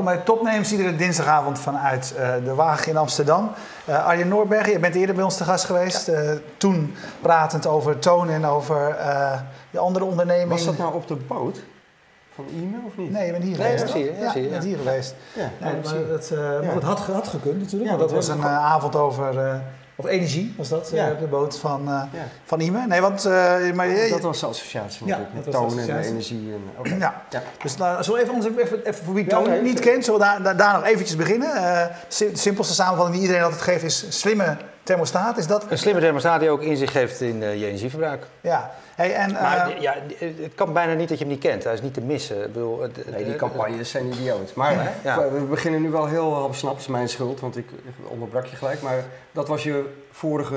Welkom 0.00 0.18
bij 0.18 0.24
Topnames, 0.34 0.72
iedere 0.72 0.96
dinsdagavond 0.96 1.58
vanuit 1.58 2.14
uh, 2.16 2.44
de 2.44 2.54
Wagen 2.54 2.88
in 2.88 2.96
Amsterdam. 2.96 3.50
Uh, 3.88 4.06
Arjen 4.06 4.28
Noorbergen, 4.28 4.72
je 4.72 4.78
bent 4.78 4.94
eerder 4.94 5.14
bij 5.14 5.24
ons 5.24 5.36
te 5.36 5.44
gast 5.44 5.64
geweest. 5.64 6.08
Uh, 6.08 6.30
toen 6.56 6.94
pratend 7.20 7.66
over 7.66 7.98
tonen 7.98 8.34
en 8.34 8.44
over 8.44 8.96
je 9.70 9.78
andere 9.78 10.04
onderneming. 10.04 10.50
Was 10.50 10.64
dat 10.64 10.78
nou 10.78 10.94
op 10.94 11.08
de 11.08 11.16
boot? 11.16 11.62
Van 12.34 12.44
e-mail 12.52 12.82
of 12.86 12.96
niet? 12.96 13.10
Nee, 13.10 13.26
je 13.26 13.32
bent 13.32 13.44
hier 13.44 13.56
geweest. 13.56 13.88
Zie 13.88 14.04
je. 14.04 14.18
Ja, 14.18 14.32
bent 14.50 14.64
hier 14.64 14.76
geweest. 14.76 15.14
Ja, 15.32 15.50
nee, 15.60 15.74
ja, 15.74 15.80
dat, 15.82 16.28
het 16.74 16.82
had, 16.82 16.98
had 16.98 17.28
gekund 17.28 17.58
natuurlijk, 17.58 17.90
want 17.90 18.02
dat 18.02 18.12
was 18.12 18.28
een 18.28 18.44
avond 18.44 18.96
over... 18.96 19.60
Of 20.00 20.06
energie 20.06 20.54
was 20.56 20.68
dat, 20.68 20.90
ja. 20.92 21.14
de 21.20 21.26
boot 21.26 21.58
van, 21.58 21.80
uh, 21.80 21.86
ja. 21.88 22.28
van 22.44 22.60
Ime. 22.60 22.86
Nee, 22.86 23.00
want, 23.00 23.26
uh, 23.26 23.32
maar, 23.72 23.88
uh, 23.88 24.10
dat 24.10 24.20
was 24.20 24.40
de 24.40 24.46
associatie 24.46 25.06
natuurlijk, 25.06 25.34
met 25.34 25.50
toon 25.50 25.78
en 25.78 25.98
energie. 26.00 26.52
En, 26.52 26.62
okay. 26.78 26.98
Ja. 26.98 27.22
ja. 27.30 27.42
Dus 27.62 27.76
nou, 27.76 28.02
zullen 28.02 28.26
we 28.26 28.36
even, 28.36 28.58
even, 28.58 28.86
even 28.86 29.04
voor 29.04 29.14
wie 29.14 29.26
toon 29.26 29.62
niet 29.62 29.80
kent, 29.80 30.04
zullen 30.04 30.20
we 30.20 30.26
daar, 30.26 30.42
daar, 30.42 30.56
daar 30.56 30.72
nog 30.72 30.84
eventjes 30.84 31.16
beginnen. 31.16 31.48
de 32.18 32.30
simpelste 32.32 32.74
samenvatting 32.74 33.14
die 33.16 33.22
iedereen 33.26 33.44
altijd 33.44 33.62
geeft 33.62 33.82
is 33.82 34.06
slimme 34.08 34.56
thermostaat. 34.82 35.38
Is 35.38 35.46
dat... 35.46 35.66
Een 35.70 35.78
slimme 35.78 36.00
thermostaat 36.00 36.40
die 36.40 36.50
ook 36.50 36.62
inzicht 36.62 36.92
geeft 36.92 37.20
in 37.20 37.40
je 37.40 37.66
energieverbruik. 37.66 38.26
Ja. 38.40 38.70
Hey, 39.00 39.14
en, 39.14 39.32
maar 39.32 39.80
ja, 39.80 39.94
het 40.18 40.54
kan 40.54 40.72
bijna 40.72 40.92
niet 40.92 41.08
dat 41.08 41.18
je 41.18 41.24
hem 41.24 41.32
niet 41.32 41.42
kent. 41.42 41.64
Hij 41.64 41.72
is 41.72 41.82
niet 41.82 41.94
te 41.94 42.00
missen. 42.00 42.44
Ik 42.44 42.52
bedoel, 42.52 42.86
nee, 43.10 43.24
die 43.24 43.36
campagnes 43.36 43.90
zijn 43.90 44.06
idioot. 44.06 44.54
Maar 44.54 44.92
ja. 45.04 45.30
we 45.30 45.40
beginnen 45.40 45.82
nu 45.82 45.90
wel 45.90 46.06
heel 46.06 46.34
half 46.34 46.56
snap. 46.56 46.78
is 46.78 46.86
mijn 46.86 47.08
schuld, 47.08 47.40
want 47.40 47.56
ik 47.56 47.68
onderbrak 48.08 48.46
je 48.46 48.56
gelijk. 48.56 48.82
Maar 48.82 49.04
dat 49.32 49.48
was 49.48 49.62
je 49.62 49.92
vorige 50.10 50.56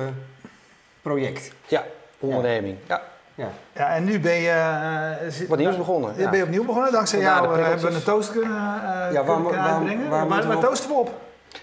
project. 1.02 1.52
Ja, 1.68 1.84
onderneming. 2.20 2.78
Ja. 2.88 3.02
Ja. 3.36 3.52
ja, 3.74 3.96
en 3.96 4.04
nu 4.04 4.20
ben 4.20 4.36
je... 4.36 5.20
Uh, 5.42 5.48
Wat 5.50 5.58
nieuws 5.58 5.78
begonnen. 5.78 6.14
Ja. 6.18 6.30
Ben 6.30 6.38
je 6.38 6.46
opnieuw 6.46 6.66
begonnen. 6.66 6.92
Dankzij 6.92 7.20
jou 7.20 7.60
uh, 7.60 7.68
hebben 7.68 7.90
we 7.90 7.96
een 7.96 8.04
toast 8.04 8.32
kunnen, 8.32 8.52
uh, 8.52 9.12
ja, 9.12 9.24
waar, 9.24 9.42
kunnen 9.42 9.62
uitbrengen. 9.62 10.10
Waar, 10.10 10.28
waar, 10.28 10.48
waar, 10.48 10.60
toosten 10.60 10.90
we 10.90 10.96
op? 10.96 11.12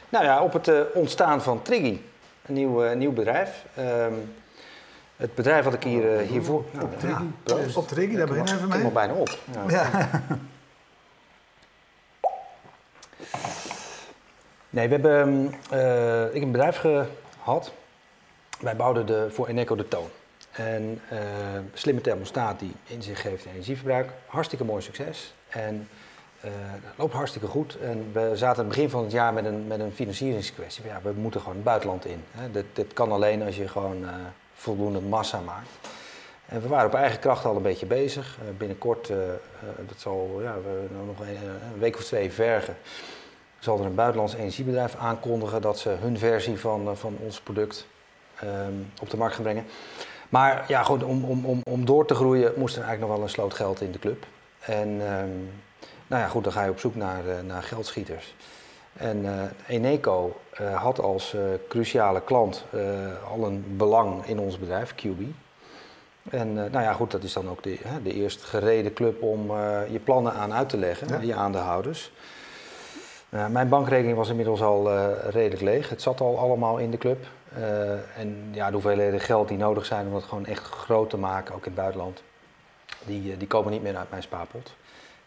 Nou 0.09 0.25
ja, 0.25 0.43
op 0.43 0.53
het 0.53 0.69
uh, 0.69 0.81
ontstaan 0.95 1.43
van 1.43 1.63
Triggy. 1.63 2.01
Een 2.47 2.55
nieuw, 2.55 2.95
nieuw 2.95 3.13
bedrijf. 3.13 3.65
Um, 3.79 4.33
het 5.21 5.35
bedrijf 5.35 5.65
wat 5.65 5.75
ik 5.75 5.83
hier, 5.83 6.19
hiervoor... 6.19 6.65
Nou, 6.73 6.85
op 6.85 6.99
Triggy, 6.99 7.23
ja, 7.45 7.55
op 7.75 7.89
Triggy 7.89 8.17
daar 8.17 8.27
beginnen 8.27 8.55
even 8.55 8.69
mee. 8.69 8.79
Ik 8.79 8.85
kom 8.85 8.93
bijna 8.93 9.13
op. 9.13 9.39
Ja. 9.69 10.11
Nee, 14.71 14.89
we 14.89 14.95
hebben, 14.95 15.55
uh, 15.73 16.25
ik 16.25 16.33
heb 16.33 16.43
een 16.43 16.53
bedrijf 16.53 16.77
gehad. 17.43 17.73
Wij 18.61 18.77
bouwden 18.77 19.07
de, 19.07 19.27
voor 19.31 19.47
Eneco 19.47 19.77
de 19.77 19.89
toon. 19.89 20.09
En 20.51 21.01
uh, 21.13 21.19
slimme 21.73 22.01
thermostaat 22.01 22.59
die 22.59 22.73
in 22.87 23.03
zich 23.03 23.21
geeft 23.21 23.45
energieverbruik. 23.45 24.11
Hartstikke 24.27 24.65
mooi 24.65 24.83
succes. 24.83 25.35
En 25.49 25.89
uh, 26.45 26.51
dat 26.73 26.93
loopt 26.97 27.15
hartstikke 27.15 27.47
goed. 27.47 27.79
En 27.83 28.11
we 28.13 28.31
zaten 28.35 28.63
aan 28.63 28.69
het 28.69 28.75
begin 28.75 28.91
van 28.91 29.03
het 29.03 29.13
jaar 29.13 29.33
met 29.33 29.45
een, 29.45 29.67
met 29.67 29.81
een 29.81 29.93
financieringskwestie. 29.93 30.85
Ja, 30.85 31.01
we 31.03 31.13
moeten 31.13 31.41
gewoon 31.41 31.57
het 31.57 31.65
buitenland 31.65 32.05
in. 32.05 32.25
Hè. 32.31 32.51
Dit, 32.51 32.65
dit 32.73 32.93
kan 32.93 33.13
alleen 33.13 33.43
als 33.43 33.57
je 33.57 33.69
gewoon 33.69 34.05
voldoende 34.61 35.01
massa 35.01 35.41
maakt. 35.41 35.69
En 36.47 36.63
we 36.63 36.69
waren 36.69 36.87
op 36.87 36.95
eigen 36.95 37.19
kracht 37.19 37.45
al 37.45 37.57
een 37.57 37.63
beetje 37.63 37.87
bezig. 37.87 38.39
binnenkort, 38.59 39.07
dat 39.87 39.97
zal 39.97 40.39
ja, 40.43 40.55
we 40.55 40.87
nog 41.07 41.21
een, 41.21 41.79
week 41.79 41.97
of 41.97 42.05
twee 42.05 42.33
vergen 42.33 42.77
zal 43.61 43.79
er 43.79 43.85
een 43.85 43.95
buitenlands 43.95 44.35
energiebedrijf 44.35 44.97
aankondigen 44.97 45.63
dat 45.63 45.79
ze 45.79 45.89
hun 45.89 46.19
versie 46.19 46.59
van, 46.59 46.97
van 46.97 47.17
ons 47.21 47.41
product 47.41 47.87
um, 48.45 48.93
op 49.01 49.11
de 49.11 49.17
markt 49.17 49.35
gaan 49.35 49.43
brengen. 49.43 49.65
Maar 50.29 50.65
ja, 50.69 50.83
goed, 50.83 51.03
om, 51.03 51.25
om, 51.25 51.45
om, 51.47 51.61
om 51.71 51.85
door 51.85 52.07
te 52.07 52.15
groeien 52.15 52.53
moest 52.57 52.77
er 52.77 52.83
eigenlijk 52.83 53.01
nog 53.01 53.17
wel 53.17 53.27
een 53.27 53.33
sloot 53.33 53.55
geld 53.55 53.81
in 53.81 53.93
de 53.93 53.99
club. 53.99 54.27
En 54.61 54.89
um, 54.89 55.51
nou 56.07 56.23
ja, 56.23 56.29
goed, 56.29 56.45
dan 56.45 56.53
ga 56.53 56.65
je 56.65 56.71
op 56.71 56.81
zoek 56.81 56.95
naar, 56.95 57.23
naar 57.45 57.63
geldschieters. 57.63 58.35
En 58.93 59.25
uh, 59.25 59.43
Eneco 59.67 60.37
had 60.75 61.01
als 61.01 61.37
cruciale 61.69 62.21
klant 62.21 62.65
al 63.31 63.47
een 63.47 63.77
belang 63.77 64.27
in 64.27 64.39
ons 64.39 64.59
bedrijf, 64.59 64.95
QB. 64.95 65.21
En 66.31 66.55
nou 66.55 66.81
ja, 66.81 66.93
goed, 66.93 67.11
dat 67.11 67.23
is 67.23 67.33
dan 67.33 67.49
ook 67.49 67.63
de, 67.63 67.79
de 68.03 68.13
eerst 68.13 68.43
gereden 68.43 68.93
club 68.93 69.23
om 69.23 69.53
je 69.91 70.01
plannen 70.05 70.33
aan 70.33 70.53
uit 70.53 70.69
te 70.69 70.77
leggen, 70.77 71.09
ja. 71.09 71.21
je 71.21 71.35
aandeelhouders. 71.35 72.13
Uh, 73.31 73.47
mijn 73.47 73.69
bankrekening 73.69 74.17
was 74.17 74.29
inmiddels 74.29 74.63
al 74.63 74.93
uh, 74.93 75.09
redelijk 75.29 75.63
leeg. 75.63 75.89
Het 75.89 76.03
zat 76.03 76.21
al 76.21 76.39
allemaal 76.39 76.79
in 76.79 76.91
de 76.91 76.99
club. 76.99 77.27
Uh, 77.59 77.93
en 78.19 78.49
ja, 78.53 78.67
de 78.67 78.73
hoeveelheden 78.73 79.21
geld 79.21 79.49
die 79.49 79.57
nodig 79.57 79.87
zijn 79.87 80.07
om 80.07 80.13
dat 80.13 80.23
gewoon 80.23 80.47
echt 80.47 80.65
groot 80.65 81.11
te 81.11 81.17
maken, 81.17 81.55
ook 81.55 81.61
in 81.61 81.73
het 81.73 81.81
buitenland, 81.81 82.23
die, 83.05 83.37
die 83.37 83.49
komen 83.49 83.73
niet 83.73 83.83
meer 83.83 83.97
uit 83.97 84.11
mijn 84.11 84.23
spaarpot. 84.23 84.75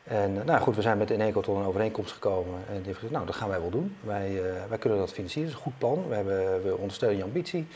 En 0.04 0.42
nou 0.46 0.62
goed, 0.62 0.76
we 0.76 0.82
zijn 0.82 0.98
met 0.98 1.10
Eneco 1.10 1.42
tot 1.42 1.58
een 1.58 1.66
overeenkomst 1.66 2.12
gekomen. 2.12 2.60
En 2.68 2.76
die 2.76 2.84
heeft 2.84 2.96
gezegd, 2.96 3.14
nou 3.14 3.26
dat 3.26 3.36
gaan 3.36 3.50
wij 3.50 3.60
wel 3.60 3.70
doen. 3.70 3.96
Wij, 4.02 4.42
wij 4.70 4.78
kunnen 4.78 5.00
dat 5.00 5.12
financieren, 5.12 5.52
dat 5.52 5.60
is 5.60 5.66
een 5.66 5.72
goed 5.72 5.80
plan. 5.80 6.08
We, 6.08 6.16
hebben, 6.16 6.64
we 6.64 6.78
ondersteunen 6.78 7.18
je 7.18 7.24
ambitie. 7.24 7.68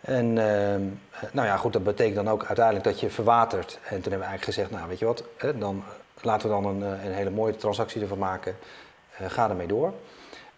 En 0.00 0.38
ehm, 0.38 0.82
nou 1.32 1.46
ja, 1.46 1.56
goed, 1.56 1.72
dat 1.72 1.84
betekent 1.84 2.14
dan 2.14 2.28
ook 2.28 2.44
uiteindelijk 2.44 2.84
dat 2.84 3.00
je 3.00 3.10
verwatert. 3.10 3.78
En 3.82 4.00
toen 4.00 4.12
hebben 4.12 4.18
we 4.18 4.24
eigenlijk 4.24 4.44
gezegd, 4.44 4.70
nou 4.70 4.88
weet 4.88 4.98
je 4.98 5.04
wat, 5.04 5.24
dan 5.58 5.84
laten 6.22 6.48
we 6.48 6.54
dan 6.54 6.66
een, 6.66 6.82
een 6.82 7.12
hele 7.12 7.30
mooie 7.30 7.56
transactie 7.56 8.02
ervan 8.02 8.18
maken. 8.18 8.56
Uh, 9.20 9.30
ga 9.30 9.48
ermee 9.48 9.66
door. 9.66 9.92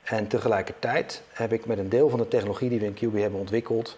En 0.02 0.26
tegelijkertijd 0.26 1.22
heb 1.32 1.52
ik 1.52 1.66
met 1.66 1.78
een 1.78 1.88
deel 1.88 2.08
van 2.08 2.18
de 2.18 2.28
technologie 2.28 2.68
die 2.68 2.80
we 2.80 2.86
in 2.86 2.94
QB 2.94 3.20
hebben 3.20 3.40
ontwikkeld 3.40 3.96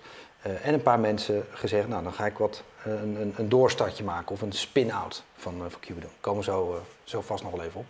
en 0.63 0.75
een 0.75 0.83
paar 0.83 1.01
mensen 1.01 1.45
gezegd, 1.51 1.89
nou 1.89 2.03
dan 2.03 2.13
ga 2.13 2.27
ik 2.27 2.39
wat 2.39 2.63
uh, 2.87 2.93
een, 2.93 3.35
een, 3.37 3.49
doorstartje 3.49 4.05
maken 4.05 4.33
of 4.33 4.41
een 4.41 4.53
spin-out 4.53 5.23
van, 5.37 5.55
uh, 5.55 5.61
van 5.61 5.81
QB 5.81 5.87
doen. 5.87 6.01
Daar 6.01 6.11
komen 6.21 6.45
zo, 6.45 6.83
zo 7.05 7.21
vast 7.21 7.43
nog 7.43 7.53
wel 7.53 7.65
even 7.65 7.81
op. 7.81 7.87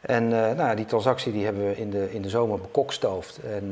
En 0.00 0.28
nou 0.28 0.76
die 0.76 0.84
transactie 0.84 1.32
die 1.32 1.44
hebben 1.44 1.66
we 1.66 1.76
in 1.76 1.90
de, 1.90 2.12
in 2.12 2.22
de 2.22 2.28
zomer 2.28 2.60
bekokstoofd. 2.60 3.38
En 3.38 3.68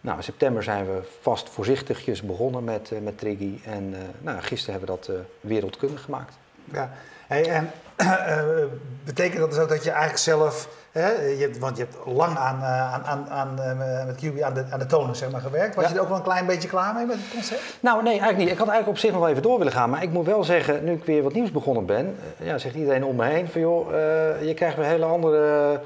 nou, 0.00 0.16
in 0.16 0.22
september 0.22 0.62
zijn 0.62 0.86
we 0.86 1.00
vast 1.20 1.48
voorzichtigjes 1.48 2.22
begonnen 2.22 2.64
met, 2.64 2.90
met 3.02 3.18
Triggy. 3.18 3.58
En 3.64 3.94
nou, 4.20 4.40
gisteren 4.40 4.78
hebben 4.80 4.96
we 4.96 5.08
dat 5.08 5.16
wereldkundig 5.40 6.02
gemaakt. 6.02 6.34
Ja, 6.72 6.92
hey, 7.26 7.48
en 7.48 7.70
betekent 9.04 9.40
dat 9.40 9.50
dus 9.50 9.58
ook 9.58 9.68
dat 9.68 9.84
je 9.84 9.90
eigenlijk 9.90 10.20
zelf 10.20 10.68
Hè, 10.96 11.10
je 11.10 11.40
hebt, 11.40 11.58
want 11.58 11.76
je 11.76 11.82
hebt 11.82 12.16
lang 12.16 12.36
aan, 12.36 12.58
uh, 12.60 12.94
aan, 12.94 13.04
aan, 13.04 13.26
aan 13.30 13.56
uh, 13.58 14.06
met 14.06 14.16
QB 14.16 14.42
aan 14.42 14.54
de, 14.54 14.64
aan 14.70 14.78
de 14.78 14.86
tonen 14.86 15.16
zeg 15.16 15.30
maar, 15.30 15.40
gewerkt. 15.40 15.74
Was 15.74 15.84
ja. 15.84 15.90
je 15.90 15.96
er 15.96 16.02
ook 16.02 16.08
wel 16.08 16.16
een 16.16 16.22
klein 16.22 16.46
beetje 16.46 16.68
klaar 16.68 16.94
mee 16.94 17.06
met 17.06 17.16
het 17.16 17.30
concept? 17.32 17.78
Nou, 17.80 18.02
nee, 18.02 18.12
eigenlijk 18.12 18.38
niet. 18.38 18.50
Ik 18.50 18.58
had 18.58 18.68
eigenlijk 18.68 18.96
op 18.96 19.02
zich 19.02 19.10
nog 19.10 19.20
wel 19.20 19.28
even 19.28 19.42
door 19.42 19.58
willen 19.58 19.72
gaan. 19.72 19.90
Maar 19.90 20.02
ik 20.02 20.10
moet 20.10 20.26
wel 20.26 20.44
zeggen, 20.44 20.84
nu 20.84 20.92
ik 20.92 21.04
weer 21.04 21.22
wat 21.22 21.32
nieuws 21.32 21.50
begonnen 21.50 21.86
ben, 21.86 22.16
uh, 22.40 22.46
ja, 22.46 22.58
zegt 22.58 22.74
iedereen 22.74 23.04
om 23.04 23.16
me 23.16 23.24
heen 23.24 23.48
van 23.48 23.60
joh, 23.60 23.90
je 24.40 24.54
krijgt 24.54 24.76
weer 24.76 24.84
een 24.84 24.90
hele 24.90 25.04
andere 25.04 25.80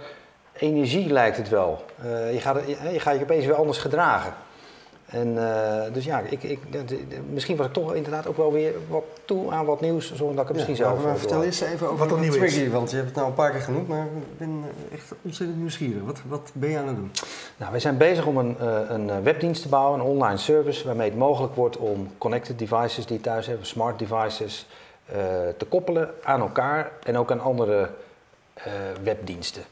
energie 0.52 1.12
lijkt 1.12 1.36
het 1.36 1.48
wel. 1.48 1.84
je, 2.32 2.40
gaat, 2.40 2.56
je, 2.66 2.92
je 2.92 3.00
gaat 3.00 3.16
je 3.16 3.22
opeens 3.22 3.44
weer 3.44 3.54
anders 3.54 3.78
gedragen. 3.78 4.32
En 5.10 5.28
uh, 5.28 5.82
dus 5.92 6.04
ja, 6.04 6.18
ik, 6.18 6.42
ik, 6.42 6.58
misschien 7.30 7.56
was 7.56 7.66
ik 7.66 7.72
toch 7.72 7.94
inderdaad 7.94 8.26
ook 8.26 8.36
wel 8.36 8.52
weer 8.52 8.72
wat 8.88 9.04
toe 9.24 9.50
aan 9.52 9.64
wat 9.64 9.80
nieuws, 9.80 10.14
zonder 10.14 10.36
dat 10.36 10.42
ik 10.42 10.48
het 10.48 10.56
misschien 10.56 10.76
ja, 10.76 10.90
zelf... 10.90 11.04
Maar 11.04 11.18
vertel 11.18 11.44
eens 11.44 11.60
even 11.60 11.86
over 11.86 12.08
wat, 12.08 12.18
wat 12.18 12.32
Triggy, 12.32 12.70
want 12.70 12.90
je 12.90 12.96
hebt 12.96 13.08
het 13.08 13.16
nou 13.16 13.28
een 13.28 13.34
paar 13.34 13.50
keer 13.50 13.60
genoemd, 13.60 13.88
maar 13.88 14.04
ik 14.04 14.38
ben 14.38 14.64
echt 14.92 15.12
ontzettend 15.22 15.58
nieuwsgierig. 15.58 16.02
Wat, 16.02 16.20
wat 16.28 16.50
ben 16.52 16.70
je 16.70 16.78
aan 16.78 16.86
het 16.86 16.96
doen? 16.96 17.10
Nou, 17.56 17.70
wij 17.70 17.80
zijn 17.80 17.96
bezig 17.96 18.26
om 18.26 18.36
een, 18.36 18.56
een 18.94 19.22
webdienst 19.22 19.62
te 19.62 19.68
bouwen, 19.68 20.00
een 20.00 20.06
online 20.06 20.38
service, 20.38 20.86
waarmee 20.86 21.08
het 21.08 21.18
mogelijk 21.18 21.54
wordt 21.54 21.76
om 21.76 22.08
connected 22.18 22.58
devices 22.58 23.06
die 23.06 23.16
je 23.16 23.22
thuis 23.22 23.46
hebben, 23.46 23.66
smart 23.66 23.98
devices, 23.98 24.66
uh, 25.10 25.16
te 25.56 25.64
koppelen 25.64 26.10
aan 26.22 26.40
elkaar 26.40 26.92
en 27.02 27.18
ook 27.18 27.30
aan 27.30 27.40
andere 27.40 27.90
webdiensten. 29.02 29.62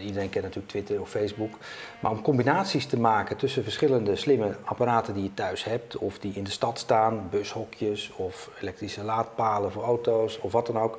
Iedereen 0.00 0.30
kent 0.30 0.44
natuurlijk 0.44 0.72
Twitter 0.72 1.00
of 1.00 1.10
Facebook. 1.10 1.54
Maar 2.00 2.10
om 2.10 2.22
combinaties 2.22 2.86
te 2.86 2.98
maken 2.98 3.36
tussen 3.36 3.62
verschillende 3.62 4.16
slimme 4.16 4.54
apparaten 4.64 5.14
die 5.14 5.22
je 5.22 5.34
thuis 5.34 5.64
hebt, 5.64 5.96
of 5.96 6.18
die 6.18 6.32
in 6.34 6.44
de 6.44 6.50
stad 6.50 6.78
staan, 6.78 7.28
bushokjes 7.30 8.10
of 8.16 8.50
elektrische 8.60 9.04
laadpalen 9.04 9.72
voor 9.72 9.82
auto's 9.82 10.38
of 10.40 10.52
wat 10.52 10.66
dan 10.66 10.78
ook. 10.78 10.98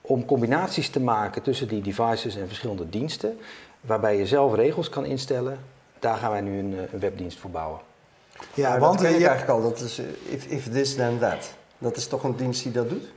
Om 0.00 0.24
combinaties 0.24 0.88
te 0.88 1.00
maken 1.00 1.42
tussen 1.42 1.68
die 1.68 1.82
devices 1.82 2.36
en 2.36 2.46
verschillende 2.46 2.88
diensten, 2.88 3.38
waarbij 3.80 4.16
je 4.16 4.26
zelf 4.26 4.54
regels 4.54 4.88
kan 4.88 5.04
instellen, 5.04 5.58
daar 5.98 6.16
gaan 6.16 6.30
wij 6.30 6.40
nu 6.40 6.58
een, 6.58 6.78
een 6.92 7.00
webdienst 7.00 7.38
voor 7.38 7.50
bouwen. 7.50 7.80
Ja, 8.54 8.78
want 8.78 8.98
dat 8.98 9.06
ken 9.06 9.18
ik 9.18 9.26
eigenlijk 9.26 9.50
al, 9.50 9.62
dat 9.62 9.80
is 9.80 10.00
if, 10.28 10.46
if 10.46 10.70
this 10.70 10.94
then 10.94 11.18
that. 11.18 11.54
Dat 11.78 11.96
is 11.96 12.06
toch 12.06 12.24
een 12.24 12.36
dienst 12.36 12.62
die 12.62 12.72
dat 12.72 12.88
doet? 12.88 13.12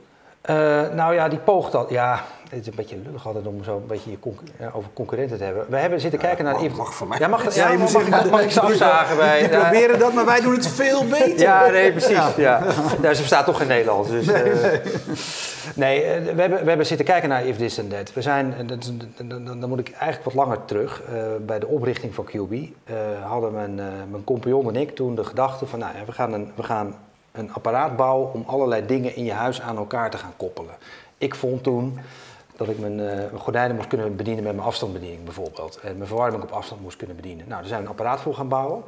Uh, 0.50 0.56
nou 0.94 1.14
ja, 1.14 1.28
die 1.28 1.38
poogt 1.38 1.72
dat. 1.72 1.90
Ja, 1.90 2.24
het 2.50 2.60
is 2.60 2.66
een 2.66 2.72
beetje 2.76 2.96
lullig 3.04 3.26
altijd 3.26 3.46
om 3.46 3.64
zo 3.64 3.76
een 3.76 3.86
beetje 3.86 4.10
je 4.10 4.18
ja, 4.58 4.70
over 4.74 4.90
concurrenten 4.94 5.38
te 5.38 5.44
hebben. 5.44 5.66
We 5.68 5.76
hebben 5.76 6.00
zitten 6.00 6.20
kijken 6.20 6.44
naar... 6.44 6.54
Mag, 6.54 6.76
mag 6.76 6.94
voor 6.94 7.08
mij. 7.08 7.18
Ja, 7.18 7.28
mag, 7.28 7.54
ja, 7.54 7.70
ja 7.70 7.78
mag, 7.78 8.30
mag 8.30 8.42
ik 8.42 8.56
afzagen 8.70 9.16
bij... 9.16 9.38
Die 9.38 9.48
proberen 9.48 9.98
dat, 9.98 10.12
maar 10.12 10.24
wij 10.24 10.40
doen 10.40 10.54
het 10.54 10.68
veel 10.68 11.04
beter. 11.04 11.38
Ja, 11.38 11.66
nee, 11.66 11.90
precies. 11.90 12.34
Ja. 12.36 12.62
Ze 13.02 13.14
verstaat 13.14 13.44
toch 13.44 13.56
geen 13.56 13.66
Nederlands. 13.66 14.10
Dus, 14.10 14.26
nee, 14.26 14.44
uh, 14.44 14.62
nee. 14.62 14.80
nee 15.74 16.20
uh, 16.20 16.34
we, 16.34 16.40
hebben, 16.40 16.62
we 16.62 16.68
hebben 16.68 16.86
zitten 16.86 17.06
kijken 17.06 17.28
naar 17.28 17.46
If 17.46 17.56
This 17.56 17.80
and 17.80 17.90
That. 17.90 18.12
We 18.12 18.22
zijn, 18.22 18.54
dan, 19.24 19.60
dan 19.60 19.68
moet 19.68 19.78
ik 19.78 19.90
eigenlijk 19.90 20.24
wat 20.24 20.34
langer 20.34 20.64
terug. 20.64 21.02
bij 21.40 21.58
de 21.58 21.66
oprichting 21.66 22.14
van 22.14 22.24
QB 22.24 22.54
hadden 23.22 23.52
mijn, 23.52 23.74
mijn 24.10 24.24
compagnon 24.24 24.68
en 24.68 24.76
ik 24.76 24.94
toen 24.94 25.14
de 25.14 25.24
gedachte 25.24 25.66
van... 25.66 25.78
Nou, 25.78 25.92
we 26.06 26.12
gaan, 26.12 26.32
een, 26.32 26.52
we 26.54 26.62
gaan 26.62 26.94
een 27.36 27.52
apparaat 27.52 27.96
bouwen 27.96 28.32
om 28.32 28.44
allerlei 28.46 28.86
dingen 28.86 29.16
in 29.16 29.24
je 29.24 29.32
huis 29.32 29.60
aan 29.60 29.76
elkaar 29.76 30.10
te 30.10 30.18
gaan 30.18 30.32
koppelen. 30.36 30.74
Ik 31.18 31.34
vond 31.34 31.62
toen 31.62 31.98
dat 32.56 32.68
ik 32.68 32.78
mijn 32.78 32.98
uh, 32.98 33.40
gordijnen 33.40 33.76
moest 33.76 33.88
kunnen 33.88 34.16
bedienen 34.16 34.44
met 34.44 34.54
mijn 34.54 34.66
afstandsbediening 34.66 35.24
bijvoorbeeld. 35.24 35.78
En 35.82 35.96
mijn 35.96 36.08
verwarming 36.08 36.42
op 36.42 36.50
afstand 36.50 36.80
moest 36.80 36.96
kunnen 36.96 37.16
bedienen. 37.16 37.48
Nou, 37.48 37.60
daar 37.60 37.68
zijn 37.68 37.80
we 37.80 37.86
een 37.86 37.92
apparaat 37.92 38.20
voor 38.20 38.34
gaan 38.34 38.48
bouwen. 38.48 38.82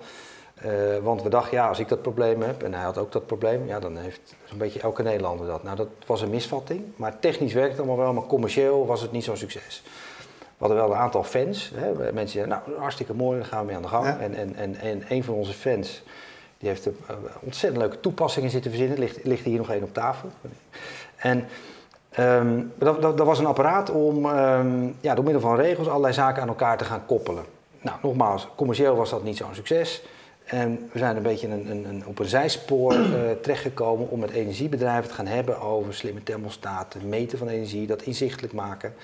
Uh, 0.64 0.96
want 1.02 1.22
we 1.22 1.28
dachten, 1.28 1.56
ja, 1.56 1.68
als 1.68 1.78
ik 1.78 1.88
dat 1.88 2.02
probleem 2.02 2.42
heb, 2.42 2.62
en 2.62 2.74
hij 2.74 2.82
had 2.82 2.98
ook 2.98 3.12
dat 3.12 3.26
probleem, 3.26 3.66
ja, 3.66 3.80
dan 3.80 3.96
heeft 3.96 4.34
zo'n 4.44 4.58
beetje 4.58 4.80
elke 4.80 5.02
Nederlander 5.02 5.46
dat. 5.46 5.62
Nou, 5.62 5.76
dat 5.76 5.88
was 6.06 6.22
een 6.22 6.30
misvatting, 6.30 6.82
maar 6.96 7.18
technisch 7.18 7.52
werkt 7.52 7.70
het 7.70 7.78
allemaal 7.78 7.96
wel, 7.96 8.12
maar 8.12 8.26
commercieel 8.26 8.86
was 8.86 9.00
het 9.00 9.12
niet 9.12 9.24
zo'n 9.24 9.36
succes. 9.36 9.82
We 10.38 10.64
hadden 10.64 10.76
wel 10.76 10.90
een 10.90 11.00
aantal 11.00 11.24
fans, 11.24 11.72
hè, 11.74 12.12
mensen 12.12 12.38
die 12.38 12.48
nou, 12.48 12.62
hartstikke 12.78 13.14
mooi, 13.14 13.38
dan 13.38 13.46
gaan 13.46 13.60
we 13.60 13.66
mee 13.66 13.76
aan 13.76 13.82
de 13.82 13.88
gang. 13.88 14.06
En, 14.06 14.34
en, 14.34 14.54
en, 14.54 14.76
en 14.76 15.04
een 15.08 15.24
van 15.24 15.34
onze 15.34 15.52
fans, 15.52 16.02
die 16.58 16.68
heeft 16.68 16.86
een 16.86 16.96
uh, 17.10 17.16
ontzettend 17.40 17.82
leuke 17.82 18.00
toepassingen 18.00 18.50
zitten 18.50 18.70
verzinnen, 18.70 18.98
ligt, 18.98 19.24
ligt 19.24 19.44
hier 19.44 19.58
nog 19.58 19.70
één 19.70 19.82
op 19.82 19.94
tafel. 19.94 20.28
En 21.16 21.44
um, 22.18 22.72
dat, 22.78 23.02
dat, 23.02 23.16
dat, 23.16 23.26
was 23.26 23.38
een 23.38 23.46
apparaat 23.46 23.90
om 23.90 24.26
um, 24.26 24.96
ja, 25.00 25.14
door 25.14 25.24
middel 25.24 25.42
van 25.42 25.56
regels 25.56 25.88
allerlei 25.88 26.14
zaken 26.14 26.42
aan 26.42 26.48
elkaar 26.48 26.78
te 26.78 26.84
gaan 26.84 27.06
koppelen. 27.06 27.44
Nou, 27.80 27.96
nogmaals, 28.02 28.48
commercieel 28.56 28.96
was 28.96 29.10
dat 29.10 29.22
niet 29.22 29.36
zo'n 29.36 29.54
succes. 29.54 30.02
En 30.44 30.90
we 30.92 30.98
zijn 30.98 31.16
een 31.16 31.22
beetje 31.22 31.48
een, 31.48 31.70
een, 31.70 31.84
een, 31.84 32.06
op 32.06 32.18
een 32.18 32.26
zijspoor 32.26 32.94
uh, 32.94 33.30
terechtgekomen 33.42 34.10
om 34.10 34.20
met 34.20 34.30
energiebedrijven 34.30 35.08
te 35.08 35.14
gaan 35.14 35.26
hebben 35.26 35.60
over 35.60 35.94
slimme 35.94 36.22
thermostaten, 36.22 37.08
meten 37.08 37.38
van 37.38 37.48
energie, 37.48 37.86
dat 37.86 38.02
inzichtelijk 38.02 38.52
maken. 38.52 38.94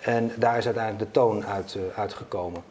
En 0.00 0.32
daar 0.36 0.58
is 0.58 0.64
uiteindelijk 0.64 1.04
de 1.04 1.20
toon 1.20 1.46
uit, 1.46 1.74
uh, 1.74 1.98
uitgekomen. 1.98 2.62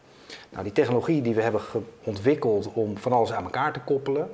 Nou, 0.49 0.63
die 0.63 0.71
technologie 0.71 1.21
die 1.21 1.35
we 1.35 1.41
hebben 1.41 1.61
ontwikkeld 2.03 2.73
om 2.73 2.97
van 2.97 3.11
alles 3.11 3.33
aan 3.33 3.43
elkaar 3.43 3.73
te 3.73 3.79
koppelen, 3.79 4.29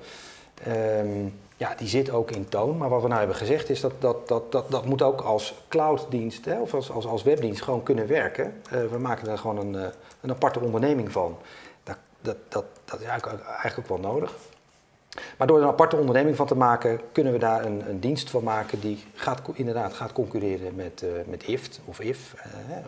um, 0.68 1.34
ja, 1.58 1.76
die 1.76 1.88
zit 1.88 2.12
ook 2.12 2.32
in 2.32 2.50
toon. 2.50 2.78
Maar 2.78 2.90
wat 2.90 3.02
we 3.02 3.08
nou 3.08 3.20
hebben 3.20 3.38
gezegd 3.38 3.70
is 3.70 3.82
dat 3.82 3.94
dat, 4.00 4.28
dat, 4.28 4.52
dat, 4.52 4.72
dat 4.72 4.86
moet 4.86 5.02
ook 5.02 5.22
als 5.22 5.64
clouddienst 5.68 6.46
hè, 6.46 6.60
of 6.60 6.74
als, 6.74 6.92
als, 6.92 7.06
als 7.06 7.24
webdienst 7.24 7.62
gewoon 7.62 7.84
kunnen 7.84 8.08
werken. 8.08 8.62
Uh, 8.74 8.86
we 8.92 8.98
maken 8.98 9.26
daar 9.26 9.38
gewoon 9.38 9.58
een, 9.58 9.74
uh, 9.74 9.88
een 10.22 10.30
aparte 10.32 10.60
onderneming 10.60 11.12
van. 11.12 11.38
Dat, 11.84 11.98
dat, 12.22 12.38
dat, 12.48 12.66
dat 12.86 13.00
is 13.00 13.06
eigenlijk 13.06 13.78
ook 13.80 13.88
wel 13.88 14.12
nodig. 14.12 14.36
Maar 15.38 15.48
door 15.48 15.58
er 15.58 15.63
een 15.63 15.69
aparte 15.69 15.96
onderneming 15.96 16.36
van 16.36 16.48
te 16.48 16.56
maken, 16.56 17.00
kunnen 17.12 17.34
we 17.34 17.40
daar 17.40 17.66
een, 17.66 17.90
een 17.90 18.00
dienst 18.00 18.30
van 18.30 18.44
maken 18.44 18.80
die 18.80 19.04
gaat, 19.16 19.42
inderdaad 19.54 19.94
gaat 19.94 20.13
concurreren 20.13 20.75
met, 20.75 21.02
uh, 21.04 21.10
met 21.25 21.44
IFT 21.44 21.80
of 21.86 22.00
IF, 22.00 22.36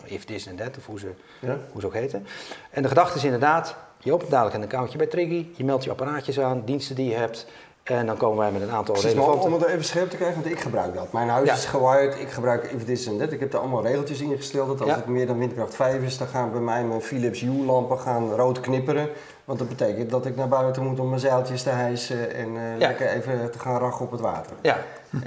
uh, 0.06 0.12
IF 0.12 0.24
this 0.24 0.46
en 0.46 0.56
that, 0.56 0.76
of 0.76 0.86
hoe 0.86 0.98
ze, 0.98 1.10
ja. 1.40 1.58
hoe 1.72 1.80
ze 1.80 1.86
ook 1.86 1.94
heten. 1.94 2.26
En 2.70 2.82
de 2.82 2.88
gedachte 2.88 3.16
is 3.16 3.24
inderdaad, 3.24 3.76
je 3.98 4.12
opent 4.12 4.30
dadelijk 4.30 4.56
een 4.56 4.62
accountje 4.62 4.98
bij 4.98 5.06
Triggy, 5.06 5.46
je 5.56 5.64
meldt 5.64 5.84
je 5.84 5.90
apparaatjes 5.90 6.40
aan, 6.40 6.62
diensten 6.64 6.96
die 6.96 7.08
je 7.08 7.14
hebt. 7.14 7.46
En 7.84 8.06
dan 8.06 8.16
komen 8.16 8.38
wij 8.38 8.52
met 8.52 8.62
een 8.62 8.70
aantal 8.70 8.94
Precies, 8.94 9.12
relevante... 9.12 9.46
om 9.46 9.52
het 9.52 9.64
even 9.64 9.84
scherp 9.84 10.10
te 10.10 10.16
krijgen, 10.16 10.42
want 10.42 10.54
ik 10.54 10.60
gebruik 10.60 10.94
dat. 10.94 11.12
Mijn 11.12 11.28
huis 11.28 11.48
ja. 11.48 11.54
is 11.54 11.64
gewired, 11.64 12.20
ik 12.20 12.30
gebruik 12.30 12.64
if 12.64 12.84
this 12.84 13.04
that. 13.18 13.32
Ik 13.32 13.40
heb 13.40 13.52
er 13.52 13.58
allemaal 13.58 13.82
regeltjes 13.82 14.20
ingesteld 14.20 14.68
dat 14.68 14.80
als 14.80 14.88
ja. 14.88 14.96
het 14.96 15.06
meer 15.06 15.26
dan 15.26 15.38
windkracht 15.38 15.74
5 15.74 16.02
is, 16.02 16.18
dan 16.18 16.26
gaan 16.26 16.52
bij 16.52 16.60
mij 16.60 16.84
mijn 16.84 17.00
Philips 17.00 17.40
Hue 17.40 17.64
lampen 17.64 17.98
gaan 17.98 18.30
rood 18.30 18.60
knipperen. 18.60 19.08
Want 19.44 19.58
dat 19.58 19.68
betekent 19.68 20.10
dat 20.10 20.26
ik 20.26 20.36
naar 20.36 20.48
buiten 20.48 20.82
moet 20.82 21.00
om 21.00 21.08
mijn 21.08 21.20
zeiltjes 21.20 21.62
te 21.62 21.70
hijsen 21.70 22.34
en 22.34 22.48
uh, 22.54 22.78
ja. 22.78 22.86
lekker 22.86 23.08
even 23.08 23.50
te 23.50 23.58
gaan 23.58 23.78
rachen 23.78 24.04
op 24.04 24.10
het 24.10 24.20
water. 24.20 24.52
Ja. 24.62 24.78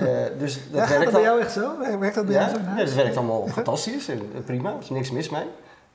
Uh, 0.01 0.07
dus 0.39 0.59
dat 0.71 0.81
ja, 0.81 0.87
werkt 0.89 1.03
dat 1.03 1.13
bij 1.13 1.21
jou 1.21 1.39
echt 1.39 1.51
zo? 1.51 1.71
Werkt 1.99 2.15
dat 2.15 2.25
bij 2.25 2.35
ja, 2.35 2.39
jou 2.39 2.51
zo? 2.51 2.59
Ja, 2.75 2.83
dat 2.83 2.93
werkt 2.93 3.17
allemaal 3.17 3.47
fantastisch 3.47 4.07
en 4.07 4.21
prima, 4.45 4.69
er 4.69 4.79
is 4.79 4.89
niks 4.89 5.11
mis 5.11 5.29
mee. 5.29 5.45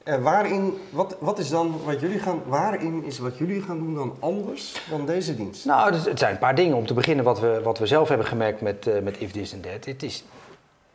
Waarin, 0.04 0.78
wat, 0.90 1.16
wat 1.18 1.38
is 1.38 1.48
dan 1.48 1.80
wat 1.84 2.00
jullie 2.00 2.18
gaan, 2.18 2.42
waarin 2.46 3.04
is 3.04 3.18
wat 3.18 3.38
jullie 3.38 3.62
gaan 3.62 3.78
doen 3.78 3.94
dan 3.94 4.16
anders 4.20 4.86
dan 4.90 5.06
deze 5.06 5.36
dienst? 5.36 5.64
Nou, 5.64 5.92
dus 5.92 6.04
het 6.04 6.18
zijn 6.18 6.32
een 6.32 6.38
paar 6.38 6.54
dingen. 6.54 6.76
Om 6.76 6.86
te 6.86 6.94
beginnen 6.94 7.24
wat 7.24 7.40
we, 7.40 7.60
wat 7.62 7.78
we 7.78 7.86
zelf 7.86 8.08
hebben 8.08 8.26
gemerkt 8.26 8.60
met, 8.60 8.86
uh, 8.86 8.98
met 8.98 9.16
If 9.18 9.30
This 9.30 9.54
and 9.54 9.62
That. 9.62 9.84
Het 9.84 10.02
is, 10.02 10.24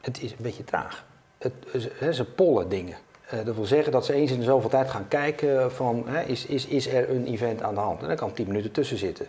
het 0.01 0.21
is 0.21 0.31
een 0.31 0.37
beetje 0.37 0.63
traag. 0.63 1.05
Het, 1.37 1.53
het, 1.71 2.15
ze 2.15 2.25
pollen 2.25 2.69
dingen. 2.69 2.97
Uh, 3.33 3.45
dat 3.45 3.55
wil 3.55 3.65
zeggen 3.65 3.91
dat 3.91 4.05
ze 4.05 4.13
eens 4.13 4.31
in 4.31 4.39
de 4.39 4.45
zoveel 4.45 4.69
tijd 4.69 4.89
gaan 4.89 5.07
kijken 5.07 5.71
van 5.71 6.03
hè, 6.07 6.21
is, 6.21 6.45
is, 6.45 6.65
is 6.65 6.87
er 6.87 7.09
een 7.09 7.25
event 7.25 7.61
aan 7.61 7.73
de 7.73 7.79
hand. 7.79 8.01
En 8.01 8.07
daar 8.07 8.17
kan 8.17 8.33
10 8.33 8.47
minuten 8.47 8.71
tussen 8.71 8.97
zitten. 8.97 9.27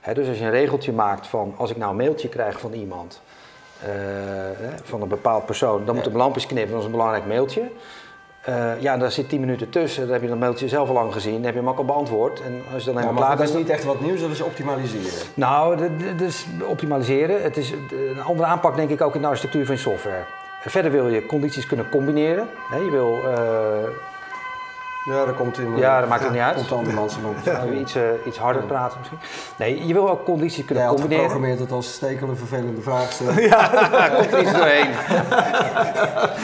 Hè, 0.00 0.14
dus 0.14 0.28
als 0.28 0.38
je 0.38 0.44
een 0.44 0.50
regeltje 0.50 0.92
maakt 0.92 1.26
van 1.26 1.54
als 1.56 1.70
ik 1.70 1.76
nou 1.76 1.90
een 1.90 1.96
mailtje 1.96 2.28
krijg 2.28 2.60
van 2.60 2.72
iemand, 2.72 3.20
van 4.82 5.02
een 5.02 5.08
bepaald 5.08 5.46
persoon, 5.46 5.84
dan 5.84 5.94
moet 5.94 6.04
de 6.04 6.12
lampjes 6.12 6.46
knippen, 6.46 6.70
dat 6.70 6.78
is 6.78 6.84
een 6.84 6.90
belangrijk 6.90 7.26
mailtje. 7.26 7.70
Uh, 8.48 8.80
ja, 8.80 8.96
daar 8.96 9.10
zit 9.10 9.28
10 9.28 9.40
minuten 9.40 9.70
tussen. 9.70 10.02
Dan 10.02 10.12
heb 10.12 10.22
je 10.22 10.28
dat 10.28 10.38
mailtje 10.38 10.68
zelf 10.68 10.88
al 10.88 10.94
lang 10.94 11.12
gezien. 11.12 11.34
Dan 11.34 11.44
heb 11.44 11.54
je 11.54 11.60
hem 11.60 11.68
ook 11.68 11.78
al 11.78 11.84
beantwoord. 11.84 12.42
En 12.42 12.62
als 12.74 12.84
je 12.84 12.92
dan 12.92 13.02
ja, 13.02 13.08
klaar 13.08 13.28
dat 13.28 13.38
bent, 13.38 13.50
is 13.50 13.56
niet 13.56 13.68
echt 13.68 13.84
wat 13.84 14.00
nieuws, 14.00 14.20
dat 14.20 14.30
is 14.30 14.40
optimaliseren. 14.40 15.26
Nou, 15.34 15.76
dat 16.16 16.28
is 16.28 16.46
optimaliseren. 16.68 17.42
Het 17.42 17.56
is 17.56 17.72
een 17.90 18.22
andere 18.22 18.48
aanpak, 18.48 18.76
denk 18.76 18.90
ik, 18.90 19.00
ook 19.00 19.14
in 19.14 19.20
de 19.20 19.26
architectuur 19.26 19.66
van 19.66 19.74
je 19.74 19.80
software. 19.80 20.24
Verder 20.60 20.90
wil 20.90 21.08
je 21.08 21.26
condities 21.26 21.66
kunnen 21.66 21.88
combineren. 21.88 22.48
je 22.70 22.90
wil. 22.90 23.18
Uh, 23.24 23.90
ja, 25.04 25.24
dat 25.24 25.36
komt 25.36 25.58
in. 25.58 25.76
Ja, 25.76 26.00
dat 26.00 26.08
maakt 26.08 26.22
het 26.22 26.32
niet 26.32 26.40
uit. 26.40 26.54
Komt 26.54 26.68
de 26.68 26.74
ambulance 26.74 27.18
ja. 27.44 27.64
iets, 27.64 27.96
uh, 27.96 28.02
iets 28.24 28.38
harder 28.38 28.62
praten 28.62 28.98
misschien. 28.98 29.18
Nee, 29.56 29.86
je 29.86 29.92
wil 29.92 30.10
ook 30.10 30.24
condities 30.24 30.64
kunnen 30.64 30.84
Jij 30.84 30.92
combineren. 30.92 31.22
Je 31.22 31.28
geprogrammeerd 31.28 31.58
het 31.60 31.72
als 31.72 31.92
stekel 31.92 32.28
een 32.28 32.36
vervelende 32.36 32.80
vraag 32.80 33.12
stellen. 33.12 33.42
ja, 33.52 34.08
komt 34.16 34.32
er 34.32 34.40
iets 34.40 34.52
doorheen. 34.52 34.88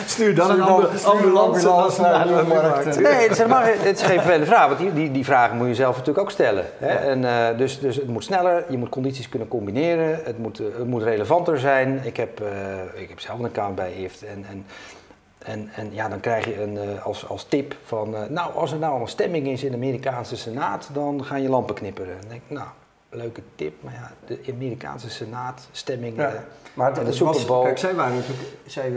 Stuur 0.07 0.35
dan 0.35 0.51
een 0.51 0.61
ambulance, 0.61 1.07
ambulance, 1.07 1.69
ambulance 1.69 2.01
naar 2.01 2.27
de 2.27 2.43
markt. 2.49 3.01
Nee, 3.01 3.13
het 3.13 3.31
is, 3.31 3.39
helemaal, 3.39 3.63
het 3.63 3.97
is 3.97 4.03
geen 4.03 4.21
vervelende 4.21 4.47
vraag, 4.47 4.67
want 4.67 4.79
die, 4.79 4.93
die, 4.93 5.11
die 5.11 5.25
vragen 5.25 5.57
moet 5.57 5.67
je 5.67 5.75
zelf 5.75 5.97
natuurlijk 5.97 6.19
ook 6.19 6.31
stellen. 6.31 6.65
Hè? 6.79 6.93
Ja. 6.93 6.99
En, 6.99 7.23
uh, 7.23 7.59
dus, 7.59 7.81
dus 7.81 7.97
het 7.97 8.09
moet 8.09 8.25
sneller, 8.25 8.65
je 8.69 8.79
moet 8.79 8.89
condities 8.89 9.29
kunnen 9.29 9.49
combineren, 9.49 10.21
het 10.25 10.39
moet, 10.39 10.61
uh, 10.61 10.67
het 10.77 10.87
moet 10.87 11.03
relevanter 11.03 11.59
zijn. 11.59 12.01
Ik 12.05 12.17
heb, 12.17 12.41
uh, 12.41 12.49
ik 13.03 13.09
heb 13.09 13.21
zelf 13.21 13.39
een 13.39 13.45
account 13.45 13.75
bij 13.75 13.93
IFT 13.93 14.25
en, 14.25 14.45
en 14.51 14.67
en, 15.47 15.69
en, 15.75 15.95
ja, 15.95 16.09
dan 16.09 16.21
krijg 16.21 16.45
je 16.45 16.63
een, 16.63 16.75
uh, 16.75 17.07
als, 17.07 17.29
als 17.29 17.45
tip 17.45 17.77
van, 17.85 18.15
uh, 18.15 18.21
nou, 18.29 18.55
als 18.55 18.73
er 18.73 18.79
nou 18.79 19.01
een 19.01 19.09
stemming 19.09 19.47
is 19.47 19.65
in 19.65 19.71
de 19.71 19.77
Amerikaanse 19.77 20.37
Senaat, 20.37 20.89
dan 20.93 21.25
gaan 21.25 21.43
je 21.43 21.49
lampen 21.49 21.75
knipperen. 21.75 22.17
Dan 22.21 22.29
denk 22.29 22.43
ik, 22.49 22.57
nou, 22.57 22.69
leuke 23.17 23.43
tip, 23.55 23.83
maar 23.83 23.93
ja, 23.93 24.13
de 24.27 24.53
Amerikaanse 24.53 25.11
Senaat, 25.11 25.69
stemming, 25.73 26.17
ja, 26.17 26.45
maar 26.75 27.05
de 27.05 27.13
Super 27.13 27.47
Bowl. 27.47 27.65
Kijk, 27.65 27.79
zij 27.79 27.95
waren 27.95 28.15
natuurlijk, 28.15 28.49
zij 28.67 28.91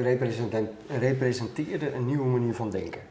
representeerden 1.00 1.96
een 1.96 2.06
nieuwe 2.06 2.26
manier 2.26 2.56
van 2.56 2.70
denken. 2.70 3.02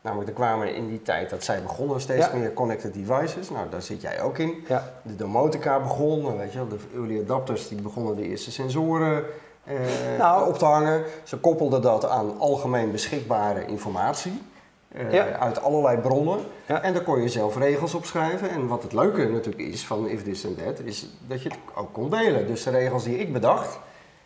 Namelijk, 0.00 0.28
er 0.30 0.34
kwamen 0.34 0.74
in 0.74 0.88
die 0.88 1.02
tijd 1.02 1.30
dat 1.30 1.44
zij 1.44 1.62
begonnen 1.62 2.00
steeds 2.00 2.26
ja. 2.26 2.36
meer 2.36 2.52
connected 2.52 2.94
devices. 2.94 3.50
Nou, 3.50 3.68
daar 3.70 3.82
zit 3.82 4.00
jij 4.00 4.22
ook 4.22 4.38
in. 4.38 4.64
Ja. 4.68 4.92
De 5.02 5.16
domotica 5.16 5.80
begon, 5.80 6.36
weet 6.36 6.52
je 6.52 6.58
wel, 6.58 6.68
de 6.68 6.78
early 6.94 7.20
adapters 7.20 7.68
die 7.68 7.82
begonnen 7.82 8.16
de 8.16 8.22
eerste 8.22 8.50
sensoren 8.50 9.24
uh, 9.68 9.74
nou, 10.18 10.48
op 10.48 10.58
te 10.58 10.64
hangen. 10.64 11.02
Ze 11.24 11.36
koppelden 11.36 11.82
dat 11.82 12.04
aan 12.04 12.38
algemeen 12.38 12.90
beschikbare 12.90 13.66
informatie. 13.66 14.42
Uh, 15.00 15.12
ja. 15.12 15.38
Uit 15.38 15.62
allerlei 15.62 15.98
bronnen. 15.98 16.38
Ja. 16.66 16.82
En 16.82 16.92
daar 16.92 17.02
kon 17.02 17.22
je 17.22 17.28
zelf 17.28 17.56
regels 17.56 17.94
op 17.94 18.04
schrijven. 18.04 18.50
En 18.50 18.66
wat 18.66 18.82
het 18.82 18.92
leuke 18.92 19.28
natuurlijk 19.28 19.68
is 19.68 19.86
van 19.86 20.08
If 20.08 20.22
This 20.22 20.46
and 20.46 20.58
That, 20.58 20.80
is 20.84 21.08
dat 21.26 21.42
je 21.42 21.48
het 21.48 21.58
ook 21.74 21.92
kon 21.92 22.10
delen. 22.10 22.46
Dus 22.46 22.62
de 22.62 22.70
regels 22.70 23.04
die 23.04 23.18
ik 23.18 23.32
bedacht, 23.32 23.78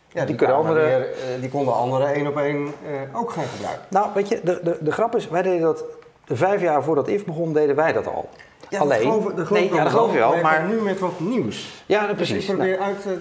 ja, 0.08 0.18
die, 0.18 0.26
die, 0.26 0.34
kunnen 0.34 0.56
andere... 0.56 0.80
weer, 0.80 0.98
uh, 1.00 1.40
die 1.40 1.50
konden 1.50 1.74
anderen 1.74 2.14
één 2.14 2.26
op 2.26 2.36
één 2.36 2.72
ook 3.14 3.30
gaan 3.30 3.44
gebruiken. 3.44 3.86
Nou, 3.90 4.08
weet 4.14 4.28
je, 4.28 4.40
de, 4.44 4.60
de, 4.62 4.76
de 4.80 4.92
grap 4.92 5.16
is, 5.16 5.28
wij 5.28 5.42
deden 5.42 5.60
dat 5.60 5.84
vijf 6.24 6.60
jaar 6.60 6.82
voordat 6.82 7.08
IF 7.08 7.24
begon, 7.24 7.52
deden 7.52 7.76
wij 7.76 7.92
dat 7.92 8.06
al. 8.06 8.28
Ja, 8.68 8.80
Alleen, 8.80 9.04
dat 9.04 9.12
geloof, 9.12 9.24
dat 9.34 9.46
geloof 9.46 9.62
nee, 9.62 9.74
ja, 9.74 9.82
dat 9.82 9.92
geloof 9.92 10.12
je 10.12 10.18
wel, 10.18 10.36
maar 10.36 10.64
nu 10.64 10.80
met 10.80 10.98
wat 10.98 11.20
nieuws. 11.20 11.82
Ja, 11.86 12.02
nou, 12.02 12.14
precies. 12.14 12.34
Dus 12.34 12.48
ik 12.48 12.54
probeer 12.54 12.78
nou, 12.78 12.94
uit 12.94 13.20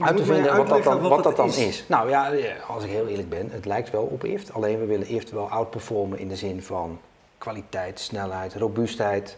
uit 0.00 0.16
te 0.16 0.24
vinden 0.24 0.56
wat 0.56 0.68
dat 0.68 0.84
dan, 0.84 1.00
wat 1.00 1.10
wat 1.10 1.22
dat 1.22 1.36
dan 1.36 1.48
is. 1.48 1.58
is. 1.58 1.84
Nou 1.88 2.08
ja, 2.08 2.32
als 2.68 2.84
ik 2.84 2.90
heel 2.90 3.06
eerlijk 3.06 3.28
ben, 3.28 3.50
het 3.50 3.64
lijkt 3.64 3.90
wel 3.90 4.02
op 4.02 4.24
IFT. 4.24 4.52
Alleen 4.52 4.78
we 4.78 4.86
willen 4.86 5.08
IFT 5.08 5.30
wel 5.30 5.48
outperformen 5.50 6.18
in 6.18 6.28
de 6.28 6.36
zin 6.36 6.62
van 6.62 6.98
kwaliteit, 7.38 8.00
snelheid, 8.00 8.54
robuustheid, 8.54 9.36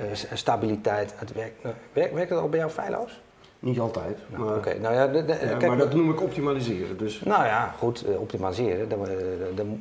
uh, 0.00 0.04
stabiliteit. 0.32 1.14
Het 1.16 1.32
werkt, 1.32 1.64
uh, 1.64 1.70
werkt, 1.92 2.14
werkt 2.14 2.30
dat 2.30 2.40
al 2.40 2.48
bij 2.48 2.58
jou 2.58 2.70
feilloos? 2.70 3.22
Niet 3.58 3.80
altijd. 3.80 4.18
Nou, 4.26 4.48
Oké, 4.48 4.56
okay. 4.56 4.76
nou 4.78 4.94
ja, 4.94 5.06
de, 5.06 5.24
de, 5.24 5.32
ja 5.32 5.56
kijk, 5.56 5.66
maar 5.66 5.76
dat 5.76 5.94
noem 5.94 6.10
ik 6.10 6.22
optimaliseren. 6.22 6.96
Dus. 6.96 7.20
Nou 7.20 7.44
ja, 7.44 7.74
goed, 7.78 8.08
uh, 8.08 8.20
optimaliseren, 8.20 8.88
daar, 8.88 8.98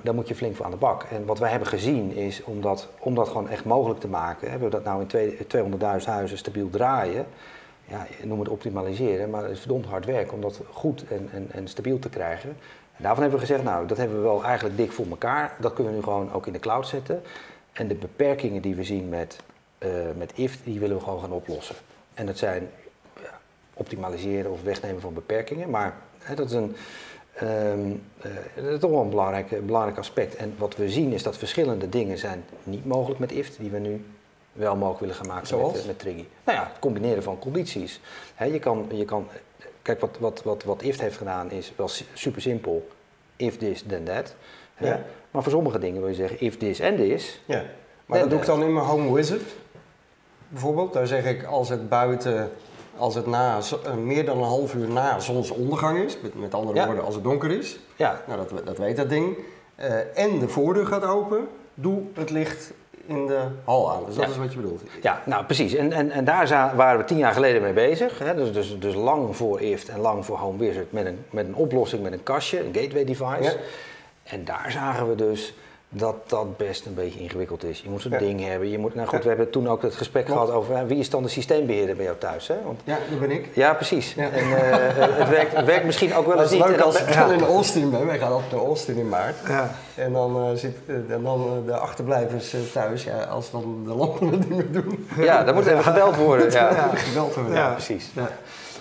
daar, 0.04 0.14
moet 0.14 0.28
je 0.28 0.36
flink 0.36 0.56
voor 0.56 0.66
aan 0.66 0.72
de 0.72 0.78
bak. 0.78 1.04
En 1.04 1.26
wat 1.26 1.40
wij 1.40 1.50
hebben 1.50 1.68
gezien 1.68 2.16
is, 2.16 2.44
om 2.44 2.62
dat, 2.62 2.90
om 3.00 3.16
dat 3.16 3.28
gewoon 3.28 3.50
echt 3.50 3.66
mogelijk 3.66 4.00
te 4.00 4.08
maken, 4.08 4.50
hebben 4.50 4.70
we 4.70 4.76
dat 4.76 4.84
nou 4.84 5.06
in 5.08 5.80
200.000 6.00 6.06
huizen 6.06 6.38
stabiel 6.38 6.70
draaien 6.70 7.26
ja, 7.88 8.08
noem 8.24 8.40
het 8.40 8.50
optimaliseren, 8.50 9.30
maar 9.30 9.44
het 9.44 9.52
is 9.52 9.60
verdomd 9.60 9.86
hard 9.86 10.06
werk 10.06 10.32
om 10.34 10.42
dat 10.42 10.62
goed 10.72 11.08
en, 11.08 11.30
en, 11.32 11.48
en 11.52 11.68
stabiel 11.68 12.00
te 12.00 12.10
krijgen. 12.10 12.50
En 12.96 13.04
daarvan 13.04 13.22
hebben 13.22 13.40
we 13.40 13.46
gezegd, 13.46 13.64
nou, 13.64 13.88
dat 13.88 13.98
hebben 13.98 14.18
we 14.18 14.24
wel 14.24 14.44
eigenlijk 14.44 14.78
dik 14.78 14.92
voor 14.92 15.06
elkaar. 15.10 15.56
Dat 15.60 15.74
kunnen 15.74 15.94
we 15.94 15.98
nu 15.98 16.04
gewoon 16.04 16.34
ook 16.34 16.48
in 16.48 16.54
de 16.54 16.60
cloud 16.60 16.88
zetten. 16.88 17.22
En 17.72 17.88
de 17.88 17.96
beperkingen 17.96 18.62
die 18.62 18.76
we 18.76 18.84
zien 18.84 19.10
met, 19.10 19.38
uh, 19.80 19.90
met 20.18 20.32
IFT, 20.36 20.60
die 20.64 20.80
willen 20.80 20.98
we 20.98 21.04
gewoon 21.04 21.20
gaan 21.20 21.32
oplossen. 21.32 21.76
En 22.14 22.26
dat 22.26 22.38
zijn 22.38 22.70
ja, 23.22 23.40
optimaliseren 23.74 24.52
of 24.52 24.64
wegnemen 24.64 25.02
van 25.02 25.14
beperkingen, 25.14 25.70
maar 25.70 25.96
hè, 26.18 26.36
dat 26.36 26.46
is 26.46 26.54
een... 26.54 26.76
Um, 27.44 28.04
uh, 28.26 28.32
dat 28.56 28.74
is 28.74 28.80
toch 28.80 28.92
wel 28.92 29.02
een 29.02 29.10
belangrijk, 29.10 29.66
belangrijk 29.66 29.98
aspect. 29.98 30.36
En 30.36 30.56
wat 30.58 30.76
we 30.76 30.90
zien 30.90 31.12
is 31.12 31.24
dat 31.24 31.38
verschillende 31.38 31.90
dingen 31.90 32.18
zijn 32.18 32.44
niet 32.64 32.86
mogelijk 32.86 33.20
met 33.20 33.32
IFT, 33.32 33.58
die 33.58 33.70
we 33.70 33.80
nu 33.80 34.06
wel 34.54 34.76
mogelijk 34.76 35.00
willen 35.00 35.16
gaan 35.16 35.28
maken 35.28 35.48
Zoals? 35.48 35.74
met, 35.74 35.86
met 35.86 36.00
Triggy. 36.00 36.26
Nou 36.44 36.58
ja, 36.58 36.68
het 36.68 36.80
combineren 36.80 37.24
van 37.24 37.40
condities. 37.40 38.02
He, 38.36 38.46
je 38.46 38.60
kan, 38.60 38.86
je 38.92 39.06
kan, 39.06 39.28
kijk, 39.82 40.00
wat, 40.00 40.18
wat, 40.20 40.44
wat, 40.44 40.64
wat 40.64 40.82
IFT 40.82 41.02
heeft 41.02 41.18
gedaan 41.18 41.52
is 41.52 41.74
wel 41.76 41.90
super 42.14 42.42
simpel. 42.42 42.88
If 43.36 43.58
this, 43.58 43.84
then 43.88 44.04
that. 44.04 44.36
Ja. 44.78 45.02
Maar 45.32 45.44
voor 45.44 45.52
sommige 45.52 45.80
dingen 45.80 46.00
wil 46.00 46.10
je 46.10 46.16
zeggen 46.16 46.40
if 46.40 46.58
this 46.58 46.82
and 46.82 46.98
this. 46.98 47.42
Ja. 47.46 47.64
Maar 48.06 48.20
dat 48.20 48.30
doe 48.30 48.40
ik 48.40 48.46
dan 48.46 48.64
in 48.64 48.74
mijn 48.74 48.86
Home 48.86 49.14
Wizard. 49.14 49.56
Bijvoorbeeld, 50.48 50.94
daar 50.94 51.08
zeg 51.08 51.26
ik 51.26 51.44
als 51.44 51.70
het 51.70 51.90
buiten, 51.90 52.52
als 52.98 53.16
het 53.16 53.26
na, 53.26 53.60
eh, 53.86 53.94
meer 53.94 54.26
dan 54.26 54.38
een 54.38 54.44
half 54.44 54.74
uur 54.74 54.88
na 54.88 55.20
zonsondergang 55.20 56.00
is, 56.00 56.18
met, 56.22 56.40
met 56.40 56.54
andere 56.54 56.86
woorden 56.86 57.04
als 57.04 57.16
het 57.16 57.24
donker 57.24 57.52
is. 57.52 57.80
Ja. 57.96 58.22
Nou, 58.28 58.48
dat, 58.48 58.66
dat 58.66 58.78
weet 58.78 58.98
dat 58.98 59.10
ding. 59.10 59.38
Uh, 59.80 60.18
en 60.18 60.40
de 60.40 60.48
voordeur 60.48 60.86
gaat 60.86 61.04
open, 61.04 61.48
doe 61.74 62.02
het 62.14 62.30
licht 62.30 62.74
in 63.06 63.28
de 63.28 63.42
hal 63.64 63.92
aan. 63.92 64.06
Dus 64.06 64.16
dat 64.16 64.30
is 64.30 64.38
wat 64.38 64.54
je 64.54 64.60
bedoelt. 64.60 64.82
Ja, 65.02 65.22
nou 65.26 65.46
precies. 65.46 65.76
En, 65.76 65.92
en, 65.92 66.12
en 66.12 66.26
daar 66.26 66.76
waren 66.76 67.00
we 67.00 67.06
tien 67.06 67.18
jaar 67.18 67.34
geleden 67.34 67.62
mee 67.62 67.74
bezig. 67.74 68.20
Hè? 68.20 68.36
Dus, 68.36 68.54
dus, 68.54 68.80
dus 68.80 68.96
lang 68.96 69.36
voor 69.36 69.62
IFT 69.62 69.90
en 69.90 70.00
lang 70.00 70.26
voor 70.26 70.38
Home 70.38 70.58
Wizard 70.58 70.92
met 70.92 71.06
een, 71.06 71.26
met 71.30 71.48
een 71.48 71.56
oplossing, 71.56 72.04
met 72.04 72.14
een 72.14 72.24
kastje, 72.24 72.66
een 72.66 72.74
gateway 72.74 73.06
device. 73.06 73.42
Ja. 73.42 73.54
En 74.24 74.46
daar 74.46 74.72
zagen 74.72 75.10
we 75.10 75.16
dus 75.16 75.54
dat 75.96 76.16
dat 76.28 76.58
best 76.58 76.86
een 76.86 76.94
beetje 76.94 77.20
ingewikkeld 77.20 77.64
is. 77.64 77.82
Je 77.82 77.90
moet 77.90 78.02
zo'n 78.02 78.16
ding 78.20 78.46
hebben. 78.46 78.70
Je 78.70 78.78
moet, 78.78 78.96
nou 78.96 79.08
goed, 79.08 79.24
we 79.24 79.28
hebben 79.28 79.50
toen 79.50 79.68
ook 79.68 79.82
het 79.82 79.96
gesprek 79.96 80.28
gehad 80.28 80.52
over 80.52 80.88
wie 80.88 80.98
is 80.98 81.10
dan 81.10 81.24
de 81.24 81.30
systeembeheerder 81.30 81.96
bij 81.96 82.06
jou 82.06 82.18
thuis. 82.18 82.48
Hè? 82.48 82.56
Want, 82.66 82.82
ja, 82.84 82.98
dat 83.10 83.20
ben 83.20 83.32
ik. 83.32 83.50
Ja, 83.54 83.74
precies. 83.74 84.16
En 84.16 84.48
uh, 84.48 84.58
het, 85.20 85.30
werkt, 85.30 85.66
werkt, 85.66 85.86
misschien 85.86 86.16
ook 86.16 86.26
wel 86.28 86.42
eens 86.42 86.52
niet. 86.52 86.66
Leuk 86.66 86.80
als 86.80 87.02
ik 87.02 87.14
dan 87.14 87.32
in 87.32 87.44
Austin 87.44 87.90
ben. 87.90 88.06
Wij 88.06 88.18
gaan 88.18 88.34
op 88.34 88.44
naar 88.52 88.60
Austin 88.60 88.98
in 88.98 89.10
maart. 89.10 89.36
En 89.96 90.14
dan 90.14 90.50
uh, 90.50 90.58
zit 90.58 90.78
en 90.88 91.24
dan 91.24 91.64
de 91.66 91.78
achterblijvers 91.78 92.56
thuis. 92.74 93.04
Ja, 93.04 93.24
als 93.24 93.52
dan 93.52 93.84
de 93.86 93.94
lampen 93.94 94.28
het 94.28 94.40
niet 94.50 94.50
meer 94.50 94.72
doen. 94.72 95.08
Ja, 95.18 95.44
dan 95.44 95.56
moet 95.56 95.66
even 95.66 95.84
gebeld 95.84 96.16
worden. 96.16 96.52
Ja, 96.52 96.90
gebeld 96.94 97.36
worden. 97.36 97.54
Ja, 97.54 97.72
precies. 97.72 98.12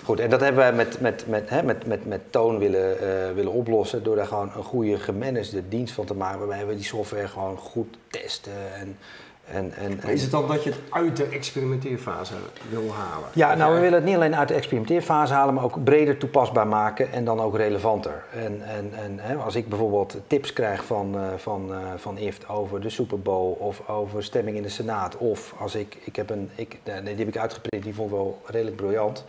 Goed, 0.03 0.19
en 0.19 0.29
dat 0.29 0.41
hebben 0.41 0.61
wij 0.61 0.73
met, 0.73 0.99
met, 1.01 1.27
met, 1.27 1.49
hè, 1.49 1.63
met, 1.63 1.85
met, 1.85 2.05
met 2.05 2.21
Toon 2.29 2.57
willen, 2.57 3.03
uh, 3.03 3.35
willen 3.35 3.51
oplossen 3.51 4.03
door 4.03 4.15
daar 4.15 4.27
gewoon 4.27 4.51
een 4.55 4.63
goede 4.63 4.97
gemanagede 4.97 5.67
dienst 5.67 5.93
van 5.93 6.05
te 6.05 6.13
maken. 6.13 6.39
Waarbij 6.39 6.65
we 6.65 6.75
die 6.75 6.83
software 6.83 7.27
gewoon 7.27 7.57
goed 7.57 7.97
testen. 8.07 8.53
En, 8.79 8.97
en, 9.45 9.73
en, 9.77 10.09
is 10.09 10.21
het 10.21 10.31
dan 10.31 10.47
dat 10.47 10.63
je 10.63 10.69
het 10.69 10.79
uit 10.89 11.17
de 11.17 11.25
experimenteerfase 11.25 12.33
wil 12.69 12.91
halen? 12.91 13.29
Ja, 13.33 13.55
nou 13.55 13.73
we 13.73 13.79
willen 13.79 13.95
het 13.95 14.03
niet 14.05 14.15
alleen 14.15 14.35
uit 14.35 14.47
de 14.47 14.53
experimenteerfase 14.53 15.33
halen, 15.33 15.53
maar 15.53 15.63
ook 15.63 15.83
breder 15.83 16.17
toepasbaar 16.17 16.67
maken 16.67 17.11
en 17.11 17.25
dan 17.25 17.39
ook 17.39 17.55
relevanter. 17.57 18.23
En, 18.33 18.61
en, 18.61 18.93
en 18.93 19.19
hè, 19.19 19.35
als 19.35 19.55
ik 19.55 19.69
bijvoorbeeld 19.69 20.17
tips 20.27 20.53
krijg 20.53 20.85
van, 20.85 21.15
uh, 21.15 21.21
van, 21.37 21.71
uh, 21.71 21.77
van 21.95 22.17
IFT 22.17 22.49
over 22.49 22.81
de 22.81 22.89
Super 22.89 23.19
Bowl 23.19 23.51
of 23.59 23.89
over 23.89 24.23
stemming 24.23 24.57
in 24.57 24.63
de 24.63 24.69
Senaat, 24.69 25.17
of 25.17 25.53
als 25.59 25.75
ik, 25.75 25.97
ik 26.03 26.15
heb 26.15 26.29
een, 26.29 26.49
ik, 26.55 26.77
die 26.83 27.15
heb 27.15 27.27
ik 27.27 27.37
uitgeprint, 27.37 27.83
die 27.83 27.95
vond 27.95 28.09
ik 28.09 28.15
wel 28.15 28.41
redelijk 28.45 28.75
briljant. 28.75 29.25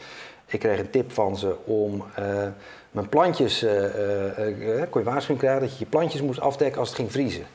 Ik 0.47 0.61
kreeg 0.61 0.79
een 0.79 0.91
tip 0.91 1.13
van 1.13 1.37
ze 1.37 1.57
om 1.65 2.05
uh, 2.19 2.47
mijn 2.91 3.09
plantjes, 3.09 3.63
uh, 3.63 3.83
uh, 3.83 4.83
kon 4.91 5.01
je 5.01 5.07
waarschuwing 5.11 5.39
krijgen 5.39 5.61
dat 5.61 5.73
je 5.73 5.79
je 5.79 5.91
plantjes 5.91 6.23
moest 6.23 6.41
afdekken 6.41 6.81
als 6.81 6.89
het 6.89 6.99
ging 6.99 7.13
vriezen. 7.13 7.47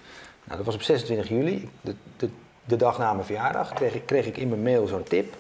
Nou, 0.43 0.57
dat 0.57 0.65
was 0.65 0.75
op 0.75 0.81
26 0.81 1.29
juli, 1.29 1.69
de, 1.81 1.95
de, 2.17 2.29
de 2.65 2.75
dag 2.75 2.97
na 2.97 3.13
mijn 3.13 3.25
verjaardag, 3.25 3.73
kreeg 3.73 3.93
ik, 3.93 4.05
kreeg 4.05 4.25
ik 4.25 4.37
in 4.37 4.49
mijn 4.49 4.61
mail 4.61 4.87
zo'n 4.87 5.03
tip. 5.03 5.33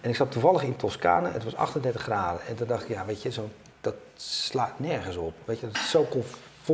En 0.00 0.10
ik 0.10 0.16
zat 0.16 0.32
toevallig 0.32 0.62
in 0.62 0.76
Toscane, 0.76 1.30
het 1.30 1.44
was 1.44 1.56
38 1.56 2.02
graden. 2.02 2.40
En 2.48 2.56
toen 2.56 2.66
dacht 2.66 2.82
ik, 2.82 2.88
ja, 2.88 3.04
weet 3.04 3.22
je, 3.22 3.30
zo, 3.30 3.48
dat 3.80 3.94
slaat 4.16 4.78
nergens 4.78 5.16
op. 5.16 5.34
Weet 5.44 5.60
je, 5.60 5.66
dat 5.66 5.74
is 5.74 5.90
zo 5.90 6.02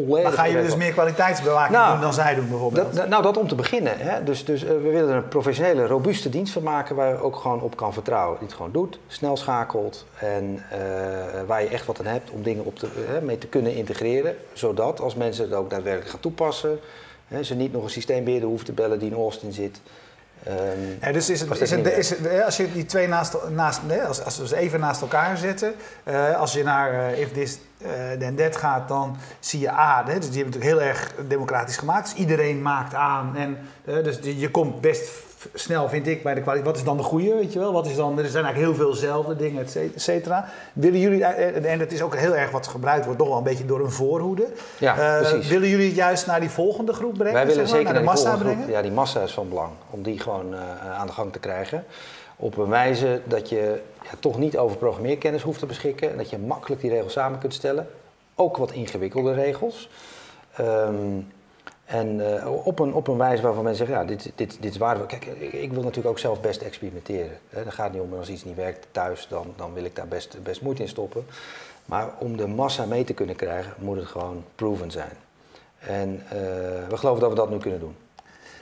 maar 0.00 0.32
gaan 0.32 0.50
jullie 0.50 0.64
dus 0.64 0.76
meer 0.76 0.92
kwaliteitsbewaking 0.92 1.78
nou, 1.78 1.92
doen 1.92 2.00
dan 2.00 2.14
zij 2.14 2.34
doen 2.34 2.48
bijvoorbeeld? 2.48 2.96
Dat, 2.96 3.08
nou, 3.08 3.22
dat 3.22 3.36
om 3.36 3.48
te 3.48 3.54
beginnen. 3.54 3.92
Hè. 3.98 4.24
Dus, 4.24 4.44
dus 4.44 4.62
uh, 4.62 4.68
we 4.68 4.78
willen 4.78 5.08
er 5.08 5.16
een 5.16 5.28
professionele, 5.28 5.86
robuuste 5.86 6.28
dienst 6.28 6.52
van 6.52 6.62
maken 6.62 6.96
waar 6.96 7.08
je 7.08 7.22
ook 7.22 7.36
gewoon 7.36 7.60
op 7.60 7.76
kan 7.76 7.92
vertrouwen. 7.92 8.38
Die 8.38 8.46
het 8.46 8.56
gewoon 8.56 8.72
doet, 8.72 8.98
snel 9.06 9.36
schakelt 9.36 10.06
en 10.18 10.62
uh, 10.72 10.78
waar 11.46 11.62
je 11.62 11.68
echt 11.68 11.86
wat 11.86 11.98
aan 11.98 12.06
hebt 12.06 12.30
om 12.30 12.42
dingen 12.42 12.64
op 12.64 12.78
te, 12.78 12.86
uh, 12.86 13.26
mee 13.26 13.38
te 13.38 13.46
kunnen 13.46 13.74
integreren. 13.74 14.36
Zodat 14.52 15.00
als 15.00 15.14
mensen 15.14 15.44
het 15.44 15.54
ook 15.54 15.70
daadwerkelijk 15.70 16.10
gaan 16.10 16.20
toepassen, 16.20 16.78
ze 17.42 17.54
niet 17.54 17.72
nog 17.72 17.82
een 17.82 17.90
systeembeheerder 17.90 18.48
hoeven 18.48 18.66
te 18.66 18.72
bellen 18.72 18.98
die 18.98 19.10
in 19.10 19.16
Austin 19.16 19.52
zit. 19.52 19.80
Um, 20.48 20.98
ja, 21.00 21.12
dus 21.12 21.30
is 21.30 21.40
het, 21.40 21.60
is 21.60 21.70
het, 21.70 21.86
is 21.86 22.10
het, 22.10 22.42
als 22.44 22.56
je 22.56 22.72
die 22.72 22.86
twee 22.86 23.08
naast, 23.08 23.36
naast 23.50 23.80
als, 24.06 24.24
als 24.24 24.38
we 24.38 24.46
ze 24.46 24.56
even 24.56 24.80
naast 24.80 25.00
elkaar 25.00 25.36
zetten, 25.36 25.74
uh, 26.04 26.40
als 26.40 26.52
je 26.52 26.62
naar 26.62 26.92
uh, 26.92 27.20
If 27.20 27.32
This 27.32 27.58
uh, 27.84 27.90
Then 28.18 28.36
That 28.36 28.56
gaat, 28.56 28.88
dan 28.88 29.16
zie 29.40 29.60
je 29.60 29.70
A, 29.70 30.02
hè, 30.06 30.18
dus 30.18 30.30
die 30.30 30.42
hebben 30.42 30.60
natuurlijk 30.60 30.80
heel 30.80 30.88
erg 30.88 31.14
democratisch 31.28 31.76
gemaakt. 31.76 32.10
Dus 32.10 32.18
iedereen 32.18 32.62
maakt 32.62 32.94
aan. 32.94 33.36
En, 33.36 33.58
dus 33.84 34.18
je 34.22 34.50
komt 34.50 34.80
best 34.80 35.10
snel, 35.54 35.88
vind 35.88 36.06
ik, 36.06 36.22
bij 36.22 36.34
de 36.34 36.40
kwaliteit. 36.40 36.70
Wat 36.70 36.76
is 36.76 36.84
dan 36.84 36.96
de 36.96 37.02
goede, 37.02 37.34
weet 37.34 37.52
je 37.52 37.58
wel? 37.58 37.72
Wat 37.72 37.86
is 37.86 37.96
dan, 37.96 38.18
er 38.18 38.28
zijn 38.28 38.44
eigenlijk 38.44 38.76
heel 38.76 38.86
veelzelfde 38.86 39.36
dingen, 39.36 39.62
et 39.62 39.92
cetera. 40.02 40.48
Willen 40.72 41.00
jullie, 41.00 41.24
en 41.24 41.80
het 41.80 41.92
is 41.92 42.02
ook 42.02 42.16
heel 42.16 42.36
erg 42.36 42.50
wat 42.50 42.66
gebruikt 42.66 43.04
wordt, 43.04 43.18
toch 43.18 43.28
wel 43.28 43.36
een 43.36 43.44
beetje 43.44 43.66
door 43.66 43.80
een 43.80 43.90
voorhoede. 43.90 44.46
Ja, 44.78 45.18
precies. 45.20 45.48
Willen 45.48 45.68
jullie 45.68 45.94
juist 45.94 46.26
naar 46.26 46.40
die 46.40 46.50
volgende 46.50 46.92
groep 46.92 47.14
brengen? 47.14 47.32
Wij 47.32 47.46
willen 47.46 47.68
zeker 47.68 47.84
naar, 47.84 47.94
de 47.94 48.00
massa 48.00 48.36
brengen? 48.36 48.70
Ja, 48.70 48.82
die 48.82 48.92
massa 48.92 49.20
is 49.20 49.32
van 49.32 49.48
belang. 49.48 49.70
Om 49.90 50.02
die 50.02 50.20
gewoon 50.20 50.52
uh, 50.52 50.58
aan 50.98 51.06
de 51.06 51.12
gang 51.12 51.32
te 51.32 51.38
krijgen. 51.38 51.84
Op 52.36 52.56
een 52.56 52.68
wijze 52.68 53.20
dat 53.24 53.48
je 53.48 53.82
ja, 54.02 54.10
toch 54.20 54.38
niet 54.38 54.56
over 54.56 54.76
programmeerkennis 54.76 55.42
hoeft 55.42 55.58
te 55.58 55.66
beschikken. 55.66 56.10
En 56.10 56.16
dat 56.16 56.30
je 56.30 56.38
makkelijk 56.38 56.80
die 56.80 56.90
regels 56.90 57.12
samen 57.12 57.38
kunt 57.38 57.54
stellen. 57.54 57.88
Ook 58.34 58.56
wat 58.56 58.72
ingewikkelde 58.72 59.32
regels. 59.32 59.88
Um, 60.60 61.32
en 61.84 62.18
uh, 62.18 62.66
op, 62.66 62.78
een, 62.78 62.94
op 62.94 63.08
een 63.08 63.16
wijze 63.16 63.42
waarvan 63.42 63.64
mensen 63.64 63.86
zeggen, 63.86 64.04
ja, 64.04 64.10
dit, 64.10 64.32
dit, 64.34 64.56
dit 64.60 64.72
is 64.72 64.78
waardevol. 64.78 65.08
Kijk, 65.08 65.24
ik, 65.52 65.72
wil 65.72 65.82
natuurlijk 65.82 66.08
ook 66.08 66.18
zelf 66.18 66.40
best 66.40 66.62
experimenteren. 66.62 67.38
Hè. 67.48 67.70
gaat 67.70 67.92
niet 67.92 68.00
om 68.00 68.14
als 68.14 68.28
iets 68.28 68.44
niet 68.44 68.56
werkt 68.56 68.86
thuis, 68.90 69.26
dan, 69.28 69.52
dan 69.56 69.74
wil 69.74 69.84
ik 69.84 69.96
daar 69.96 70.08
best, 70.08 70.42
best 70.42 70.62
moeite 70.62 70.82
in 70.82 70.88
stoppen. 70.88 71.26
Maar 71.84 72.10
om 72.18 72.36
de 72.36 72.46
massa 72.46 72.84
mee 72.84 73.04
te 73.04 73.12
kunnen 73.12 73.36
krijgen, 73.36 73.72
moet 73.78 73.96
het 73.96 74.06
gewoon 74.06 74.44
proven 74.54 74.90
zijn. 74.90 75.12
En 75.78 76.14
uh, 76.14 76.30
we 76.88 76.96
geloven 76.96 77.20
dat 77.20 77.30
we 77.30 77.36
dat 77.36 77.50
nu 77.50 77.58
kunnen 77.58 77.80
doen. 77.80 77.96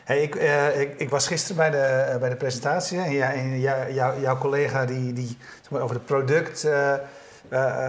Hey, 0.04 0.22
ik, 0.22 0.34
uh, 0.34 0.80
ik, 0.80 0.94
ik, 0.96 1.10
was 1.10 1.26
gisteren 1.26 1.56
bij 1.56 1.70
de, 1.70 2.10
uh, 2.12 2.20
bij 2.20 2.28
de 2.28 2.36
presentatie 2.36 2.98
en, 2.98 3.12
ja, 3.12 3.32
en 3.32 3.60
jou, 3.60 3.92
jou, 3.92 4.20
jouw 4.20 4.38
collega 4.38 4.84
die, 4.84 5.12
die 5.12 5.36
zeg 5.60 5.70
maar, 5.70 5.80
over 5.80 5.96
het 5.96 6.04
product 6.04 6.64
uh, 6.64 6.94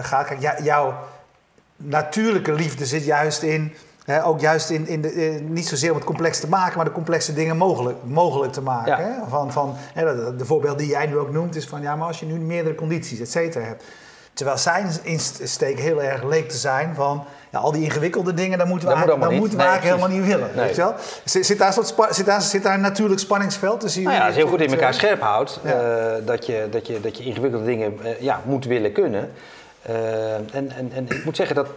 gaat. 0.01 0.27
Kijk, 0.27 0.59
jouw 0.63 0.93
natuurlijke 1.75 2.53
liefde 2.53 2.85
zit 2.85 3.05
juist 3.05 3.41
in, 3.41 3.73
ook 4.23 4.39
juist 4.39 4.69
in, 4.69 4.87
in 4.87 5.01
de, 5.01 5.39
niet 5.41 5.67
zozeer 5.67 5.89
om 5.89 5.95
het 5.95 6.05
complex 6.05 6.39
te 6.39 6.49
maken, 6.49 6.75
maar 6.75 6.85
de 6.85 6.91
complexe 6.91 7.33
dingen 7.33 7.57
mogelijk, 7.57 7.97
mogelijk 8.03 8.53
te 8.53 8.61
maken. 8.61 8.97
Ja. 8.97 8.99
Hè? 8.99 9.29
Van, 9.29 9.51
van, 9.51 9.75
hè, 9.93 10.35
de 10.35 10.45
voorbeeld 10.45 10.77
die 10.77 10.87
jij 10.87 11.05
nu 11.05 11.17
ook 11.17 11.31
noemt 11.31 11.55
is 11.55 11.67
van 11.67 11.81
ja, 11.81 11.95
maar 11.95 12.07
als 12.07 12.19
je 12.19 12.25
nu 12.25 12.39
meerdere 12.39 12.75
condities, 12.75 13.19
et 13.19 13.31
cetera, 13.31 13.65
hebt. 13.65 13.83
Terwijl 14.33 14.57
zijn 14.57 14.91
insteek 15.03 15.79
heel 15.79 16.01
erg 16.01 16.23
leek 16.23 16.49
te 16.49 16.57
zijn 16.57 16.95
van 16.95 17.25
ja, 17.49 17.59
al 17.59 17.71
die 17.71 17.83
ingewikkelde 17.83 18.33
dingen, 18.33 18.57
daar 18.57 18.67
moeten 18.67 18.87
we, 18.87 18.93
dat 18.93 19.07
eigenlijk, 19.07 19.39
moeten 19.39 19.57
we 19.57 19.63
eigenlijk 19.63 19.95
helemaal 19.95 20.19
niet 20.19 20.27
willen. 20.27 20.55
Weet 20.55 20.75
je 20.75 20.81
wel? 20.81 20.95
Zit, 21.23 21.45
zit, 21.45 21.57
daar 21.57 21.73
soort 21.73 21.93
zit, 22.09 22.25
daar, 22.25 22.41
zit 22.41 22.63
daar 22.63 22.73
een 22.73 22.81
natuurlijk 22.81 23.19
spanningsveld 23.19 23.79
tussen 23.79 24.03
nou 24.03 24.15
ja, 24.15 24.25
als 24.25 24.35
je 24.35 24.41
heel 24.41 24.49
goed 24.49 24.61
in 24.61 24.71
elkaar 24.71 24.93
scherp 24.93 25.21
houdt, 25.21 25.59
ja. 25.63 26.15
uh, 26.17 26.25
dat, 26.25 26.45
je, 26.45 26.67
dat, 26.71 26.87
je, 26.87 26.99
dat 26.99 27.17
je 27.17 27.23
ingewikkelde 27.23 27.65
dingen 27.65 27.99
uh, 28.01 28.21
ja, 28.21 28.41
moet 28.45 28.65
willen 28.65 28.91
kunnen. 28.91 29.31
Uh, 29.89 30.33
en, 30.33 30.49
en, 30.51 30.91
en 30.93 31.05
ik 31.09 31.25
moet 31.25 31.35
zeggen 31.35 31.55
dat 31.55 31.67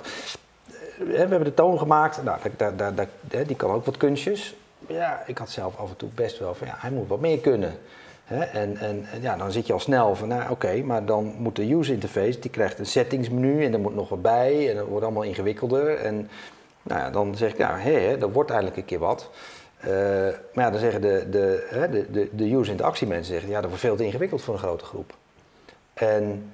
we 0.97 1.17
hebben 1.17 1.45
de 1.45 1.55
toon 1.55 1.79
gemaakt, 1.79 2.23
nou, 2.23 2.39
daar, 2.57 2.77
daar, 2.77 2.95
daar, 2.95 3.07
die 3.47 3.57
kan 3.57 3.71
ook 3.71 3.85
wat 3.85 3.97
kunstjes. 3.97 4.57
Ja, 4.87 5.23
ik 5.27 5.39
had 5.39 5.51
zelf 5.51 5.77
af 5.77 5.89
en 5.89 5.97
toe 5.97 6.09
best 6.15 6.39
wel 6.39 6.55
van 6.55 6.67
ja, 6.67 6.75
hij 6.79 6.91
moet 6.91 7.09
wat 7.09 7.21
meer 7.21 7.39
kunnen. 7.39 7.79
En, 8.27 8.77
en, 8.77 9.07
ja, 9.21 9.37
dan 9.37 9.53
zit 9.53 9.67
je 9.67 9.73
al 9.73 9.81
snel 9.81 10.15
van, 10.15 10.29
nou 10.29 10.51
oké, 10.51 10.83
maar 10.83 11.05
dan 11.05 11.35
moet 11.39 11.57
de 11.57 11.75
user 11.75 11.95
interface, 11.95 12.39
die 12.39 12.51
krijgt 12.51 12.79
een 12.79 12.87
settingsmenu 12.87 13.65
en 13.65 13.73
er 13.73 13.81
moet 13.81 13.95
nog 13.95 14.09
wat 14.09 14.23
bij 14.23 14.71
en 14.71 14.77
dat 14.77 14.87
wordt 14.87 15.05
allemaal 15.05 15.23
ingewikkelder. 15.23 15.97
En 15.97 16.29
nou 16.83 17.01
ja, 17.01 17.11
dan 17.11 17.37
zeg 17.37 17.51
ik, 17.51 17.57
ja, 17.57 17.77
hé, 17.77 18.19
dat 18.19 18.33
wordt 18.33 18.51
eindelijk 18.51 18.77
een 18.77 18.85
keer 18.85 18.99
wat. 18.99 19.31
Uh, 19.85 19.91
maar 20.53 20.65
ja, 20.65 20.71
dan 20.71 20.81
zeggen 20.81 21.01
de, 21.01 21.27
de, 21.31 21.67
de, 21.91 22.07
de, 22.11 22.29
de 22.33 22.55
user 22.55 22.71
interactie 22.71 23.07
mensen, 23.07 23.33
zeggen, 23.33 23.51
ja, 23.51 23.61
dat 23.61 23.67
wordt 23.67 23.85
veel 23.85 23.97
te 23.97 24.05
ingewikkeld 24.05 24.43
voor 24.43 24.55
een 24.55 24.61
grote 24.61 24.85
groep. 24.85 25.15
En 25.95 26.51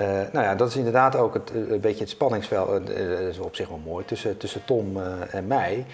uh, 0.00 0.08
nou 0.08 0.44
ja, 0.44 0.54
dat 0.54 0.68
is 0.68 0.76
inderdaad 0.76 1.16
ook 1.16 1.34
het, 1.34 1.50
een 1.54 1.80
beetje 1.80 2.00
het 2.00 2.08
spanningsveld, 2.08 2.86
dat 2.86 2.96
is 3.20 3.38
op 3.38 3.56
zich 3.56 3.68
wel 3.68 3.80
mooi, 3.84 4.04
tussen, 4.04 4.36
tussen 4.36 4.64
Tom 4.64 5.02
en 5.30 5.46
mij. 5.46 5.86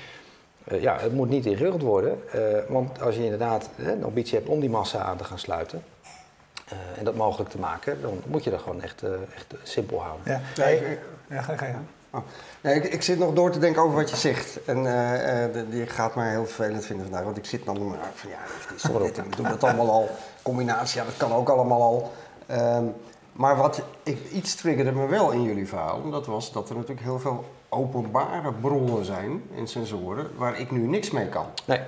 Uh, 0.68 0.82
ja, 0.82 0.98
het 0.98 1.12
moet 1.12 1.28
niet 1.28 1.46
ingewikkeld 1.46 1.82
worden, 1.82 2.22
uh, 2.34 2.40
want 2.68 3.00
als 3.00 3.14
je 3.14 3.24
inderdaad 3.24 3.68
een 3.76 4.04
ambitie 4.04 4.34
hebt 4.34 4.48
om 4.48 4.60
die 4.60 4.70
massa 4.70 4.98
aan 4.98 5.16
te 5.16 5.24
gaan 5.24 5.38
sluiten 5.38 5.84
uh, 6.72 6.98
en 6.98 7.04
dat 7.04 7.14
mogelijk 7.14 7.50
te 7.50 7.58
maken, 7.58 8.00
dan 8.00 8.22
moet 8.26 8.44
je 8.44 8.50
dat 8.50 8.60
gewoon 8.60 8.82
echt, 8.82 9.02
echt 9.34 9.54
simpel 9.62 10.00
houden. 10.00 10.32
Ja, 10.32 10.40
ja, 10.54 10.64
ik, 10.64 10.98
ja 11.28 11.42
ga, 11.42 11.56
ga 11.56 11.66
je 11.66 11.74
oh. 12.10 12.20
nee, 12.60 12.74
ik, 12.74 12.84
ik, 12.84 13.02
zit 13.02 13.18
nog 13.18 13.34
door 13.34 13.50
te 13.50 13.58
denken 13.58 13.82
over 13.82 13.96
wat 13.96 14.10
je 14.10 14.16
zegt. 14.16 14.64
En 14.64 14.82
je 15.70 15.84
gaat 15.86 16.14
mij 16.14 16.30
heel 16.30 16.46
vervelend 16.46 16.84
vinden 16.84 17.06
vandaag, 17.06 17.24
want 17.24 17.36
ik 17.36 17.44
zit 17.44 17.64
dan 17.64 17.88
maar 17.88 17.98
van 18.14 18.30
ja, 18.30 18.98
dit, 18.98 19.16
we 19.16 19.36
doen 19.36 19.48
dat 19.48 19.64
allemaal 19.64 19.90
al. 19.90 20.08
Combinatie, 20.42 21.00
ja, 21.00 21.06
dat 21.06 21.16
kan 21.16 21.32
ook 21.32 21.48
allemaal 21.48 21.82
al. 21.82 22.12
Um, 22.50 22.94
maar 23.32 23.56
wat 23.56 23.82
ik, 24.02 24.30
iets 24.30 24.54
triggerde 24.54 24.92
me 24.92 25.06
wel 25.06 25.30
in 25.30 25.42
jullie 25.42 25.68
verhaal, 25.68 26.10
dat 26.10 26.26
was 26.26 26.52
dat 26.52 26.68
er 26.68 26.74
natuurlijk 26.74 27.00
heel 27.00 27.18
veel 27.18 27.44
openbare 27.72 28.52
bronnen 28.60 29.04
zijn 29.04 29.42
en 29.56 29.66
sensoren 29.66 30.26
waar 30.36 30.60
ik 30.60 30.70
nu 30.70 30.86
niks 30.86 31.10
mee 31.10 31.26
kan. 31.26 31.46
Nee. 31.64 31.80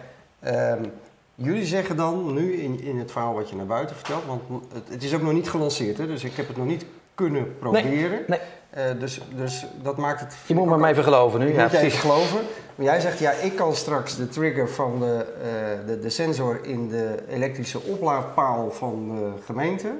Um, 0.46 0.92
jullie 1.34 1.66
zeggen 1.66 1.96
dan 1.96 2.34
nu 2.34 2.52
in, 2.52 2.80
in 2.80 2.98
het 2.98 3.12
verhaal 3.12 3.34
wat 3.34 3.50
je 3.50 3.56
naar 3.56 3.66
buiten 3.66 3.96
vertelt, 3.96 4.24
want 4.26 4.42
het, 4.72 4.88
het 4.88 5.02
is 5.02 5.14
ook 5.14 5.22
nog 5.22 5.32
niet 5.32 5.50
gelanceerd, 5.50 5.98
hè, 5.98 6.06
dus 6.06 6.24
ik 6.24 6.36
heb 6.36 6.48
het 6.48 6.56
nog 6.56 6.66
niet 6.66 6.84
kunnen 7.14 7.58
proberen. 7.58 8.24
Nee, 8.26 8.38
nee. 8.72 8.92
Uh, 8.94 9.00
dus, 9.00 9.20
dus 9.36 9.66
dat 9.82 9.96
maakt 9.96 10.20
het. 10.20 10.36
Je 10.46 10.54
moet 10.54 10.66
maar 10.66 10.78
mij 10.78 10.90
even 10.90 11.04
geloven 11.04 11.40
nu. 11.40 11.52
Ja, 11.52 11.62
moet 11.62 11.72
even 11.72 11.98
geloven. 11.98 12.40
Maar 12.74 12.86
jij 12.86 13.00
zegt, 13.00 13.18
ja, 13.18 13.30
ik 13.30 13.56
kan 13.56 13.74
straks 13.74 14.16
de 14.16 14.28
trigger 14.28 14.68
van 14.68 15.00
de, 15.00 15.26
de, 15.86 15.98
de 16.00 16.10
sensor 16.10 16.58
in 16.62 16.88
de 16.88 17.14
elektrische 17.28 17.80
oplaadpaal 17.80 18.70
van 18.70 19.08
de 19.08 19.30
gemeente. 19.44 19.92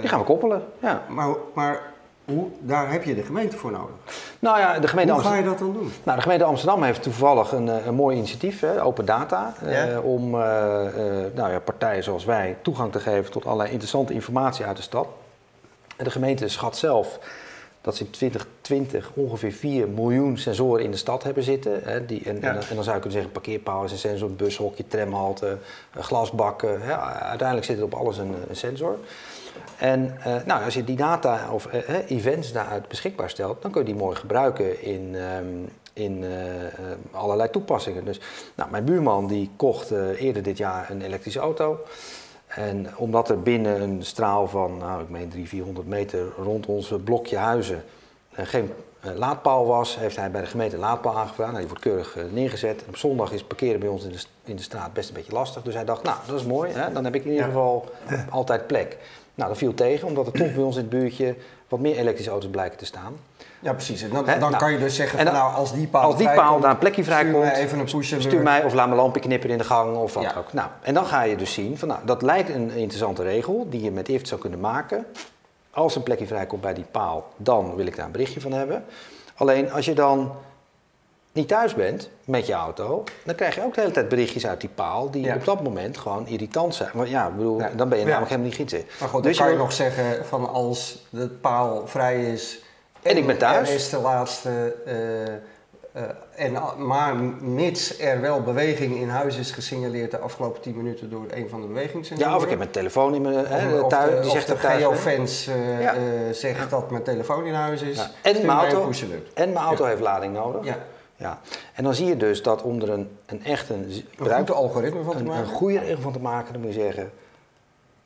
Die 0.00 0.08
gaan 0.08 0.18
we 0.18 0.24
koppelen, 0.24 0.64
ja. 0.78 1.02
Maar, 1.08 1.34
maar 1.54 1.92
hoe, 2.24 2.46
daar 2.58 2.92
heb 2.92 3.04
je 3.04 3.14
de 3.14 3.22
gemeente 3.22 3.56
voor 3.56 3.70
nodig. 3.70 3.94
Nou 4.38 4.58
ja, 4.58 4.78
de 4.78 4.88
gemeente 4.88 5.12
Hoe 5.12 5.22
ga 5.22 5.34
je 5.34 5.44
dat 5.44 5.58
dan 5.58 5.72
doen? 5.72 5.92
Nou, 6.02 6.16
de 6.16 6.22
gemeente 6.22 6.44
Amsterdam 6.44 6.82
heeft 6.82 7.02
toevallig 7.02 7.52
een, 7.52 7.68
eh, 7.68 7.86
een 7.86 7.94
mooi 7.94 8.16
initiatief, 8.16 8.60
hè, 8.60 8.82
Open 8.82 9.04
Data, 9.04 9.54
eh, 9.62 10.04
om 10.04 10.34
uh, 10.34 10.40
nou 11.34 11.52
ja, 11.52 11.58
partijen 11.64 12.02
zoals 12.02 12.24
wij 12.24 12.56
toegang 12.62 12.92
te 12.92 13.00
geven 13.00 13.30
tot 13.30 13.44
allerlei 13.44 13.70
interessante 13.70 14.12
informatie 14.12 14.64
uit 14.64 14.76
de 14.76 14.82
stad. 14.82 15.06
En 15.96 16.04
de 16.04 16.10
gemeente 16.10 16.48
schat 16.48 16.76
zelf 16.76 17.18
dat 17.80 17.96
ze 17.96 18.04
in 18.04 18.10
2020 18.10 19.10
ongeveer 19.14 19.52
4 19.52 19.88
miljoen 19.88 20.38
sensoren 20.38 20.84
in 20.84 20.90
de 20.90 20.96
stad 20.96 21.22
hebben 21.22 21.42
zitten. 21.42 21.80
Hè, 21.82 22.06
die, 22.06 22.22
en, 22.24 22.42
en, 22.42 22.54
dan 22.54 22.62
zou 22.62 22.74
je 22.74 22.82
kunnen 22.84 23.12
zeggen, 23.12 23.32
parkeerpaal 23.32 23.84
is 23.84 23.92
een 23.92 23.98
sensor, 23.98 24.30
bushokje, 24.30 24.86
tramhalte, 24.86 25.58
glasbakken. 26.00 26.82
Hè, 26.82 26.98
uiteindelijk 27.20 27.66
zit 27.66 27.78
er 27.78 27.84
op 27.84 27.94
alles 27.94 28.18
een, 28.18 28.34
een 28.48 28.56
sensor. 28.56 28.98
En 29.78 30.16
uh, 30.18 30.36
nou, 30.44 30.64
als 30.64 30.74
je 30.74 30.84
die 30.84 30.96
data 30.96 31.50
of 31.52 31.68
uh, 31.72 32.10
events 32.10 32.52
daaruit 32.52 32.88
beschikbaar 32.88 33.30
stelt, 33.30 33.62
dan 33.62 33.70
kun 33.70 33.80
je 33.80 33.86
die 33.86 33.96
mooi 33.96 34.16
gebruiken 34.16 34.82
in, 34.82 35.14
um, 35.14 35.68
in 35.92 36.22
uh, 36.22 36.30
allerlei 37.10 37.50
toepassingen. 37.50 38.04
Dus 38.04 38.20
nou, 38.54 38.70
mijn 38.70 38.84
buurman 38.84 39.26
die 39.26 39.50
kocht 39.56 39.90
eerder 40.18 40.42
dit 40.42 40.58
jaar 40.58 40.90
een 40.90 41.02
elektrische 41.02 41.40
auto. 41.40 41.80
En 42.46 42.96
omdat 42.96 43.28
er 43.28 43.42
binnen 43.42 43.82
een 43.82 44.02
straal 44.02 44.48
van, 44.48 44.76
nou, 44.76 45.02
ik 45.02 45.08
meen 45.08 45.28
300, 45.28 45.48
400 45.48 45.86
meter 45.86 46.26
rond 46.36 46.66
ons 46.66 46.92
blokje 47.04 47.36
huizen 47.36 47.84
geen 48.30 48.72
laadpaal 49.14 49.66
was, 49.66 49.98
heeft 49.98 50.16
hij 50.16 50.30
bij 50.30 50.40
de 50.40 50.46
gemeente 50.46 50.74
een 50.74 50.80
laadpaal 50.80 51.18
aangevraagd. 51.18 51.52
Nou, 51.52 51.64
die 51.64 51.68
wordt 51.68 51.82
keurig 51.82 52.16
neergezet. 52.30 52.82
En 52.82 52.88
op 52.88 52.96
zondag 52.96 53.32
is 53.32 53.44
parkeren 53.44 53.80
bij 53.80 53.88
ons 53.88 54.04
in 54.04 54.12
de, 54.12 54.18
in 54.44 54.56
de 54.56 54.62
straat 54.62 54.92
best 54.92 55.08
een 55.08 55.14
beetje 55.14 55.32
lastig. 55.32 55.62
Dus 55.62 55.74
hij 55.74 55.84
dacht, 55.84 56.02
nou, 56.02 56.16
dat 56.26 56.40
is 56.40 56.46
mooi, 56.46 56.72
hè? 56.72 56.92
dan 56.92 57.04
heb 57.04 57.14
ik 57.14 57.24
in 57.24 57.30
ieder 57.30 57.46
geval 57.46 57.84
altijd 58.30 58.66
plek. 58.66 58.98
Nou, 59.34 59.48
dat 59.48 59.58
viel 59.58 59.74
tegen, 59.74 60.08
omdat 60.08 60.26
er 60.26 60.32
toch 60.32 60.54
bij 60.54 60.62
ons 60.62 60.76
in 60.76 60.80
het 60.80 60.90
buurtje 60.90 61.34
wat 61.68 61.80
meer 61.80 61.96
elektrische 61.96 62.30
auto's 62.30 62.50
blijken 62.50 62.78
te 62.78 62.84
staan. 62.84 63.16
Ja, 63.60 63.72
precies. 63.72 64.02
En 64.02 64.10
dan, 64.10 64.24
dan 64.24 64.38
nou, 64.38 64.56
kan 64.56 64.72
je 64.72 64.78
dus 64.78 64.96
zeggen, 64.96 65.18
van, 65.18 65.32
nou, 65.32 65.54
als 65.54 65.72
die 65.72 65.86
paal, 65.86 66.02
als 66.02 66.16
die 66.16 66.30
paal 66.30 66.58
naar 66.58 66.70
een 66.70 66.78
plekje 66.78 67.04
vrijkomt, 67.04 67.46
stuur 67.46 67.58
even 67.58 67.78
een 67.78 67.84
push 67.84 68.14
stuur 68.18 68.42
mij 68.42 68.64
of 68.64 68.74
laat 68.74 68.86
mijn 68.86 69.00
lampje 69.00 69.20
knippen 69.20 69.50
in 69.50 69.58
de 69.58 69.64
gang 69.64 69.96
of 69.96 70.14
wat 70.14 70.36
ook. 70.36 70.52
Nou, 70.52 70.68
en 70.82 70.94
dan 70.94 71.06
ga 71.06 71.22
je 71.22 71.36
dus 71.36 71.52
zien, 71.52 71.78
van, 71.78 71.88
nou, 71.88 72.00
dat 72.04 72.22
lijkt 72.22 72.48
een 72.48 72.70
interessante 72.70 73.22
regel 73.22 73.66
die 73.70 73.82
je 73.82 73.90
met 73.90 74.08
IFT 74.08 74.28
zou 74.28 74.40
kunnen 74.40 74.60
maken. 74.60 75.06
Als 75.70 75.96
een 75.96 76.02
plekje 76.02 76.26
vrijkomt 76.26 76.60
bij 76.60 76.74
die 76.74 76.86
paal, 76.90 77.28
dan 77.36 77.74
wil 77.74 77.86
ik 77.86 77.96
daar 77.96 78.06
een 78.06 78.12
berichtje 78.12 78.40
van 78.40 78.52
hebben. 78.52 78.84
Alleen 79.34 79.72
als 79.72 79.84
je 79.84 79.94
dan 79.94 80.32
niet 81.34 81.48
thuis 81.48 81.74
bent 81.74 82.10
met 82.24 82.46
je 82.46 82.52
auto, 82.52 83.04
dan 83.24 83.34
krijg 83.34 83.54
je 83.54 83.62
ook 83.64 83.74
de 83.74 83.80
hele 83.80 83.92
tijd 83.92 84.08
berichtjes 84.08 84.46
uit 84.46 84.60
die 84.60 84.70
paal 84.74 85.10
die 85.10 85.34
op 85.34 85.44
dat 85.44 85.62
moment 85.62 85.98
gewoon 85.98 86.26
irritant 86.26 86.74
zijn. 86.74 86.90
Want 86.92 87.08
ja, 87.08 87.30
bedoel, 87.30 87.62
dan 87.76 87.88
ben 87.88 87.98
je 87.98 88.04
namelijk 88.04 88.30
helemaal 88.30 88.50
niet 88.50 88.54
gietsen. 88.54 88.84
Maar 89.00 89.08
goed, 89.08 89.22
dus 89.22 89.36
dan 89.36 89.46
kan 89.46 89.54
je, 89.54 89.60
nog 89.60 89.72
zeggen 89.72 90.26
van 90.26 90.48
als 90.48 91.06
de 91.10 91.28
paal 91.28 91.86
vrij 91.86 92.32
is 92.32 92.62
en, 93.04 93.16
ik 93.16 93.26
ben 93.26 93.38
thuis. 93.38 93.70
is 93.70 93.90
de 93.90 93.98
laatste. 93.98 94.74
Uh, 94.86 96.02
uh, 96.02 96.08
en, 96.36 96.58
maar 96.86 97.16
mits 97.40 97.98
er 97.98 98.20
wel 98.20 98.42
beweging 98.42 98.96
in 98.96 99.08
huis 99.08 99.36
is 99.36 99.50
gesignaleerd 99.50 100.10
de 100.10 100.18
afgelopen 100.18 100.60
10 100.60 100.76
minuten 100.76 101.10
door 101.10 101.24
een 101.30 101.48
van 101.48 101.60
de 101.60 101.66
bewegingssensoren. 101.66 102.30
Ja, 102.30 102.36
of 102.36 102.42
ik 102.42 102.48
heb 102.48 102.58
mijn 102.58 102.70
telefoon 102.70 103.14
in 103.14 103.22
mijn 103.22 103.46
hè, 103.46 103.88
thuis. 103.88 104.22
Die 104.22 104.30
zegt 104.30 104.46
de 104.46 104.56
geofence 104.56 105.50
uh, 105.50 105.80
ja. 105.80 105.94
zegt 106.32 106.70
dat 106.70 106.90
mijn 106.90 107.02
telefoon 107.02 107.46
in 107.46 107.54
huis 107.54 107.82
is. 107.82 107.96
Ja. 107.96 108.10
En, 108.22 108.46
mijn 108.46 108.58
auto, 108.58 108.90
en 109.34 109.52
mijn 109.52 109.64
auto 109.64 109.84
heeft 109.84 110.00
lading 110.00 110.32
nodig. 110.32 110.74
Ja. 111.24 111.40
En 111.74 111.84
dan 111.84 111.94
zie 111.94 112.06
je 112.06 112.16
dus 112.16 112.42
dat 112.42 112.62
om 112.62 112.80
er 112.80 112.90
een, 112.90 113.08
een 113.26 113.44
echt 113.44 113.68
een, 113.68 114.04
een 114.18 114.48
algoritme 114.48 115.02
van 115.02 115.12
te 115.12 115.18
een, 115.18 115.26
maken. 115.26 115.42
Een 115.42 115.54
goede 115.54 115.78
regel 115.78 116.00
van 116.00 116.12
te 116.12 116.20
maken, 116.20 116.52
dan 116.52 116.62
moet 116.62 116.74
je 116.74 116.80
zeggen: 116.80 117.12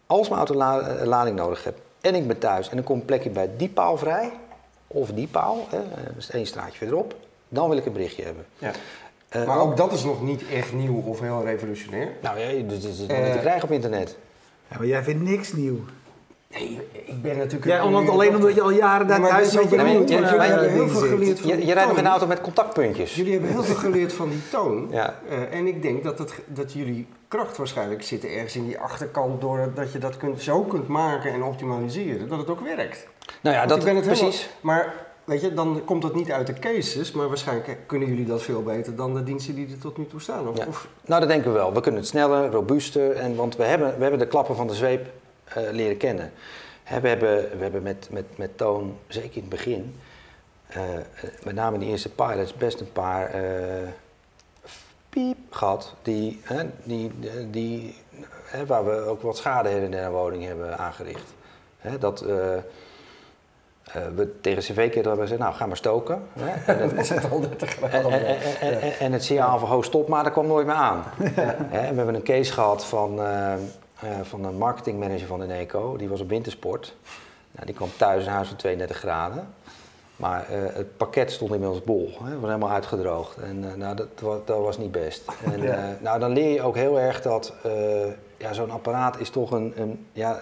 als 0.06 0.28
mijn 0.28 0.40
auto 0.40 0.54
la, 0.54 0.80
eh, 0.80 1.06
lading 1.06 1.36
nodig 1.36 1.64
heb 1.64 1.78
en 2.00 2.14
ik 2.14 2.26
ben 2.26 2.38
thuis 2.38 2.68
en 2.68 2.76
er 2.76 2.82
komt 2.82 3.00
een 3.00 3.06
plekje 3.06 3.30
bij 3.30 3.50
die 3.56 3.68
paal 3.68 3.96
vrij, 3.96 4.32
of 4.86 5.12
die 5.12 5.28
paal, 5.28 5.66
hè, 5.70 5.78
dat 6.06 6.16
is 6.16 6.30
één 6.30 6.46
straatje 6.46 6.78
verderop, 6.78 7.14
dan 7.48 7.68
wil 7.68 7.78
ik 7.78 7.86
een 7.86 7.92
berichtje 7.92 8.22
hebben. 8.22 8.46
Ja. 8.58 8.72
Uh, 9.36 9.46
maar 9.46 9.60
ook 9.60 9.76
dat 9.76 9.92
is 9.92 10.04
nog 10.04 10.22
niet 10.22 10.42
echt 10.48 10.72
nieuw 10.72 11.02
of 11.06 11.20
heel 11.20 11.44
revolutionair. 11.44 12.12
Nou 12.22 12.38
ja, 12.38 12.62
dat 12.62 12.82
is 12.82 12.98
nog 12.98 13.22
niet 13.22 13.32
te 13.32 13.38
krijgen 13.40 13.62
op 13.62 13.70
internet. 13.70 14.16
Ja, 14.68 14.76
maar 14.78 14.86
jij 14.86 15.02
vindt 15.02 15.22
niks 15.22 15.52
nieuw. 15.52 15.80
Nee, 16.54 16.80
ik 16.92 17.22
ben 17.22 17.36
natuurlijk... 17.36 17.64
Ja, 17.64 17.84
omdat, 17.84 18.08
alleen 18.08 18.34
omdat 18.34 18.54
je 18.54 18.62
al 18.62 18.70
jaren 18.70 19.06
daar 19.06 19.20
thuis 19.20 19.54
bent. 19.54 19.70
Jullie 19.70 19.86
hebben 20.26 20.70
heel 20.70 20.88
veel 20.88 21.08
geleerd 21.08 21.40
van 21.40 21.50
Je, 21.50 21.66
je 21.66 21.72
rijdt 21.72 21.88
nog 21.88 21.98
een 21.98 22.06
auto 22.06 22.26
met 22.26 22.40
contactpuntjes. 22.40 23.14
Jullie 23.14 23.32
hebben 23.32 23.50
heel 23.50 23.62
veel 23.62 23.74
geleerd 23.74 24.12
van 24.12 24.28
die 24.28 24.48
toon. 24.50 24.88
Ja. 24.98 25.18
Uh, 25.30 25.54
en 25.58 25.66
ik 25.66 25.82
denk 25.82 26.04
dat, 26.04 26.18
het, 26.18 26.34
dat 26.46 26.72
jullie 26.72 27.06
kracht 27.28 27.56
waarschijnlijk 27.56 28.02
zit 28.02 28.24
ergens 28.24 28.56
in 28.56 28.64
die 28.64 28.78
achterkant... 28.78 29.40
doordat 29.40 29.92
je 29.92 29.98
dat 29.98 30.16
kunt, 30.16 30.42
zo 30.42 30.62
kunt 30.62 30.88
maken 30.88 31.32
en 31.32 31.42
optimaliseren, 31.42 32.28
dat 32.28 32.38
het 32.38 32.48
ook 32.48 32.60
werkt. 32.60 33.06
Nou 33.40 33.56
ja, 33.56 33.66
dat 33.66 33.84
het 33.84 34.00
precies. 34.00 34.42
Helemaal, 34.42 34.84
maar 34.84 34.94
weet 35.24 35.40
je, 35.40 35.54
dan 35.54 35.82
komt 35.84 36.02
dat 36.02 36.14
niet 36.14 36.32
uit 36.32 36.46
de 36.46 36.52
cases... 36.52 37.12
maar 37.12 37.28
waarschijnlijk 37.28 37.78
kunnen 37.86 38.08
jullie 38.08 38.26
dat 38.26 38.42
veel 38.42 38.62
beter 38.62 38.96
dan 38.96 39.14
de 39.14 39.22
diensten 39.22 39.54
die 39.54 39.66
er 39.66 39.78
tot 39.78 39.98
nu 39.98 40.06
toe 40.06 40.20
staan. 40.20 40.48
Of, 40.48 40.56
ja. 40.56 40.64
of? 40.66 40.88
Nou, 41.06 41.20
dat 41.20 41.28
denken 41.28 41.52
we 41.52 41.58
wel. 41.58 41.72
We 41.72 41.80
kunnen 41.80 42.00
het 42.00 42.08
sneller, 42.08 42.50
robuuster. 42.50 43.12
En, 43.12 43.36
want 43.36 43.56
we 43.56 43.64
hebben, 43.64 43.94
we 43.96 44.02
hebben 44.02 44.18
de 44.18 44.26
klappen 44.26 44.56
van 44.56 44.66
de 44.66 44.74
zweep 44.74 45.06
uh, 45.56 45.70
leren 45.70 45.96
kennen 45.96 46.32
we 46.88 47.08
hebben, 47.08 47.58
we 47.58 47.62
hebben 47.62 47.82
met, 47.82 48.08
met, 48.10 48.24
met 48.36 48.58
Toon, 48.58 48.98
zeker 49.06 49.34
in 49.36 49.40
het 49.40 49.48
begin, 49.48 50.00
uh, 50.76 50.82
met 51.44 51.54
name 51.54 51.74
in 51.74 51.80
de 51.80 51.86
eerste 51.86 52.08
pilots, 52.08 52.54
best 52.54 52.80
een 52.80 52.92
paar 52.92 53.30
piep 55.08 55.36
gehad. 55.50 55.94
Die, 56.02 56.42
die, 56.82 57.10
die, 57.50 57.96
waar 58.66 58.84
we 58.84 59.00
ook 59.00 59.22
wat 59.22 59.36
schade 59.36 59.70
in 59.70 59.90
de 59.90 60.08
woning 60.10 60.44
hebben 60.44 60.78
aangericht. 60.78 61.34
dat 61.98 62.20
we 64.14 64.40
tegen 64.40 64.62
cv-keer 64.62 65.04
hebben 65.04 65.22
gezegd, 65.22 65.40
nou 65.40 65.54
ga 65.54 65.66
maar 65.66 65.76
stoken. 65.76 66.22
En 66.66 66.78
het, 66.96 67.62
en, 67.80 68.80
en, 68.80 68.98
en, 68.98 69.12
het 69.12 69.24
signaal 69.24 69.58
van 69.58 69.68
ho 69.68 69.82
stop 69.82 70.08
maar, 70.08 70.24
dat 70.24 70.32
kwam 70.32 70.46
nooit 70.46 70.66
meer 70.66 70.74
aan. 70.74 71.04
en 71.70 71.90
we 71.90 71.96
hebben 71.96 72.14
een 72.14 72.22
case 72.22 72.52
gehad 72.52 72.84
van 72.84 73.20
uh, 73.20 73.54
van 74.22 74.44
een 74.44 74.58
marketingmanager 74.58 75.26
van 75.26 75.42
Eneco. 75.42 75.96
Die 75.96 76.08
was 76.08 76.20
op 76.20 76.28
wintersport. 76.28 76.94
Nou, 77.50 77.66
die 77.66 77.74
kwam 77.74 77.88
thuis 77.96 78.24
in 78.24 78.30
huis 78.30 78.48
van 78.48 78.56
32 78.56 78.96
graden. 78.96 79.48
Maar 80.16 80.46
uh, 80.50 80.56
het 80.72 80.96
pakket 80.96 81.32
stond 81.32 81.52
inmiddels 81.52 81.84
bol. 81.84 82.18
Hè? 82.22 82.30
Het 82.30 82.40
was 82.40 82.50
helemaal 82.50 82.70
uitgedroogd. 82.70 83.36
En 83.36 83.64
uh, 83.64 83.74
nou, 83.74 83.96
dat, 83.96 84.18
dat, 84.46 84.58
was 84.60 84.78
niet 84.78 84.92
best. 84.92 85.24
En, 85.52 85.62
ja. 85.62 85.96
nou, 86.00 86.18
dan 86.18 86.32
leer 86.32 86.52
je 86.52 86.62
ook 86.62 86.74
heel 86.74 87.00
erg 87.00 87.22
dat 87.22 87.52
ja, 88.36 88.52
zo'n 88.52 88.70
apparaat 88.70 89.20
is 89.20 89.30
toch 89.30 89.50
een, 89.50 89.72
een, 89.76 90.06
ja, 90.12 90.40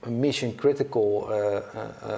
een 0.00 0.18
mission 0.18 0.54
critical 0.54 1.30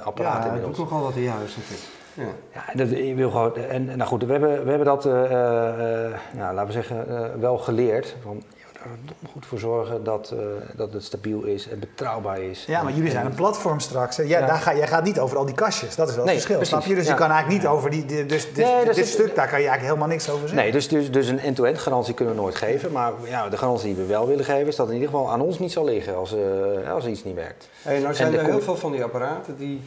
apparaat 0.04 0.42
ja, 0.42 0.46
inmiddels. 0.46 0.76
Ja, 0.76 0.82
dat 0.82 0.90
nogal 0.90 1.02
wat 1.02 1.16
in 1.16 1.28
huis 1.28 1.56
natuurlijk. 1.56 1.88
Ja. 2.14 2.26
ja, 2.52 2.74
dat, 2.74 2.90
je 2.90 3.14
wil 3.14 3.30
gewoon, 3.30 3.56
en, 3.56 3.84
nou 3.84 4.02
goed, 4.02 4.24
we 4.24 4.32
hebben, 4.32 4.64
we 4.64 4.68
hebben 4.68 4.86
dat, 4.86 5.04
nou, 5.04 6.54
laten 6.54 6.66
we 6.66 6.72
zeggen, 6.72 7.40
wel 7.40 7.58
geleerd. 7.58 8.16
Van, 8.22 8.42
er 8.84 9.30
goed 9.32 9.46
voor 9.46 9.58
zorgen 9.58 10.04
dat, 10.04 10.32
uh, 10.34 10.40
dat 10.76 10.92
het 10.92 11.04
stabiel 11.04 11.42
is 11.42 11.68
en 11.68 11.78
betrouwbaar 11.78 12.42
is. 12.42 12.64
Ja, 12.66 12.82
maar 12.82 12.92
jullie 12.92 13.10
zijn 13.10 13.26
een 13.26 13.34
platform 13.34 13.80
straks. 13.80 14.16
Ja, 14.16 14.22
ja. 14.22 14.46
Daar 14.46 14.58
ga, 14.58 14.76
jij 14.76 14.86
gaat 14.86 15.04
niet 15.04 15.18
over 15.18 15.36
al 15.36 15.44
die 15.44 15.54
kastjes. 15.54 15.96
Dat 15.96 16.08
is 16.08 16.14
wel 16.14 16.24
het 16.24 16.32
verschil. 16.32 16.56
Precies. 16.56 16.74
Snap 16.74 16.86
je? 16.86 16.94
Dus 16.94 17.04
ja. 17.04 17.12
je 17.12 17.18
kan 17.18 17.30
eigenlijk 17.30 17.62
niet 17.62 17.72
over 17.72 17.90
die. 17.90 18.04
die 18.04 18.26
dus 18.26 18.52
dit, 18.52 18.64
nee, 18.64 18.84
dit, 18.84 18.94
dit 18.94 19.06
stuk, 19.06 19.34
daar 19.34 19.48
kan 19.48 19.60
je 19.60 19.68
eigenlijk 19.68 19.82
helemaal 19.82 20.08
niks 20.08 20.28
over 20.28 20.48
zeggen. 20.48 20.58
Nee, 20.58 20.72
dus, 20.72 20.88
dus, 20.88 21.10
dus 21.10 21.28
een 21.28 21.40
end-to-end 21.40 21.78
garantie 21.78 22.14
kunnen 22.14 22.34
we 22.34 22.40
nooit 22.40 22.54
geven. 22.54 22.92
Maar 22.92 23.12
ja, 23.24 23.48
de 23.48 23.56
garantie 23.56 23.94
die 23.94 24.02
we 24.02 24.06
wel 24.06 24.26
willen 24.26 24.44
geven, 24.44 24.66
is 24.66 24.76
dat 24.76 24.86
het 24.86 24.94
in 24.94 25.00
ieder 25.00 25.14
geval 25.14 25.30
aan 25.30 25.40
ons 25.40 25.58
niet 25.58 25.72
zal 25.72 25.84
liggen 25.84 26.16
als, 26.16 26.34
uh, 26.34 26.92
als 26.92 27.06
iets 27.06 27.24
niet 27.24 27.34
werkt. 27.34 27.68
Hey, 27.82 28.00
nou 28.00 28.14
zijn 28.14 28.34
er 28.34 28.44
heel 28.44 28.60
veel 28.60 28.76
van 28.76 28.92
die 28.92 29.02
apparaten 29.02 29.56
die 29.56 29.80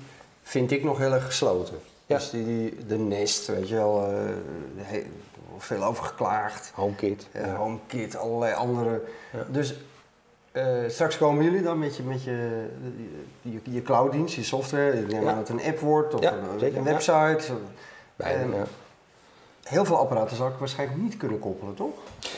vind 0.43 0.71
ik 0.71 0.83
nog 0.83 0.97
heel 0.97 1.13
erg 1.13 1.25
gesloten. 1.25 1.75
Dus 2.05 2.29
die, 2.29 2.45
die, 2.45 2.85
de 2.87 2.97
Nest, 2.97 3.47
weet 3.47 3.69
je 3.69 3.75
wel, 3.75 4.09
uh, 4.11 4.97
veel 5.57 5.83
over 5.83 6.03
geklaagd. 6.03 6.71
HomeKit. 6.75 7.27
Uh, 7.35 7.45
ja. 7.45 7.55
HomeKit, 7.55 8.17
allerlei 8.17 8.53
andere. 8.53 9.01
Ja. 9.33 9.45
Dus 9.49 9.75
uh, 10.53 10.63
straks 10.87 11.17
komen 11.17 11.43
jullie 11.43 11.61
dan 11.61 11.79
met 11.79 11.97
je, 11.97 12.03
met 12.03 12.23
je, 12.23 12.67
je, 13.41 13.59
je 13.63 13.81
clouddienst, 13.81 14.35
je 14.35 14.43
software. 14.43 14.99
Ik 14.99 15.07
neem 15.11 15.27
aan 15.27 15.35
dat 15.35 15.47
het 15.47 15.59
een 15.59 15.65
app 15.65 15.79
wordt 15.79 16.13
of 16.13 16.21
een, 16.21 16.75
een, 16.77 16.83
website. 16.83 17.43
Um, 18.17 18.53
heel 19.67 19.85
veel 19.85 19.97
apparaten 19.97 20.37
zou 20.37 20.51
ik 20.51 20.57
waarschijnlijk 20.57 21.01
niet 21.01 21.17
kunnen 21.17 21.39
koppelen, 21.39 21.73
toch? 21.73 21.93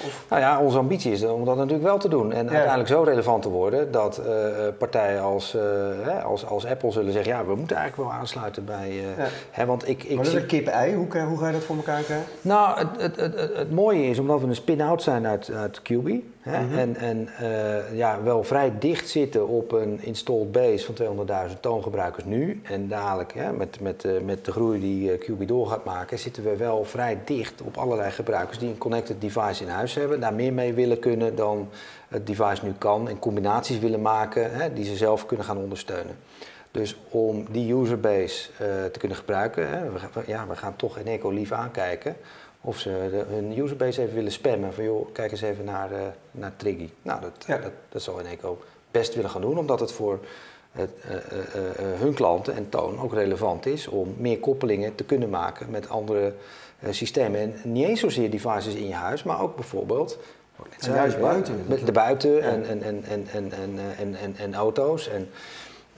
Of? 0.05 0.25
Nou 0.29 0.41
ja, 0.41 0.59
onze 0.59 0.77
ambitie 0.77 1.11
is 1.11 1.23
om 1.23 1.45
dat 1.45 1.55
natuurlijk 1.55 1.83
wel 1.83 1.97
te 1.97 2.09
doen. 2.09 2.31
En 2.31 2.45
ja. 2.45 2.51
uiteindelijk 2.51 2.89
zo 2.89 3.01
relevant 3.01 3.41
te 3.41 3.49
worden 3.49 3.91
dat 3.91 4.21
uh, 4.25 4.35
partijen 4.77 5.21
als, 5.21 5.55
uh, 5.55 5.61
hè, 6.01 6.21
als, 6.21 6.45
als 6.45 6.65
Apple 6.65 6.91
zullen 6.91 7.11
zeggen... 7.11 7.31
ja, 7.31 7.45
we 7.45 7.55
moeten 7.55 7.77
eigenlijk 7.77 8.09
wel 8.09 8.19
aansluiten 8.19 8.65
bij... 8.65 8.89
Uh, 8.89 9.17
ja. 9.17 9.27
hè, 9.51 9.65
want 9.65 9.87
ik, 9.87 10.03
ik 10.03 10.15
maar 10.15 10.23
dat 10.23 10.33
is 10.33 10.41
een 10.41 10.47
kip-ei. 10.47 10.95
Hoe, 10.95 11.19
hoe 11.21 11.37
ga 11.37 11.47
je 11.47 11.53
dat 11.53 11.63
voor 11.63 11.75
elkaar 11.75 12.01
krijgen? 12.01 12.25
Nou, 12.41 12.79
het, 12.79 13.01
het, 13.01 13.15
het, 13.15 13.55
het, 13.55 13.71
mooie 13.71 14.03
is, 14.03 14.19
omdat 14.19 14.39
we 14.41 14.47
een 14.47 14.55
spin-out 14.55 15.01
zijn 15.01 15.27
uit, 15.27 15.51
uit 15.51 15.81
QB... 15.81 16.09
Hè? 16.49 16.63
Mhm. 16.63 16.77
En, 16.77 16.95
en 16.95 17.29
uh, 17.41 17.97
ja, 17.97 18.23
wel 18.23 18.43
vrij 18.43 18.73
dicht 18.79 19.09
zitten 19.09 19.47
op 19.47 19.71
een 19.71 20.03
installed 20.03 20.51
base 20.51 20.93
van 20.93 21.27
200.000 21.49 21.59
toongebruikers 21.59 22.25
nu. 22.25 22.61
En 22.63 22.87
dadelijk 22.87 23.33
hè, 23.33 23.53
met, 23.53 23.79
met, 23.79 24.03
uh, 24.03 24.21
met 24.21 24.45
de 24.45 24.51
groei 24.51 24.79
die 24.79 25.11
uh, 25.11 25.19
QB 25.19 25.47
door 25.47 25.67
gaat 25.67 25.85
maken, 25.85 26.19
zitten 26.19 26.43
we 26.43 26.55
wel 26.55 26.83
vrij 26.83 27.17
dicht 27.25 27.61
op 27.61 27.77
allerlei 27.77 28.11
gebruikers 28.11 28.57
die 28.59 28.69
een 28.69 28.77
connected 28.77 29.21
device 29.21 29.63
in 29.63 29.69
huis 29.69 29.93
hebben. 29.93 30.19
Daar 30.19 30.33
meer 30.33 30.53
mee 30.53 30.73
willen 30.73 30.99
kunnen 30.99 31.35
dan 31.35 31.69
het 32.07 32.27
device 32.27 32.65
nu 32.65 32.73
kan. 32.77 33.09
En 33.09 33.19
combinaties 33.19 33.79
willen 33.79 34.01
maken 34.01 34.53
hè, 34.53 34.73
die 34.73 34.85
ze 34.85 34.95
zelf 34.95 35.25
kunnen 35.25 35.45
gaan 35.45 35.57
ondersteunen. 35.57 36.15
Dus 36.71 36.97
om 37.09 37.45
die 37.51 37.73
userbase 37.73 38.49
te 38.91 38.99
kunnen 38.99 39.17
gebruiken, 39.17 39.69
hè, 39.69 39.91
we, 39.91 39.99
ja, 40.25 40.47
we 40.47 40.55
gaan 40.55 40.75
toch 40.75 40.97
in 40.97 41.07
Eco 41.07 41.29
lief 41.29 41.51
aankijken 41.51 42.15
of 42.61 42.79
ze 42.79 43.07
de, 43.11 43.33
hun 43.33 43.59
userbase 43.59 44.01
even 44.01 44.15
willen 44.15 44.31
spammen. 44.31 44.73
Van 44.73 44.83
joh, 44.83 45.13
kijk 45.13 45.31
eens 45.31 45.41
even 45.41 45.65
naar, 45.65 45.91
uh, 45.91 45.97
naar 46.31 46.51
Triggy. 46.55 46.89
Nou, 47.01 47.21
dat, 47.21 47.61
dat, 47.61 47.71
dat 47.89 48.01
zal 48.01 48.19
Eneco 48.19 48.61
best 48.91 49.15
willen 49.15 49.29
gaan 49.29 49.41
doen, 49.41 49.57
omdat 49.57 49.79
het 49.79 49.91
voor 49.91 50.19
het, 50.71 50.91
uh, 51.05 51.11
uh, 51.11 51.99
hun 51.99 52.13
klanten 52.13 52.55
en 52.55 52.69
Toon 52.69 52.99
ook 52.99 53.13
relevant 53.13 53.65
is 53.65 53.87
om 53.87 54.15
meer 54.17 54.39
koppelingen 54.39 54.95
te 54.95 55.03
kunnen 55.03 55.29
maken 55.29 55.69
met 55.69 55.89
andere 55.89 56.33
systemen. 56.89 57.39
En 57.39 57.71
niet 57.71 57.87
eens 57.87 57.99
zozeer 57.99 58.29
devices 58.29 58.73
in 58.73 58.87
je 58.87 58.93
huis, 58.93 59.23
maar 59.23 59.41
ook 59.41 59.55
bijvoorbeeld. 59.55 60.19
En 60.79 60.93
juist 60.93 61.19
buiten. 61.19 61.65
De 61.85 61.91
buiten 61.91 62.31
ja. 62.31 62.39
en, 62.41 62.67
en, 62.67 62.81
en, 62.83 63.03
en, 63.03 63.27
en, 63.31 63.51
en, 63.97 64.15
en, 64.15 64.35
en, 64.37 64.53
auto's. 64.53 65.09
En, 65.09 65.29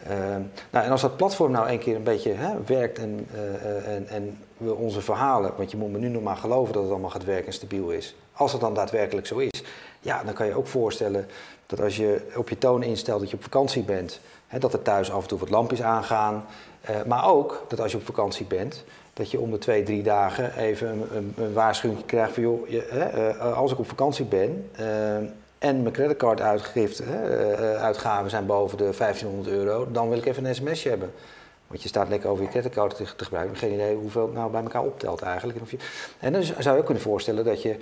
Ehm, 0.08 0.42
nou, 0.70 0.86
en 0.86 0.92
als 0.92 1.02
dat 1.02 1.18
platform 1.18 1.52
nou 1.52 1.70
een 1.70 1.80
keer 1.80 1.96
een 1.96 2.04
beetje 2.04 2.32
hè, 2.32 2.54
werkt 2.66 3.00
en, 3.00 3.28
uh, 3.34 3.96
en, 3.96 4.08
en, 4.08 4.38
we 4.58 4.76
onze 4.76 5.02
verhalen, 5.02 5.52
want 5.58 5.72
je 5.72 5.78
moet 5.78 5.92
me 5.92 5.98
nu 5.98 6.08
nog 6.08 6.24
maar 6.24 6.36
geloven 6.36 6.74
dat 6.74 6.82
het 6.82 6.92
allemaal 6.92 7.10
gaat 7.10 7.24
werken 7.24 7.46
en 7.46 7.54
stabiel 7.54 7.90
is. 7.90 8.16
Als 8.34 8.52
het 8.52 8.62
dan 8.62 8.74
daadwerkelijk 8.74 9.28
zo 9.28 9.38
is, 9.38 9.64
ja, 10.00 10.24
dan 10.24 10.34
kan 10.34 10.46
je 10.46 10.58
ook 10.58 10.68
voorstellen 10.68 11.28
dat 11.66 11.82
als 11.82 11.96
je 11.96 12.32
op 12.36 12.50
je 12.50 12.58
toon 12.58 12.84
instelt 12.84 13.20
dat 13.20 13.30
je 13.30 13.36
op 13.36 13.44
vakantie 13.44 13.84
bent, 13.84 14.20
hè, 14.48 14.60
dat 14.60 14.74
er 14.74 14.82
thuis 14.82 15.12
af 15.12 15.22
en 15.22 15.28
toe 15.28 15.40
wat 15.40 15.50
lampjes 15.50 15.82
aangaan. 15.82 16.46
Uh, 16.90 17.04
maar 17.06 17.30
ook 17.30 17.66
dat 17.68 17.82
als 17.82 17.92
je 17.92 17.98
op 17.98 18.06
vakantie 18.06 18.46
bent, 18.46 18.84
dat 19.14 19.32
je 19.32 19.40
om 19.40 19.52
de 19.52 19.58
twee, 19.58 19.84
drie 19.84 20.04
dagen 20.04 20.58
even 20.58 21.08
een, 21.16 21.54
waarschuwing 21.54 22.06
krijgt 22.06 22.34
van 22.34 22.44
joh, 22.44 22.70
je, 22.70 23.36
als 23.56 23.72
ik 23.72 23.80
op 23.80 23.88
vakantie 23.88 24.26
ben 24.26 24.70
ehm, 24.76 25.26
en 25.62 25.82
mijn 25.82 25.94
creditcarduitgaven 25.94 28.30
zijn 28.30 28.46
boven 28.46 28.78
de 28.78 28.94
1500 28.98 29.56
euro, 29.56 29.92
dan 29.92 30.10
wil 30.10 30.18
ik 30.18 30.26
even 30.26 30.46
een 30.46 30.56
sms'je 30.56 30.90
hebben. 30.90 31.14
Want 31.68 31.82
je 31.82 31.88
staat 31.88 32.10
lekker 32.10 32.30
over 32.30 32.44
je 32.44 32.50
creditcard 32.50 32.96
te, 32.96 33.06
gebruiken. 33.06 33.58
Geen 33.58 33.74
idee 33.74 33.96
hoeveel 33.96 34.26
het 34.26 34.34
nou 34.34 34.52
bij 34.52 34.62
elkaar 34.62 34.84
optelt 34.84 35.22
eigenlijk. 35.22 35.60
En, 35.60 35.68
en 36.20 36.34
dan 36.34 36.44
zou 36.44 36.76
je 36.76 36.80
ook 36.80 36.86
kunnen 36.86 37.04
voorstellen 37.04 37.46
dat 37.46 37.62
je 37.62 37.78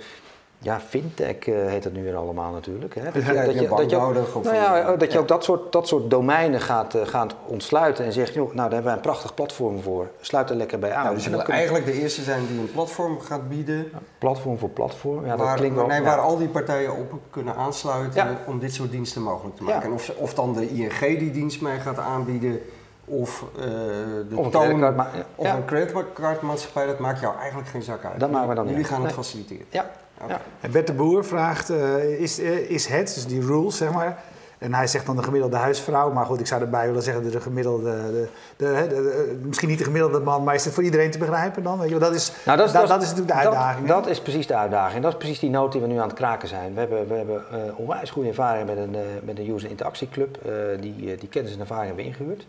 ja, 0.62 0.80
fintech 0.80 1.46
uh, 1.46 1.66
heet 1.66 1.82
dat 1.82 1.92
nu 1.92 2.02
weer 2.02 2.16
allemaal 2.16 2.52
natuurlijk. 2.52 2.94
Hè? 2.94 3.04
Dat 3.04 3.14
je, 3.14 3.20
ja, 3.20 3.44
dat, 3.44 3.54
je, 3.54 3.68
dat, 3.68 3.90
je 3.90 3.96
ook, 3.96 4.44
nou 4.44 4.54
ja, 4.54 4.96
dat 4.96 5.12
je 5.12 5.18
ook 5.18 5.28
dat 5.28 5.44
soort, 5.44 5.72
dat 5.72 5.88
soort 5.88 6.10
domeinen 6.10 6.60
gaat, 6.60 6.94
uh, 6.94 7.06
gaat 7.06 7.34
ontsluiten 7.46 8.04
en 8.04 8.12
zegt, 8.12 8.34
joh, 8.34 8.46
nou 8.46 8.56
daar 8.56 8.64
hebben 8.64 8.84
wij 8.84 8.94
een 8.94 9.00
prachtig 9.00 9.34
platform 9.34 9.82
voor. 9.82 10.10
Sluit 10.20 10.50
er 10.50 10.56
lekker 10.56 10.78
bij 10.78 10.92
aan. 10.92 11.14
Dus 11.14 11.24
je 11.24 11.30
wil 11.30 11.44
eigenlijk 11.44 11.84
de 11.84 11.92
eerste 11.92 12.22
zijn 12.22 12.46
die 12.46 12.58
een 12.60 12.70
platform 12.72 13.20
gaat 13.20 13.48
bieden. 13.48 13.90
Platform 14.18 14.58
voor 14.58 14.68
platform, 14.68 15.26
ja, 15.26 15.36
waar, 15.36 15.46
dat 15.46 15.56
klinkt 15.56 15.76
wel. 15.76 15.86
Nee, 15.86 16.02
waar 16.02 16.20
al 16.20 16.38
die 16.38 16.48
partijen 16.48 16.96
op 16.96 17.12
kunnen 17.30 17.54
aansluiten 17.54 18.38
om 18.46 18.58
dit 18.58 18.74
soort 18.74 18.90
diensten 18.90 19.22
mogelijk 19.22 19.56
te 19.56 19.62
maken. 19.62 19.82
En 19.82 19.92
of, 19.92 20.12
of 20.16 20.34
dan 20.34 20.52
de 20.52 20.68
ING 20.68 21.18
die 21.18 21.30
dienst 21.30 21.60
mee 21.60 21.78
gaat 21.78 21.98
aanbieden 21.98 22.60
of 23.04 23.44
uh, 23.58 23.64
de 23.64 24.26
of 24.34 24.50
toon, 24.50 24.82
een 24.82 24.94
ja. 24.94 25.10
of 25.34 25.52
een 25.52 25.64
creditcardmaatschappij, 25.64 26.86
dat 26.86 26.98
maakt 26.98 27.20
jou 27.20 27.36
eigenlijk 27.36 27.68
geen 27.68 27.82
zak 27.82 28.04
uit. 28.04 28.20
Dat 28.20 28.30
maken 28.30 28.48
we 28.48 28.54
dan 28.54 28.68
Jullie 28.68 28.84
gaan 28.84 29.02
het 29.04 29.12
faciliteren. 29.12 29.66
Ja. 29.68 29.90
Ja. 30.28 30.40
En 30.60 30.70
Bert 30.70 30.86
de 30.86 30.92
Boer 30.92 31.24
vraagt, 31.24 31.70
eh, 31.70 32.20
is, 32.20 32.40
eh, 32.40 32.70
is 32.70 32.86
het, 32.86 33.14
dus 33.14 33.26
die 33.26 33.40
rules 33.40 33.76
zeg 33.76 33.92
maar, 33.92 34.22
en 34.58 34.74
hij 34.74 34.86
zegt 34.86 35.06
dan 35.06 35.16
de 35.16 35.22
gemiddelde 35.22 35.56
huisvrouw, 35.56 36.12
maar 36.12 36.26
goed, 36.26 36.40
ik 36.40 36.46
zou 36.46 36.60
erbij 36.60 36.86
willen 36.86 37.02
zeggen 37.02 37.30
de 37.30 37.40
gemiddelde, 37.40 38.28
de, 38.56 38.86
de, 38.88 39.38
misschien 39.42 39.68
niet 39.68 39.78
de 39.78 39.84
gemiddelde 39.84 40.20
man, 40.20 40.44
maar 40.44 40.54
is 40.54 40.64
het 40.64 40.74
voor 40.74 40.82
iedereen 40.82 41.10
te 41.10 41.18
begrijpen 41.18 41.62
dan? 41.62 41.78
Weet 41.78 41.88
je, 41.88 41.98
dat, 41.98 42.14
is, 42.14 42.32
Nou, 42.44 42.58
dat, 42.58 42.66
is, 42.66 42.72
dat, 42.72 43.02
is 43.02 43.08
natuurlijk 43.08 43.26
de 43.26 43.34
uitdaging. 43.34 43.86
Dat, 43.86 44.06
is 44.06 44.20
precies 44.20 44.46
de 44.46 44.54
uitdaging. 44.54 45.02
Dat 45.02 45.12
is 45.12 45.18
precies 45.18 45.38
die 45.38 45.50
noot 45.50 45.72
die 45.72 45.80
we 45.80 45.86
nu 45.86 45.96
aan 45.96 46.08
het 46.08 46.16
kraken 46.16 46.48
zijn. 46.48 46.74
We 46.74 46.80
hebben, 46.80 47.08
we 47.08 47.14
hebben 47.14 47.42
eh, 47.50 47.78
onwijs 47.78 48.10
goede 48.10 48.28
ervaring 48.28 48.66
met 48.66 48.76
een, 48.76 48.96
met 49.22 49.38
een 49.38 49.50
user 49.50 49.70
interactieclub. 49.70 50.36
eh 50.36 50.52
die, 50.80 51.16
die 51.16 51.28
kennis 51.28 51.52
en 51.52 51.60
ervaring 51.60 51.86
hebben 51.86 52.04
we 52.04 52.10
ingehuurd. 52.10 52.46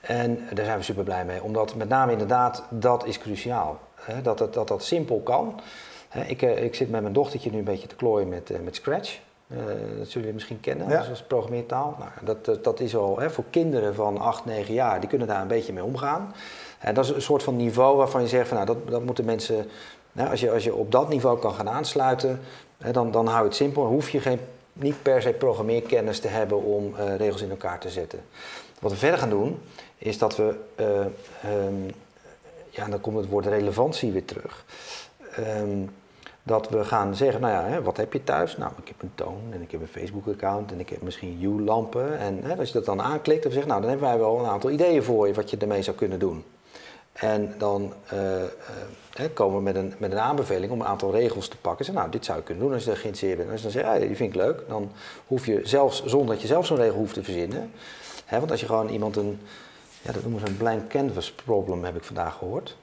En 0.00 0.38
daar 0.54 0.64
zijn 0.64 0.78
we 0.78 0.84
super 0.84 1.04
blij 1.04 1.24
mee. 1.24 1.42
Omdat 1.42 1.74
met 1.74 1.88
name 1.88 2.12
inderdaad, 2.12 2.62
dat 2.68 3.06
is 3.06 3.18
cruciaal. 3.18 3.78
Hè, 3.94 4.22
dat, 4.22 4.38
dat, 4.38 4.54
dat 4.54 4.68
dat 4.68 4.84
simpel 4.84 5.20
kan. 5.20 5.60
Hè, 6.08 6.22
ik, 6.24 6.42
eh, 6.42 6.62
ik 6.64 6.74
zit 6.74 6.90
met 6.90 7.00
mijn 7.02 7.12
dochtertje 7.12 7.50
nu 7.50 7.58
een 7.58 7.64
beetje 7.64 7.88
te 7.88 7.94
klooien 7.94 8.28
met, 8.28 8.50
eh, 8.50 8.58
met 8.60 8.74
Scratch. 8.74 9.18
Eh, 9.48 9.56
dat 9.66 9.66
zullen 9.76 10.10
jullie 10.12 10.32
misschien 10.32 10.60
kennen 10.60 10.88
Ja. 10.88 11.04
als, 11.10 11.22
programmeertaal. 11.22 11.96
Nou, 11.98 12.10
dat, 12.22 12.44
dat, 12.44 12.64
dat 12.64 12.80
is 12.80 12.96
al 12.96 13.18
hè, 13.18 13.30
voor 13.30 13.44
kinderen 13.50 13.94
van 13.94 14.18
8, 14.18 14.44
9 14.44 14.74
jaar, 14.74 15.00
die 15.00 15.08
kunnen 15.08 15.26
daar 15.28 15.40
een 15.40 15.46
beetje 15.48 15.72
mee 15.72 15.84
omgaan. 15.84 16.34
En 16.78 16.94
dat 16.94 17.04
is 17.04 17.10
een 17.10 17.22
soort 17.22 17.42
van 17.42 17.56
niveau 17.56 17.96
waarvan 17.96 18.22
je 18.22 18.28
zegt 18.28 18.48
van 18.48 18.56
nou, 18.56 18.68
dat, 18.68 18.88
dat 18.88 19.04
moeten 19.04 19.24
mensen. 19.24 19.66
Nou, 20.12 20.30
als, 20.30 20.40
je, 20.40 20.50
als 20.52 20.64
je 20.64 20.74
op 20.74 20.92
dat 20.92 21.08
niveau 21.08 21.38
kan 21.38 21.54
gaan 21.54 21.68
aansluiten, 21.68 22.40
hè, 22.78 22.92
dan, 22.92 23.10
dan 23.10 23.26
hou 23.26 23.38
je 23.38 23.44
het 23.44 23.54
simpel. 23.56 23.82
Dan 23.82 23.92
hoef 23.92 24.10
je 24.10 24.20
geen, 24.20 24.40
niet 24.72 25.02
per 25.02 25.22
se 25.22 25.30
programmeerkennis 25.32 26.20
te 26.20 26.28
hebben 26.28 26.62
om 26.62 26.94
regels 27.16 27.42
in 27.42 27.50
elkaar 27.50 27.78
te 27.80 27.90
zetten. 27.90 28.20
Wat 28.80 28.90
we 28.92 28.98
verder 28.98 29.18
gaan 29.18 29.30
doen, 29.30 29.60
is 29.98 30.18
dat 30.18 30.36
we. 30.36 30.54
eh, 30.74 31.00
ehm, 31.00 31.74
ja, 32.70 32.86
dan 32.88 33.00
komt 33.00 33.16
het 33.16 33.28
woord 33.28 33.46
relevantie 33.46 34.12
weer 34.12 34.24
terug. 34.24 34.64
Ehm, 35.44 35.86
dat 36.42 36.68
we 36.68 36.84
gaan 36.84 37.16
zeggen, 37.16 37.40
nou 37.40 37.52
ja, 37.52 37.64
hè, 37.64 37.82
wat 37.82 37.96
heb 37.96 38.12
je 38.12 38.24
thuis? 38.24 38.56
Nou, 38.56 38.72
ik 38.82 38.88
heb 38.88 39.02
een 39.02 39.12
toon 39.14 39.40
en 39.50 39.62
ik 39.62 39.70
heb 39.70 39.80
een 39.80 39.88
Facebook-account 39.88 40.72
en 40.72 40.80
ik 40.80 40.88
heb 40.88 41.02
misschien 41.02 41.38
Hue-lampen. 41.40 42.18
En 42.18 42.40
hè, 42.42 42.56
als 42.56 42.68
je 42.68 42.74
dat 42.74 42.84
dan 42.84 43.02
aanklikt, 43.02 43.42
dan 43.42 43.52
zeg 43.52 43.66
nou, 43.66 43.80
dan 43.80 43.90
hebben 43.90 44.08
wij 44.08 44.18
wel 44.18 44.38
een 44.38 44.46
aantal 44.46 44.70
ideeën 44.70 45.02
voor 45.02 45.26
je 45.26 45.34
wat 45.34 45.50
je 45.50 45.56
ermee 45.56 45.82
zou 45.82 45.96
kunnen 45.96 46.18
doen. 46.18 46.44
En 47.12 47.54
dan 47.58 47.92
eh, 48.06 48.42
eh, 48.42 48.48
komen 49.32 49.56
we 49.56 49.62
met 49.62 49.74
een, 49.74 49.94
met 49.98 50.12
een 50.12 50.18
aanbeveling 50.18 50.72
om 50.72 50.80
een 50.80 50.86
aantal 50.86 51.12
regels 51.12 51.48
te 51.48 51.56
pakken. 51.56 51.84
Zeg, 51.84 51.94
nou, 51.94 52.10
dit 52.10 52.24
zou 52.24 52.38
je 52.38 52.44
kunnen 52.44 52.64
doen 52.64 52.72
als 52.72 52.84
je 52.84 52.90
er 52.90 52.96
geïnteresseerd 52.96 53.38
bent. 53.38 53.50
Als 53.50 53.58
je 53.58 53.62
dan 53.62 53.72
zegt, 53.72 53.86
ja, 53.86 54.06
die 54.06 54.16
vind 54.16 54.34
ik 54.34 54.40
leuk, 54.40 54.62
dan 54.68 54.90
hoef 55.26 55.46
je 55.46 55.60
zelfs, 55.64 56.04
zonder 56.04 56.34
dat 56.34 56.40
je 56.40 56.46
zelf 56.48 56.66
zo'n 56.66 56.76
regel 56.76 56.96
hoeft 56.96 57.14
te 57.14 57.22
verzinnen. 57.22 57.70
Hè, 58.24 58.38
want 58.38 58.50
als 58.50 58.60
je 58.60 58.66
gewoon 58.66 58.88
iemand 58.88 59.16
een, 59.16 59.40
ja, 60.02 60.12
dat 60.12 60.22
noemen 60.22 60.40
ze 60.40 60.46
een 60.46 60.56
blank 60.56 60.88
canvas 60.88 61.32
problem, 61.32 61.84
heb 61.84 61.96
ik 61.96 62.04
vandaag 62.04 62.34
gehoord. 62.34 62.76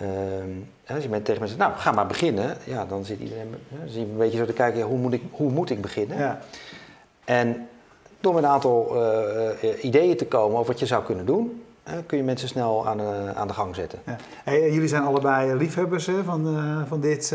Ehm, 0.00 0.94
als 0.94 1.02
je 1.02 1.08
met 1.08 1.24
tegen 1.24 1.40
mensen 1.40 1.58
zegt, 1.58 1.70
nou, 1.70 1.82
ga 1.82 1.92
maar 1.92 2.06
beginnen. 2.06 2.56
Ja, 2.64 2.84
dan 2.84 3.04
zit 3.04 3.20
iedereen 3.20 3.54
dan 3.70 4.02
een 4.02 4.16
beetje 4.16 4.38
zo 4.38 4.44
te 4.44 4.52
kijken, 4.52 4.78
ja, 4.78 4.86
hoe, 4.86 4.98
moet 4.98 5.12
ik, 5.12 5.22
hoe 5.30 5.50
moet 5.50 5.70
ik 5.70 5.80
beginnen? 5.80 6.18
Ja. 6.18 6.40
En 7.24 7.68
door 8.20 8.34
met 8.34 8.42
een 8.42 8.48
aantal 8.48 8.94
eh, 8.94 9.70
eh, 9.70 9.84
ideeën 9.84 10.16
te 10.16 10.26
komen 10.26 10.56
over 10.58 10.72
wat 10.72 10.80
je 10.80 10.86
zou 10.86 11.04
kunnen 11.04 11.26
doen, 11.26 11.62
kun 12.06 12.18
je 12.18 12.24
mensen 12.24 12.48
snel 12.48 12.86
aan, 12.86 13.00
eh, 13.00 13.30
aan 13.30 13.46
de 13.46 13.54
gang 13.54 13.74
zetten. 13.74 13.98
Ja. 14.06 14.16
Hey, 14.44 14.72
jullie 14.72 14.88
zijn 14.88 15.02
allebei 15.02 15.54
liefhebbers 15.54 16.06
hè, 16.06 16.24
van, 16.24 16.62
van, 16.88 17.00
dit, 17.00 17.34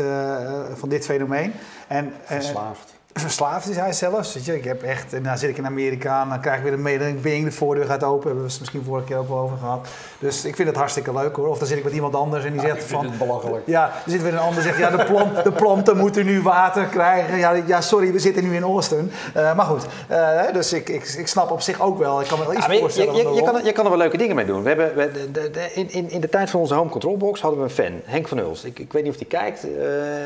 van 0.74 0.88
dit 0.88 1.04
fenomeen. 1.04 1.52
En, 1.88 2.12
Verslaafd. 2.22 2.93
Verslaafd 3.20 3.68
is 3.68 3.76
hij 3.76 3.92
zelfs. 3.92 4.34
Weet 4.34 4.44
je, 4.44 4.56
ik 4.56 4.64
heb 4.64 4.82
echt, 4.82 5.12
en 5.12 5.22
dan 5.22 5.38
zit 5.38 5.50
ik 5.50 5.56
in 5.58 5.66
Amerika 5.66 6.22
en 6.22 6.28
dan 6.28 6.40
krijg 6.40 6.56
ik 6.56 6.62
weer 6.64 6.72
een 6.72 6.82
mededeling, 6.82 7.20
bing, 7.20 7.44
de 7.44 7.50
voordeur 7.52 7.84
gaat 7.84 8.02
open. 8.04 8.26
Hebben 8.26 8.44
we 8.44 8.50
het 8.50 8.58
misschien 8.60 8.82
vorige 8.84 9.06
keer 9.06 9.16
ook 9.16 9.28
wel 9.28 9.38
over 9.38 9.56
gehad. 9.56 9.86
Dus 10.18 10.44
ik 10.44 10.56
vind 10.56 10.68
het 10.68 10.76
hartstikke 10.76 11.12
leuk 11.12 11.36
hoor. 11.36 11.48
Of 11.48 11.58
dan 11.58 11.66
zit 11.66 11.76
ik 11.78 11.84
met 11.84 11.92
iemand 11.92 12.14
anders 12.14 12.44
en 12.44 12.52
die 12.52 12.60
zegt 12.60 12.74
ik 12.74 12.80
vind 12.80 12.90
van... 13.00 13.04
het 13.10 13.18
belachelijk. 13.18 13.62
Ja, 13.66 13.84
er 14.04 14.10
zit 14.10 14.22
weer 14.22 14.32
een 14.32 14.38
ander 14.38 14.62
zegt, 14.62 14.78
ja, 14.78 14.90
de, 14.90 15.04
plant, 15.04 15.44
de 15.44 15.52
planten 15.52 15.96
moeten 15.96 16.24
nu 16.26 16.42
water 16.42 16.84
krijgen. 16.84 17.38
Ja, 17.38 17.52
ja 17.66 17.80
sorry, 17.80 18.12
we 18.12 18.18
zitten 18.18 18.42
nu 18.44 18.54
in 18.56 18.62
Austin. 18.62 19.10
Eh, 19.34 19.56
maar 19.56 19.66
goed, 19.66 19.86
eh, 20.08 20.40
dus 20.52 20.72
ik, 20.72 20.88
ik, 20.88 21.08
ik 21.18 21.26
snap 21.28 21.50
op 21.50 21.60
zich 21.60 21.80
ook 21.80 21.98
wel, 21.98 22.20
ik 22.20 22.26
kan 22.28 22.38
me 22.38 22.44
wel 22.44 22.54
iets 22.56 22.66
Ja, 22.66 22.78
voorstellen. 22.78 23.34
je, 23.34 23.42
kan, 23.42 23.54
er- 23.56 23.64
je 23.64 23.72
kan 23.72 23.84
er 23.84 23.90
wel 23.90 23.98
leuke 23.98 24.16
dingen 24.16 24.36
mee 24.36 24.46
doen. 24.46 24.62
We 24.62 24.68
hebben, 24.68 24.94
we, 24.96 25.10
de, 25.12 25.30
de- 25.30 25.50
de- 25.50 25.72
in, 25.74 25.90
in, 25.90 26.10
in 26.10 26.20
de 26.20 26.28
tijd 26.28 26.50
van 26.50 26.60
onze 26.60 26.74
home 26.74 26.90
control 26.90 27.16
box 27.16 27.40
hadden 27.40 27.58
we 27.60 27.64
een 27.64 27.70
fan, 27.70 28.00
Henk 28.04 28.28
van 28.28 28.38
Ulst. 28.38 28.64
Ik, 28.64 28.78
ik 28.78 28.92
weet 28.92 29.02
niet 29.02 29.12
of 29.12 29.18
die 29.18 29.26
kijkt, 29.26 29.64
eh, 29.64 29.68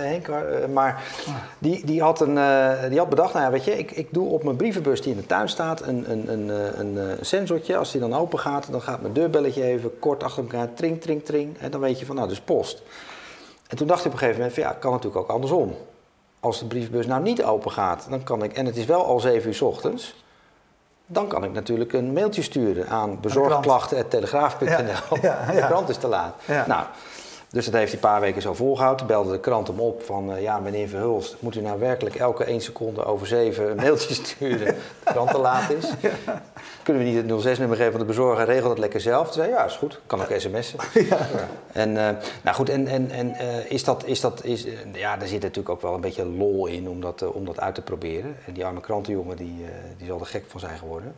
Henk, 0.03 0.29
maar 0.73 1.03
die, 1.59 1.87
die, 1.87 2.03
had 2.03 2.21
een, 2.21 2.39
die 2.89 2.99
had 2.99 3.09
bedacht, 3.09 3.33
nou 3.33 3.45
ja, 3.45 3.51
weet 3.51 3.65
je, 3.65 3.79
ik, 3.79 3.91
ik 3.91 4.09
doe 4.11 4.29
op 4.29 4.45
mijn 4.45 4.57
brievenbus 4.57 5.03
die 5.03 5.13
in 5.13 5.19
de 5.19 5.27
tuin 5.27 5.49
staat 5.49 5.87
een, 5.87 6.11
een, 6.11 6.33
een, 6.33 6.51
eh, 6.51 6.79
een, 6.79 6.99
eh, 6.99 7.19
een 7.19 7.27
sensortje. 7.27 7.77
Als 7.77 7.93
die 7.93 8.01
dan 8.01 8.15
open 8.15 8.39
gaat, 8.39 8.71
dan 8.71 8.83
gaat 8.83 9.01
mijn 9.01 9.13
deurbelletje 9.13 9.63
even 9.63 9.99
kort 9.99 10.23
achter 10.23 10.43
elkaar, 10.43 10.75
tring, 10.75 11.01
tring, 11.01 11.25
tring. 11.25 11.59
En 11.59 11.71
dan 11.71 11.81
weet 11.81 11.99
je 11.99 12.07
van, 12.07 12.17
nou, 12.17 12.29
dus 12.29 12.41
post. 12.41 12.83
En 13.67 13.77
toen 13.77 13.87
dacht 13.87 14.01
ik 14.01 14.07
op 14.07 14.13
een 14.13 14.19
gegeven 14.19 14.41
moment 14.41 14.59
van, 14.59 14.63
ja, 14.69 14.73
kan 14.73 14.93
natuurlijk 14.93 15.23
ook 15.23 15.31
andersom. 15.31 15.75
Als 16.41 16.59
de 16.59 16.67
brievenbus 16.67 17.07
nou 17.07 17.23
niet 17.23 17.45
open 17.45 17.71
gaat, 17.71 18.07
dan 18.11 18.23
kan 18.23 18.43
ik, 18.43 18.53
en 18.53 18.67
het 18.67 18.77
is 18.77 18.85
wel 18.85 19.05
al 19.05 19.21
7 19.21 19.49
uur 19.49 19.55
's 19.55 19.61
ochtends, 19.61 20.15
dan 21.07 21.29
kan 21.29 21.45
ik 21.45 21.53
natuurlijk 21.53 21.93
een 21.93 22.13
mailtje 22.13 22.43
sturen 22.43 22.89
aan 22.89 23.21
bezorgklachten.telegraaf.nl. 23.21 25.19
Ja, 25.21 25.53
ja, 25.53 25.61
De 25.61 25.67
krant 25.67 25.89
is 25.89 25.97
te 25.97 26.09
laat. 26.09 26.35
Nou, 26.67 26.85
Dus 27.51 27.65
dat 27.65 27.75
heeft 27.75 27.93
hij 27.93 28.03
een 28.03 28.09
paar 28.09 28.21
weken 28.21 28.43
zo 28.43 28.55
volgehouden. 28.55 29.07
Belde 29.07 29.31
de 29.31 29.41
krant 29.41 29.67
hem 29.67 29.81
op 29.81 30.03
van, 30.03 30.33
uh, 30.33 30.43
ja 30.43 30.59
meneer 30.59 30.89
Verhulst, 30.89 31.37
moet 31.39 31.57
u 31.57 31.61
nou 31.61 31.79
werkelijk 31.79 32.17
elke 32.17 32.45
1 32.45 32.61
seconde 32.61 33.05
over 33.05 33.27
7 33.27 33.71
een 33.71 33.77
mailtje 33.77 34.15
sturen 34.25 34.67
de 34.67 34.75
krant 35.05 35.31
te 35.31 35.39
laat 35.39 35.71
is? 35.71 35.91
Kunnen 36.83 37.03
we 37.03 37.09
niet 37.09 37.45
het 37.45 37.57
06-nummer 37.57 37.77
geven 37.77 37.93
van 37.93 38.01
de 38.01 38.07
bezorger, 38.07 38.45
regel 38.45 38.69
dat 38.69 38.79
lekker 38.79 39.01
zelf? 39.01 39.25
Toen 39.25 39.35
zei 39.35 39.51
ja, 39.51 39.65
is 39.65 39.77
goed, 39.77 40.01
kan 40.07 40.21
ook 40.21 40.33
sms'en. 40.37 40.79
Ja. 41.09 41.29
En, 41.73 41.91
uh, 41.91 42.09
nou 42.43 42.57
goed, 42.57 42.69
en, 42.69 42.87
en, 42.87 43.11
en 43.11 43.29
uh, 43.29 43.71
is 43.71 43.85
dat, 43.85 44.05
is 44.07 44.21
dat, 44.21 44.45
is, 44.45 44.67
ja, 44.93 45.17
daar 45.17 45.29
zit 45.29 45.43
natuurlijk 45.43 45.69
ook 45.69 45.83
wel 45.83 45.95
een 45.95 46.01
beetje 46.01 46.25
lol 46.27 46.67
in 46.67 46.89
om 46.89 47.01
dat, 47.01 47.33
om 47.33 47.45
dat 47.45 47.61
uit 47.61 47.75
te 47.75 47.83
proberen. 47.83 48.37
En 48.47 48.53
die 48.53 48.65
arme 48.65 48.81
krantenjongen, 48.81 49.37
die, 49.37 49.65
die 49.97 50.07
zal 50.07 50.21
er 50.21 50.27
gek 50.27 50.45
van 50.49 50.61
zijn 50.61 50.79
geworden. 50.79 51.15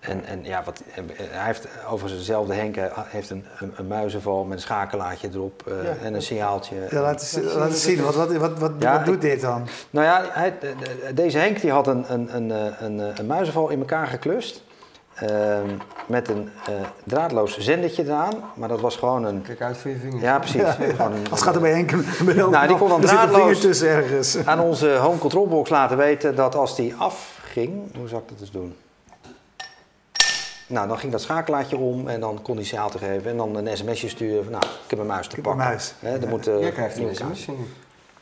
En, 0.00 0.24
en 0.24 0.44
ja, 0.44 0.62
wat, 0.64 0.82
hij 1.20 1.44
heeft 1.46 1.68
overigens 1.86 2.20
dezelfde 2.20 2.54
Henk 2.54 2.76
heeft 2.94 3.30
een, 3.30 3.44
een, 3.58 3.72
een, 3.76 3.86
muizenval 3.86 4.44
met 4.44 4.56
een 4.56 4.62
schakelaartje 4.62 5.28
erop 5.32 5.64
uh, 5.68 6.04
en 6.04 6.14
een 6.14 6.22
signaaltje. 6.22 6.76
Ja, 6.90 7.00
laat 7.00 7.20
eens, 7.20 7.54
laat 7.54 7.68
eens 7.68 7.82
zien, 7.82 8.02
wat, 8.02 8.14
wat, 8.14 8.36
wat, 8.36 8.58
wat, 8.58 8.72
ja, 8.78 8.96
wat 8.96 9.04
doet 9.04 9.20
dit 9.20 9.40
dan? 9.40 9.68
Nou 9.90 10.06
ja, 10.06 10.24
hij, 10.30 10.54
deze 11.14 11.38
Henk 11.38 11.60
die 11.60 11.70
had 11.70 11.86
een, 11.86 12.12
een, 12.12 12.36
een, 12.36 12.50
een, 12.84 13.18
een 13.18 13.26
muizenval 13.26 13.68
in 13.68 13.78
elkaar 13.78 14.06
geklust. 14.06 14.62
Uh, 15.22 15.58
met 16.06 16.28
een 16.28 16.48
uh, 16.68 16.74
draadloos 17.04 17.58
zendertje 17.58 18.04
eraan, 18.04 18.34
maar 18.54 18.68
dat 18.68 18.80
was 18.80 18.96
gewoon 18.96 19.24
een... 19.24 19.42
Kijk 19.42 19.62
uit 19.62 19.76
voor 19.76 19.90
je 19.90 19.96
vinger. 19.96 20.20
Ja, 20.20 20.38
precies. 20.38 20.60
Ja, 20.60 20.76
ja. 20.78 21.06
Een, 21.06 21.30
Als 21.30 21.42
gaat 21.42 21.54
er 21.54 21.60
bij 21.60 21.72
Henk 21.72 21.90
Nou, 22.50 22.66
die 22.66 22.76
kon 22.76 22.88
dan 22.88 23.00
draadloos 23.00 23.82
ergens. 23.82 24.38
aan 24.44 24.60
onze 24.60 24.96
home 24.96 25.18
control 25.18 25.48
box 25.48 25.70
laten 25.70 25.96
weten 25.96 26.34
dat 26.34 26.54
als 26.54 26.76
die 26.76 26.94
afging... 26.94 27.96
Hoe 27.96 28.08
zou 28.08 28.22
ik 28.22 28.28
dat 28.28 28.40
eens 28.40 28.50
doen? 28.50 28.76
Nou, 30.68 30.88
dan 30.88 30.98
ging 30.98 31.12
dat 31.12 31.20
schakelaartje 31.20 31.76
om 31.76 32.08
en 32.08 32.20
dan 32.20 32.42
kon 32.42 32.56
hij 32.56 32.64
signaal 32.64 32.90
te 32.90 32.98
geven 32.98 33.30
en 33.30 33.36
dan 33.36 33.56
een 33.56 33.76
sms'je 33.76 34.08
sturen 34.08 34.42
van 34.42 34.52
nou, 34.52 34.64
ik 34.64 34.90
heb 34.90 34.98
een 34.98 35.06
muis 35.06 35.26
te 35.26 35.36
ik 35.36 35.42
pakken. 35.42 35.62
Een 35.62 35.68
muis. 35.68 35.94
He, 35.98 36.18
dan 36.18 36.28
moet, 36.28 36.48
uh, 36.48 36.60
Jij 36.60 36.72
krijgt 36.72 36.96
een 36.96 37.14
sms'je 37.14 37.52
nu. 37.52 37.58
Dat 37.58 37.66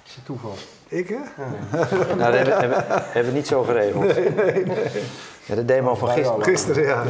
is 0.05 0.19
toeval. 0.25 0.55
Ik 0.89 1.09
hè? 1.09 1.15
Ja. 1.15 1.25
nou, 2.17 2.19
dat 2.19 2.35
hebben, 2.35 2.59
hebben, 2.59 2.85
hebben, 2.89 3.33
we 3.33 3.39
niet 3.39 3.47
zo 3.47 3.63
geregeld. 3.63 4.15
Nee, 4.15 4.31
nee, 4.31 4.65
nee. 4.65 5.03
Ja, 5.45 5.55
de 5.55 5.65
demo 5.65 5.95
van 5.95 6.09
gisteren. 6.09 6.45
Gisteren, 6.45 6.85
ja. 6.85 7.05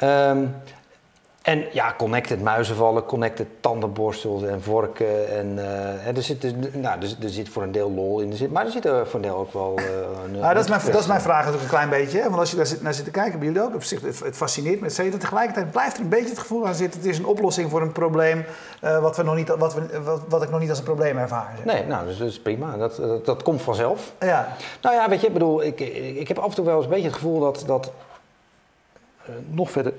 ja. 0.00 0.30
Um, 0.30 0.54
en 1.48 1.64
ja, 1.72 1.94
connected 1.98 2.42
muizenvallen, 2.42 3.04
connected 3.04 3.46
tandenborstels 3.60 4.42
en 4.42 4.62
vorken. 4.62 5.28
En, 5.38 5.46
uh, 5.56 6.16
er, 6.16 6.22
zit, 6.22 6.40
dus, 6.40 6.52
nou, 6.72 7.00
er, 7.00 7.16
er, 7.22 7.28
zit 7.28 7.48
voor 7.48 7.62
een 7.62 7.72
deel 7.72 7.90
lol 7.90 8.20
in, 8.20 8.30
er 8.30 8.36
zit, 8.36 8.52
maar 8.52 8.64
er 8.64 8.70
zit 8.70 8.84
er 8.84 9.06
voor 9.06 9.14
een 9.14 9.26
deel 9.26 9.36
ook 9.36 9.52
wel... 9.52 9.78
Uh, 9.78 9.84
een, 10.24 10.30
nou, 10.30 10.54
dat, 10.54 10.62
is 10.62 10.70
mijn, 10.70 10.80
dat 10.84 11.00
is 11.00 11.06
mijn 11.06 11.20
vraag 11.20 11.44
natuurlijk 11.44 11.62
een 11.62 11.68
klein 11.68 11.88
beetje. 11.88 12.22
Want 12.22 12.36
als 12.36 12.50
je 12.50 12.56
daar 12.56 12.66
zit, 12.66 12.82
naar 12.82 12.94
zit 12.94 13.04
te 13.04 13.10
kijken, 13.10 13.38
bij 13.38 13.48
jullie 13.48 13.62
ook, 13.62 13.72
het, 13.72 14.20
het 14.24 14.36
fascineert 14.36 14.80
me, 14.80 14.86
et 14.86 14.94
cetera. 14.94 15.18
Tegelijkertijd 15.18 15.70
blijft 15.70 15.96
er 15.96 16.02
een 16.02 16.08
beetje 16.08 16.28
het 16.28 16.38
gevoel 16.38 16.66
aan 16.66 16.74
zitten, 16.74 17.00
het 17.00 17.08
is 17.08 17.18
een 17.18 17.26
oplossing 17.26 17.70
voor 17.70 17.82
een 17.82 17.92
probleem 17.92 18.44
uh, 18.84 18.98
wat, 18.98 19.16
we 19.16 19.22
nog 19.22 19.34
niet, 19.34 19.48
wat, 19.48 19.74
we, 19.74 20.02
wat, 20.02 20.20
wat 20.28 20.42
ik 20.42 20.50
nog 20.50 20.60
niet 20.60 20.70
als 20.70 20.78
een 20.78 20.84
probleem 20.84 21.18
ervaar. 21.18 21.52
Zeg. 21.56 21.74
Nee, 21.74 21.86
nou, 21.86 22.06
dus 22.06 22.18
dat 22.18 22.28
is 22.28 22.40
prima. 22.40 22.76
Dat, 22.76 22.96
dat, 22.96 23.26
dat, 23.26 23.42
komt 23.42 23.62
vanzelf. 23.62 24.12
Ja. 24.20 24.56
Nou 24.82 24.94
ja, 24.94 25.08
weet 25.08 25.20
je, 25.20 25.26
ik 25.26 25.32
bedoel, 25.32 25.62
ik, 25.62 25.80
ik, 25.80 26.16
ik 26.16 26.28
heb 26.28 26.38
af 26.38 26.48
en 26.48 26.54
toe 26.54 26.64
wel 26.64 26.76
eens 26.76 26.84
een 26.84 26.90
beetje 26.90 27.06
het 27.06 27.16
gevoel 27.16 27.40
dat... 27.40 27.62
dat 27.66 27.92
nog 29.50 29.70
verder 29.70 29.92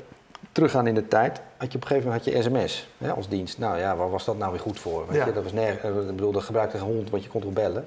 teruggaan 0.52 0.88
in 0.88 0.95
de 0.95 1.08
tijd, 1.08 1.41
had 1.58 1.71
je 1.71 1.78
op 1.78 1.82
een 1.82 1.88
gegeven 1.88 2.10
moment 2.10 2.25
had 2.25 2.34
je 2.34 2.41
sms 2.41 2.89
hè, 2.97 3.12
als 3.12 3.28
dienst. 3.28 3.58
Nou 3.58 3.78
ja, 3.78 3.95
waar 3.95 4.10
was 4.10 4.25
dat 4.25 4.38
nou 4.38 4.52
weer 4.52 4.62
goed 4.62 4.80
voor? 4.80 5.08
Weet 5.08 5.17
ja. 5.17 5.25
je? 5.25 5.34
Dat 5.34 5.43
was 5.43 5.54
nergens, 5.54 5.99
ik 5.99 6.15
bedoel, 6.15 6.32
dat 6.32 6.43
gebruikte 6.43 6.78
een 6.78 6.84
hond, 6.84 7.10
want 7.10 7.23
je 7.23 7.30
kon 7.30 7.41
toch 7.41 7.54
bellen. 7.54 7.86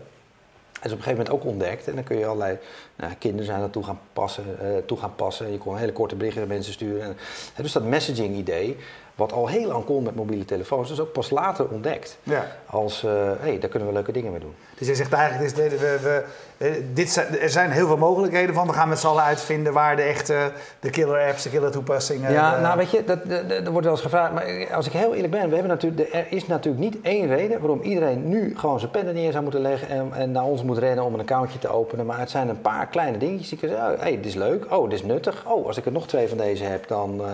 Dat 0.73 0.91
is 0.91 0.93
op 0.93 0.99
een 0.99 1.05
gegeven 1.05 1.33
moment 1.33 1.47
ook 1.47 1.53
ontdekt. 1.53 1.89
En 1.89 1.95
dan 1.95 2.05
kun 2.05 2.19
je 2.19 2.27
allerlei 2.27 2.59
nou, 2.97 3.13
kinderen 3.19 3.47
zijn 3.47 3.61
naartoe 3.61 3.85
gaan 3.85 4.01
passen, 4.13 4.45
uh, 4.63 4.69
toe 4.87 4.99
gaan 4.99 5.15
passen. 5.15 5.53
Je 5.53 5.59
kon 5.59 5.77
hele 5.77 5.93
korte 5.93 6.17
berichten 6.17 6.41
naar 6.41 6.51
mensen 6.51 6.73
sturen. 6.73 7.03
En, 7.03 7.17
dus 7.63 7.73
dat 7.73 7.85
messaging 7.85 8.37
idee, 8.37 8.77
wat 9.15 9.33
al 9.33 9.49
heel 9.49 9.69
lang 9.69 9.85
kon 9.85 10.03
met 10.03 10.15
mobiele 10.15 10.45
telefoons, 10.45 10.91
is 10.91 11.01
ook 11.01 11.13
pas 11.13 11.31
later 11.31 11.69
ontdekt. 11.69 12.19
Ja. 12.23 12.47
Als, 12.67 13.01
hé, 13.01 13.09
uh, 13.09 13.31
hey, 13.41 13.59
daar 13.59 13.71
kunnen 13.71 13.89
we 13.89 13.95
leuke 13.95 14.13
dingen 14.13 14.31
mee 14.31 14.41
doen. 14.41 14.55
Dus 14.79 14.87
je 14.87 14.95
zegt 14.95 15.13
eigenlijk, 15.13 15.55
dit, 15.55 15.81
we, 15.81 16.25
we, 16.59 16.91
dit 16.93 17.11
zijn, 17.11 17.39
er 17.39 17.51
zijn 17.51 17.71
heel 17.71 17.87
veel 17.87 17.97
mogelijkheden 17.97 18.55
van. 18.55 18.67
We 18.67 18.73
gaan 18.73 18.89
met 18.89 18.99
z'n 18.99 19.07
allen 19.07 19.23
uitvinden 19.23 19.73
waar 19.73 19.97
de 19.97 20.03
echte, 20.03 20.53
de 20.81 20.91
killer 20.91 21.29
apps, 21.29 21.43
de 21.43 21.51
killer 21.51 21.71
toepassingen... 21.71 22.33
Ja, 22.33 22.57
uh, 22.57 22.63
nou 22.63 22.77
weet 22.77 22.91
je, 22.91 23.05
dat, 23.05 23.19
er 23.49 23.71
wordt 23.71 23.85
wel 23.85 23.95
eens 23.95 24.03
gevraagd, 24.03 24.33
maar 24.33 24.75
als 24.75 24.87
ik 24.87 24.93
heel 24.93 25.15
eerlijk 25.15 25.33
ben, 25.33 25.49
we 25.49 25.55
hebben 25.55 25.73
natuurlijk, 25.73 26.15
er 26.15 26.27
is 26.31 26.47
natuurlijk 26.47 26.85
niet 26.85 26.97
één 27.03 27.27
reden 27.27 27.61
waarom 27.61 27.81
iedereen 27.81 28.29
nu 28.29 28.59
gewoon 28.59 28.79
zijn 28.79 28.91
pen 28.91 29.15
neer 29.15 29.31
zou 29.31 29.43
moeten 29.43 29.61
leggen 29.61 29.89
en, 29.89 30.13
en 30.13 30.33
naar 30.33 30.45
ons 30.45 30.63
moet 30.63 30.79
rennen 30.79 31.05
om 31.05 31.15
een 31.15 31.21
accountje 31.21 31.59
te 31.59 31.69
openen. 31.69 32.07
Maar 32.07 32.19
het 32.19 32.31
zijn 32.31 32.49
een 32.49 32.61
paar 32.61 32.87
kleine 32.87 33.19
dingetjes 33.19 33.49
die 33.49 33.59
kunnen 33.59 33.77
zeggen, 33.77 33.97
hé, 33.97 34.03
hey, 34.03 34.17
dit 34.17 34.27
is 34.27 34.35
leuk, 34.35 34.67
oh, 34.73 34.91
dit 34.91 34.99
is 34.99 35.05
nuttig, 35.05 35.45
oh, 35.47 35.67
als 35.67 35.77
ik 35.77 35.87
er 35.87 35.93
nog 35.93 36.07
twee 36.07 36.29
van 36.29 36.39
deze 36.39 36.65
heb, 36.65 36.89
dan... 36.89 37.21
Uh, 37.21 37.27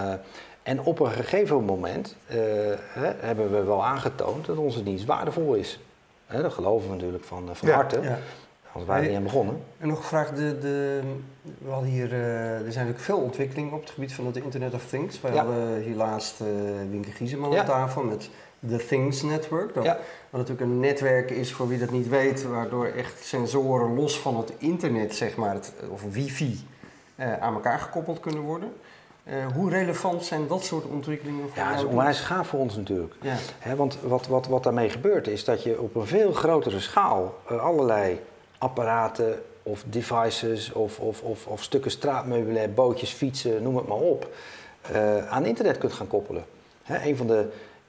en 0.62 0.80
op 0.80 1.00
een 1.00 1.10
gegeven 1.10 1.64
moment 1.64 2.16
uh, 2.28 2.34
hè, 2.92 3.12
hebben 3.18 3.50
we 3.50 3.62
wel 3.62 3.84
aangetoond 3.84 4.46
dat 4.46 4.56
onze 4.56 4.82
dienst 4.82 5.04
waardevol 5.04 5.54
is. 5.54 5.80
Hè, 6.26 6.42
dat 6.42 6.52
geloven 6.52 6.88
we 6.88 6.94
natuurlijk 6.94 7.24
van, 7.24 7.48
van 7.52 7.68
ja, 7.68 7.74
harte. 7.74 8.00
Ja. 8.02 8.18
Anders 8.72 8.86
waren 8.86 9.02
we 9.02 9.08
niet 9.08 9.16
aan 9.16 9.22
begonnen. 9.22 9.62
En 9.78 9.88
nog 9.88 9.98
gevraagd, 9.98 10.36
de, 10.36 10.58
de, 10.58 11.00
we 11.58 11.70
hadden 11.70 11.90
hier, 11.90 12.12
uh, 12.12 12.52
er 12.52 12.58
zijn 12.58 12.86
natuurlijk 12.86 13.00
veel 13.00 13.18
ontwikkelingen 13.18 13.72
op 13.72 13.80
het 13.80 13.90
gebied 13.90 14.12
van 14.12 14.26
het 14.26 14.36
Internet 14.36 14.74
of 14.74 14.86
Things. 14.86 15.20
We 15.20 15.28
ja. 15.28 15.34
hadden 15.34 15.80
hier 15.80 15.96
laatst 15.96 16.40
uh, 16.40 16.46
Winke 16.90 17.10
Gieseman 17.10 17.50
ja. 17.50 17.60
aan 17.60 17.66
tafel 17.66 18.02
met 18.02 18.30
The 18.68 18.86
Things 18.86 19.22
Network. 19.22 19.74
Dat, 19.74 19.84
ja. 19.84 19.98
wat 20.30 20.40
natuurlijk 20.40 20.70
een 20.70 20.80
netwerk 20.80 21.30
is, 21.30 21.52
voor 21.52 21.68
wie 21.68 21.78
dat 21.78 21.90
niet 21.90 22.08
weet, 22.08 22.42
waardoor 22.42 22.86
echt 22.86 23.24
sensoren 23.24 23.94
los 23.94 24.20
van 24.20 24.36
het 24.36 24.52
internet, 24.58 25.14
zeg 25.14 25.36
maar, 25.36 25.54
het, 25.54 25.72
of 25.90 26.02
wifi, 26.12 26.66
uh, 27.16 27.38
aan 27.38 27.54
elkaar 27.54 27.78
gekoppeld 27.78 28.20
kunnen 28.20 28.42
worden. 28.42 28.72
Uh, 29.30 29.46
hoe 29.54 29.70
relevant 29.70 30.24
zijn 30.24 30.46
dat 30.46 30.64
soort 30.64 30.84
ontwikkelingen 30.84 31.48
voor 31.48 31.56
Ja, 31.56 31.70
dat 31.70 31.78
is 31.78 31.84
onwijs 31.84 32.20
gaaf 32.20 32.48
voor 32.48 32.60
ons 32.60 32.76
natuurlijk. 32.76 33.14
Ja. 33.20 33.34
He, 33.58 33.76
want 33.76 33.98
wat, 34.02 34.26
wat, 34.26 34.46
wat 34.46 34.62
daarmee 34.62 34.90
gebeurt 34.90 35.26
is 35.26 35.44
dat 35.44 35.62
je 35.62 35.80
op 35.80 35.94
een 35.94 36.06
veel 36.06 36.32
grotere 36.32 36.80
schaal 36.80 37.38
uh, 37.50 37.62
allerlei 37.62 38.20
apparaten 38.58 39.42
of 39.62 39.84
devices 39.86 40.72
of, 40.72 40.98
of, 40.98 41.22
of, 41.22 41.46
of 41.46 41.62
stukken 41.62 41.90
straatmeubilair, 41.90 42.72
bootjes, 42.72 43.10
fietsen, 43.10 43.62
noem 43.62 43.76
het 43.76 43.86
maar 43.86 43.98
op, 43.98 44.34
uh, 44.92 45.28
aan 45.28 45.46
internet 45.46 45.78
kunt 45.78 45.92
gaan 45.92 46.06
koppelen. 46.06 46.44
He, 46.82 47.08
een 47.08 47.16
van 47.16 47.26
de 47.26 47.48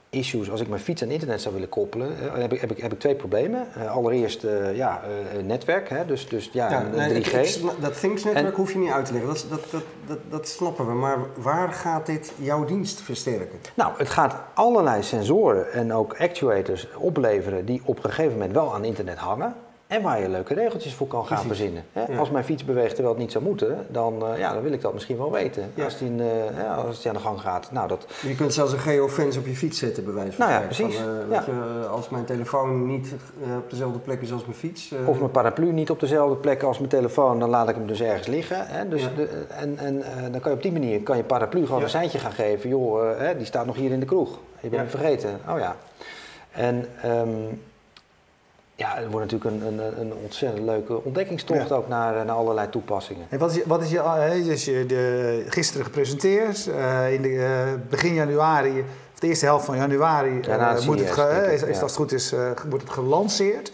issues, 0.10 0.52
als 0.52 0.62
ik 0.62 0.68
mijn 0.68 0.82
fiets 0.82 1.04
aan 1.04 1.10
internet 1.10 1.42
zou 1.42 1.54
willen 1.54 1.70
koppelen, 1.70 2.12
uh, 2.24 2.34
heb, 2.34 2.54
ik, 2.54 2.62
heb, 2.62 2.72
ik, 2.72 2.78
heb 2.78 2.92
ik 2.92 3.00
twee 3.00 3.16
problemen. 3.16 3.68
Uh, 3.78 3.92
allereerst 3.92 4.44
uh, 4.44 4.76
ja, 4.76 5.02
netwerk, 5.44 5.90
hè? 5.90 6.06
dus, 6.06 6.28
dus 6.28 6.50
ja, 6.54 6.72
ja 6.72 6.82
nee, 6.82 7.24
3G. 7.24 7.34
Ik, 7.34 7.82
dat 7.82 8.00
Things-netwerk 8.00 8.56
hoef 8.56 8.72
je 8.72 8.78
niet 8.78 8.92
uit 8.92 9.06
te 9.06 9.14
leggen, 9.14 9.30
dat, 9.34 9.46
dat, 9.50 9.72
dat, 9.72 9.84
dat, 10.08 10.18
dat 10.30 10.48
snappen 10.48 10.88
we. 10.88 10.94
Maar 10.94 11.18
waar 11.36 11.72
gaat 11.72 12.06
dit 12.06 12.32
jouw 12.36 12.66
dienst 12.66 13.02
versterken? 13.02 13.60
Nou, 13.74 13.94
het 13.98 14.10
gaat 14.10 14.36
allerlei 14.54 15.04
sensoren 15.04 15.72
en 15.72 15.94
ook 15.94 16.16
actuators 16.20 16.88
opleveren 16.98 17.66
die 17.66 17.82
op 17.86 17.98
een 17.98 18.04
gegeven 18.04 18.32
moment 18.32 18.54
wel 18.54 18.74
aan 18.74 18.84
internet 18.84 19.18
hangen. 19.18 19.56
En 19.90 20.02
waar 20.02 20.22
je 20.22 20.30
leuke 20.30 20.54
regeltjes 20.54 20.94
voor 20.94 21.08
kan 21.08 21.26
gaan 21.26 21.28
Precies. 21.28 21.48
verzinnen. 21.48 21.84
Hè? 21.94 22.14
Ja. 22.14 22.20
Als 22.20 22.30
mijn 22.30 22.44
fiets 22.44 22.66
beweegt 22.66 22.90
terwijl 22.90 23.10
het 23.10 23.24
niet 23.24 23.32
zou 23.32 23.44
moeten, 23.44 23.86
dan, 23.88 24.24
uh, 24.32 24.40
ja, 24.40 24.54
dan 24.54 24.62
wil 24.62 24.72
ik 24.72 24.82
dat 24.82 24.94
misschien 24.94 25.18
wel 25.18 25.32
weten. 25.32 25.72
Ja. 25.74 25.84
Als, 25.84 25.98
die, 25.98 26.12
uh, 26.12 26.26
ja, 26.58 26.76
als 26.76 27.02
die 27.02 27.12
aan 27.12 27.18
de 27.18 27.24
gang 27.24 27.42
gaat. 27.42 27.72
Nou, 27.72 27.88
dat... 27.88 28.06
Je 28.22 28.36
kunt 28.36 28.54
zelfs 28.54 28.74
een 28.74 28.80
geofence 28.80 29.40
op 29.40 29.46
je 29.46 29.56
fiets 29.56 29.80
zetten, 29.80 30.04
bij 30.04 30.14
wijze 30.14 30.32
van 30.32 30.48
nou 30.48 30.60
ja, 30.60 30.66
precies. 30.66 30.96
Van, 30.96 31.06
uh, 31.32 31.46
je, 31.46 31.88
als 31.88 32.10
mijn 32.10 32.26
telefoon 32.26 32.88
niet 32.88 33.14
op 33.58 33.70
dezelfde 33.70 34.00
plek 34.00 34.22
is 34.22 34.32
als 34.32 34.46
mijn 34.46 34.58
fiets. 34.58 34.94
Of 35.06 35.20
mijn 35.20 35.32
paraplu 35.32 35.72
niet 35.72 35.90
op 35.90 36.00
dezelfde 36.00 36.36
plek 36.36 36.64
als 36.64 36.78
mijn 36.78 36.90
telefoon, 36.90 37.40
dan 37.40 37.50
laat 37.50 37.70
ik 37.70 37.76
hem 37.76 37.88
dus 37.88 38.02
ergens 38.02 38.28
liggen. 38.28 38.68
Hè? 38.68 38.88
Dus 38.88 39.04
de, 39.16 39.46
en 39.50 39.78
en 39.78 40.04
dan 40.32 40.42
kan 40.42 40.52
je 40.52 40.58
op 40.58 40.64
die 40.64 40.72
manier 40.72 41.02
kan 41.02 41.18
je 41.18 41.24
paraplu 41.24 41.66
gewoon 41.66 41.84
een 41.84 41.90
seintje 41.90 42.20
gaan 42.20 42.32
geven. 42.32 42.70
Joh, 42.70 43.18
hè, 43.18 43.38
die 43.38 43.46
staat 43.46 43.66
nog 43.66 43.76
hier 43.76 43.92
in 43.92 44.00
de 44.00 44.06
kroeg. 44.06 44.40
Je 44.60 44.70
bent 44.70 44.82
hem 44.82 44.90
vergeten. 44.90 45.40
Oh 45.50 45.60
ja. 45.60 45.76
En... 46.52 46.86
Um, 47.06 47.62
ja, 48.80 48.96
het 48.96 49.12
wordt 49.12 49.32
natuurlijk 49.32 49.64
een, 49.64 49.80
een, 49.80 50.02
een 50.02 50.14
ontzettend 50.24 50.66
leuke 50.66 51.04
ontdekkingstocht 51.04 51.70
ja. 51.70 51.76
ook 51.76 51.88
naar, 51.88 52.26
naar 52.26 52.36
allerlei 52.36 52.70
toepassingen. 52.70 53.26
En 53.30 53.40
wat 53.40 53.52
is 53.52 53.56
je, 53.56 53.64
wat 53.66 53.82
is 53.82 53.90
je, 53.90 54.42
dus 54.46 54.66
je 54.66 54.86
de, 54.86 55.46
gisteren 55.48 55.86
gepresenteerd, 55.86 56.66
uh, 56.68 57.14
in 57.14 57.22
de, 57.22 57.30
uh, 57.30 57.48
begin 57.90 58.14
januari, 58.14 58.80
of 59.14 59.20
de 59.20 59.28
eerste 59.28 59.46
helft 59.46 59.66
van 59.66 59.78
januari, 59.78 60.40
ja, 60.42 60.78
uh, 60.78 60.86
moet 60.86 61.00
het 61.00 61.12
ge, 61.12 61.50
is, 61.54 61.62
is 61.62 61.76
ja. 61.76 61.82
als 61.82 61.92
het 61.92 62.00
goed 62.00 62.12
is, 62.12 62.34
wordt 62.70 62.84
het 62.84 62.94
gelanceerd. 62.94 63.72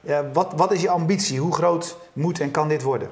ja, 0.00 0.24
wat, 0.32 0.52
wat 0.56 0.72
is 0.72 0.82
je 0.82 0.90
ambitie? 0.90 1.40
Hoe 1.40 1.54
groot 1.54 1.96
moet 2.12 2.40
en 2.40 2.50
kan 2.50 2.68
dit 2.68 2.82
worden? 2.82 3.08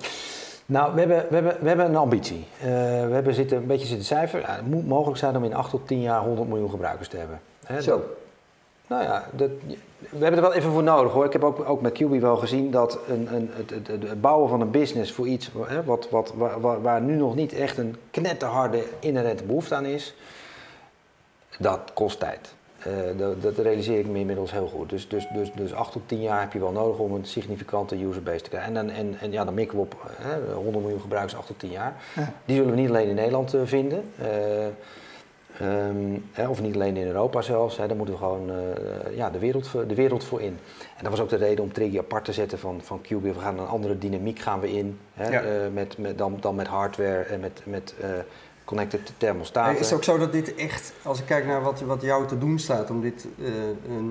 Nou, 0.66 0.94
we 0.94 0.98
hebben, 0.98 1.26
we 1.28 1.34
hebben, 1.34 1.56
we 1.60 1.68
hebben 1.68 1.86
een 1.86 1.96
ambitie. 1.96 2.46
we 2.60 3.10
hebben 3.12 3.34
zitten, 3.34 3.56
een 3.56 3.66
beetje 3.66 3.86
zitten 3.86 4.06
cijfer. 4.06 4.50
het 4.50 4.66
moet 4.66 4.86
mogelijk 4.86 5.18
zijn 5.18 5.36
om 5.36 5.44
in 5.44 5.54
8 5.54 5.70
tot 5.70 5.86
10 5.86 6.00
jaar 6.00 6.20
100 6.20 6.48
miljoen 6.48 6.70
gebruikers 6.70 7.08
te 7.08 7.16
hebben. 7.16 7.40
Zo. 7.82 8.02
Nou 8.87 9.03
ja, 9.03 9.25
dat, 9.33 9.51
we 9.99 10.18
hebben 10.25 10.35
er 10.35 10.40
wel 10.40 10.53
even 10.53 10.70
voor 10.70 10.83
nodig 10.83 11.12
hoor. 11.12 11.25
Ik 11.25 11.33
heb 11.33 11.44
ook, 11.44 11.68
ook 11.68 11.81
met 11.81 12.03
QB 12.03 12.20
wel 12.20 12.37
gezien 12.37 12.70
dat 12.70 12.99
een, 13.09 13.35
een, 13.35 13.51
het, 13.53 13.70
het, 13.70 13.87
het, 13.87 14.20
bouwen 14.20 14.49
van 14.49 14.61
een 14.61 14.70
business 14.70 15.12
voor 15.12 15.27
iets 15.27 15.51
hè, 15.66 15.85
wat, 15.85 16.11
wat, 16.11 16.33
waar, 16.37 16.83
waar, 16.83 17.01
nu 17.01 17.16
nog 17.16 17.35
niet 17.35 17.53
echt 17.53 17.79
een 17.79 17.96
knetterharde 18.11 18.83
inherente 18.99 19.44
behoefte 19.44 19.75
aan 19.75 19.85
is, 19.85 20.14
dat 21.59 21.81
kost 21.94 22.20
tijd. 22.20 22.55
Uh, 22.87 23.18
dat, 23.18 23.42
dat, 23.42 23.59
realiseer 23.59 23.99
ik 23.99 24.07
me 24.07 24.18
inmiddels 24.18 24.53
heel 24.53 24.66
goed. 24.66 24.90
Dus, 24.90 25.09
dus, 25.09 25.27
dus, 25.35 25.53
dus 25.55 25.75
8 25.75 25.92
tot 25.92 26.03
10 26.07 26.20
jaar 26.20 26.40
heb 26.40 26.53
je 26.53 26.59
wel 26.59 26.70
nodig 26.70 26.99
om 26.99 27.14
een 27.14 27.25
significante 27.25 28.03
userbase 28.05 28.42
te 28.42 28.49
krijgen. 28.49 28.77
En, 28.77 28.90
en, 28.90 29.16
en 29.20 29.33
ja, 29.33 29.44
dan 29.44 29.55
mikken 29.55 29.77
we 29.77 29.83
op 29.83 30.11
hè, 30.11 30.53
100 30.53 30.81
miljoen 30.81 31.01
gebruikers 31.01 31.37
8 31.37 31.46
tot 31.46 31.59
10 31.59 31.70
jaar. 31.70 31.96
Ja. 32.14 32.33
Die 32.44 32.57
zullen 32.57 32.75
we 32.75 32.81
niet 32.81 32.88
alleen 32.88 33.09
in 33.09 33.14
Nederland 33.14 33.55
uh, 33.55 33.61
vinden. 33.64 34.05
Uh, 34.20 34.27
Ehm, 35.61 36.49
of 36.49 36.62
niet 36.62 36.75
alleen 36.75 36.97
in 36.97 37.07
Europa 37.07 37.42
zelfs, 37.42 37.77
hè, 37.77 37.87
daar 37.87 37.97
moeten 37.97 38.14
we 38.14 38.21
gewoon 38.21 38.51
ja, 39.14 39.31
de, 39.31 39.38
wereld, 39.38 39.71
de 39.88 39.95
wereld 39.95 40.25
voor 40.25 40.40
in. 40.40 40.59
En 40.97 41.03
dat 41.03 41.11
was 41.11 41.21
ook 41.21 41.29
de 41.29 41.37
reden 41.37 41.64
om 41.64 41.73
Triggy 41.73 41.99
apart 41.99 42.25
te 42.25 42.33
zetten 42.33 42.59
van, 42.59 42.81
van 42.83 43.01
QB. 43.01 43.23
We 43.23 43.40
gaan 43.40 43.59
een 43.59 43.66
andere 43.66 43.99
dynamiek 43.99 44.38
gaan 44.38 44.61
we 44.61 44.73
in, 44.73 44.99
hè, 45.14 45.71
met, 45.71 45.99
met, 45.99 46.19
dan, 46.19 46.37
dan 46.40 46.55
met 46.55 46.66
hardware 46.66 47.23
en 47.23 47.40
met, 47.40 47.62
met 47.64 47.95
connected 48.66 49.12
thermostaten. 49.16 49.79
is 49.79 49.90
het 49.90 49.95
ook 49.95 50.05
zo 50.05 50.19
dat 50.19 50.33
dit 50.33 50.55
echt, 50.55 50.92
als 51.03 51.19
ik 51.19 51.27
kijk 51.27 51.47
naar 51.47 51.62
wat, 51.62 51.81
wat 51.81 52.03
jou 52.03 52.27
te 52.27 52.38
doen 52.38 52.59
staat, 52.59 52.90
om 52.90 53.01
dit, 53.01 53.27
uh, 53.38 53.49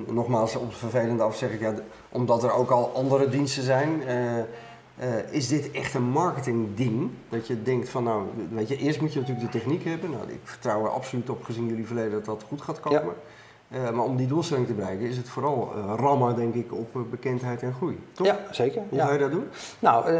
nogmaals 0.07 0.55
op 0.55 0.67
het 0.67 0.77
vervelende 0.77 1.23
af 1.23 1.37
zeg 1.37 1.51
ik, 1.51 1.59
ja, 1.59 1.73
omdat 2.09 2.43
er 2.43 2.51
ook 2.51 2.69
al 2.69 2.91
andere 2.95 3.29
diensten 3.29 3.63
zijn, 3.63 4.01
uh, 4.99 5.07
uh, 5.07 5.33
is 5.33 5.47
dit 5.47 5.71
echt 5.71 5.93
een 5.93 6.03
marketingding? 6.03 7.09
Dat 7.29 7.47
je 7.47 7.61
denkt 7.63 7.89
van 7.89 8.03
nou, 8.03 8.23
weet 8.51 8.67
je, 8.67 8.77
eerst 8.77 9.01
moet 9.01 9.13
je 9.13 9.19
natuurlijk 9.19 9.51
de 9.51 9.57
techniek 9.59 9.83
hebben. 9.83 10.11
Nou, 10.11 10.23
ik 10.27 10.39
vertrouw 10.43 10.83
er 10.83 10.89
absoluut 10.89 11.29
op 11.29 11.43
gezien 11.43 11.67
jullie 11.67 11.85
verleden 11.85 12.11
dat 12.11 12.25
dat 12.25 12.43
goed 12.47 12.61
gaat 12.61 12.79
komen. 12.79 13.13
Uh, 13.69 13.89
maar 13.89 14.05
om 14.05 14.15
die 14.15 14.27
doelstelling 14.27 14.67
te 14.67 14.73
bereiken 14.73 15.07
is 15.07 15.17
het 15.17 15.29
vooral 15.29 15.73
uh, 15.75 15.93
rammen, 15.95 16.35
denk 16.35 16.53
ik, 16.53 16.73
op 16.73 16.87
bekendheid 17.09 17.61
en 17.61 17.73
groei. 17.73 17.99
Toch? 18.11 18.27
Ja, 18.27 18.39
zeker. 18.51 18.81
Hoe 18.89 18.97
ja. 18.97 19.05
ga 19.05 19.13
je 19.13 19.19
dat 19.19 19.31
doen? 19.31 19.47
Nou, 19.79 20.05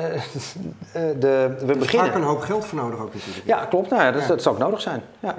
de, 0.94 1.56
we 1.60 1.66
dus 1.66 1.78
beginnen... 1.78 2.10
Er 2.10 2.16
een 2.16 2.24
hoop 2.24 2.42
geld 2.42 2.66
voor 2.66 2.80
nodig 2.80 3.00
ook 3.00 3.14
natuurlijk. 3.14 3.46
Ja, 3.46 3.66
klopt. 3.66 3.90
Nou, 3.90 4.02
ja, 4.04 4.12
dat, 4.12 4.28
dat 4.28 4.42
zou 4.42 4.56
ook 4.56 4.62
nodig 4.62 4.82
zijn. 4.82 5.02
Ja. 5.20 5.36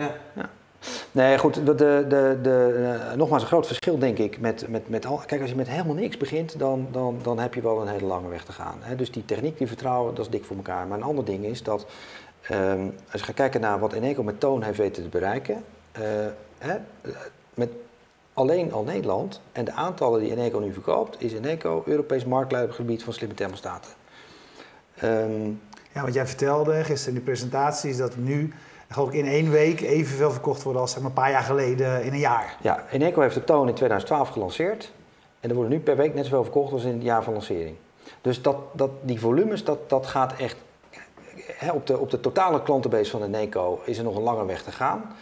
Nee, 1.12 1.38
goed. 1.38 1.54
De, 1.54 1.74
de, 1.74 2.04
de, 2.08 2.38
de, 2.42 2.98
nogmaals, 3.16 3.42
een 3.42 3.48
groot 3.48 3.66
verschil 3.66 3.98
denk 3.98 4.18
ik 4.18 4.40
met, 4.40 4.68
met, 4.68 4.88
met 4.88 5.06
al. 5.06 5.20
Kijk, 5.26 5.40
als 5.40 5.50
je 5.50 5.56
met 5.56 5.68
helemaal 5.68 5.94
niks 5.94 6.16
begint, 6.16 6.58
dan, 6.58 6.88
dan, 6.90 7.18
dan 7.22 7.38
heb 7.38 7.54
je 7.54 7.60
wel 7.60 7.80
een 7.80 7.88
hele 7.88 8.06
lange 8.06 8.28
weg 8.28 8.44
te 8.44 8.52
gaan. 8.52 8.78
Hè? 8.80 8.96
Dus 8.96 9.10
die 9.10 9.24
techniek, 9.24 9.58
die 9.58 9.66
vertrouwen, 9.66 10.14
dat 10.14 10.24
is 10.24 10.30
dik 10.30 10.44
voor 10.44 10.56
elkaar. 10.56 10.86
Maar 10.86 10.98
een 10.98 11.04
ander 11.04 11.24
ding 11.24 11.44
is 11.44 11.62
dat. 11.62 11.86
Um, 12.50 12.94
als 13.10 13.20
je 13.20 13.26
gaat 13.26 13.34
kijken 13.34 13.60
naar 13.60 13.78
wat 13.78 13.92
Eneco 13.92 14.22
met 14.22 14.40
toon 14.40 14.62
heeft 14.62 14.78
weten 14.78 15.02
te 15.02 15.08
bereiken. 15.08 15.64
hè, 16.58 16.76
met 17.54 17.68
alleen 18.36 18.72
al 18.72 18.84
Nederland 18.84 19.40
en 19.52 19.64
de 19.64 19.72
aantallen 19.72 20.20
die 20.20 20.30
Eneco 20.30 20.58
nu 20.58 20.72
verkoopt, 20.72 21.22
is 21.22 21.32
Eneco 21.32 21.82
Europees 21.86 22.24
marktleider 22.24 22.70
op 22.70 22.76
het 22.76 22.86
gebied 22.86 23.04
van 23.04 23.12
slimme 23.12 23.34
thermostaten. 23.34 23.90
Um, 25.02 25.60
ja, 25.94 26.02
wat 26.02 26.14
jij 26.14 26.26
vertelde 26.26 26.84
gisteren 26.84 27.14
in 27.14 27.18
de 27.18 27.24
presentatie 27.24 27.90
is 27.90 27.96
dat 27.96 28.16
nu 28.16 28.52
geloof 28.88 29.08
ik 29.08 29.14
in 29.14 29.26
één 29.26 29.50
week 29.50 29.80
evenveel 29.80 30.30
verkocht 30.30 30.62
worden 30.62 30.82
als 30.82 30.90
zeg 30.90 31.00
maar, 31.00 31.08
een 31.08 31.16
paar 31.16 31.30
jaar 31.30 31.42
geleden 31.42 32.04
in 32.04 32.12
een 32.12 32.18
jaar. 32.18 32.56
Ja, 32.60 32.84
Eneco 32.90 33.20
heeft 33.20 33.34
de 33.34 33.44
toon 33.44 33.68
in 33.68 33.74
2012 33.74 34.28
gelanceerd 34.28 34.92
en 35.40 35.48
er 35.48 35.54
worden 35.54 35.72
nu 35.72 35.80
per 35.80 35.96
week 35.96 36.14
net 36.14 36.24
zoveel 36.24 36.42
verkocht 36.42 36.72
als 36.72 36.84
in 36.84 36.92
het 36.92 37.02
jaar 37.02 37.22
van 37.22 37.32
lancering. 37.32 37.76
Dus 38.20 38.42
dat, 38.42 38.56
dat, 38.72 38.90
die 39.00 39.20
volumes, 39.20 39.64
dat, 39.64 39.90
dat 39.90 40.06
gaat 40.06 40.36
echt... 40.36 40.56
Op, 41.72 41.86
de, 41.86 41.98
op 41.98 42.10
de 42.10 42.20
totale 42.20 42.62
klantenbase 42.62 43.10
van 43.10 43.22
Eneco 43.22 43.80
is 43.84 43.98
er 43.98 44.04
nog 44.04 44.16
een 44.16 44.22
lange 44.22 44.46
weg 44.46 44.62
te 44.62 44.72
gaan. 44.72 45.16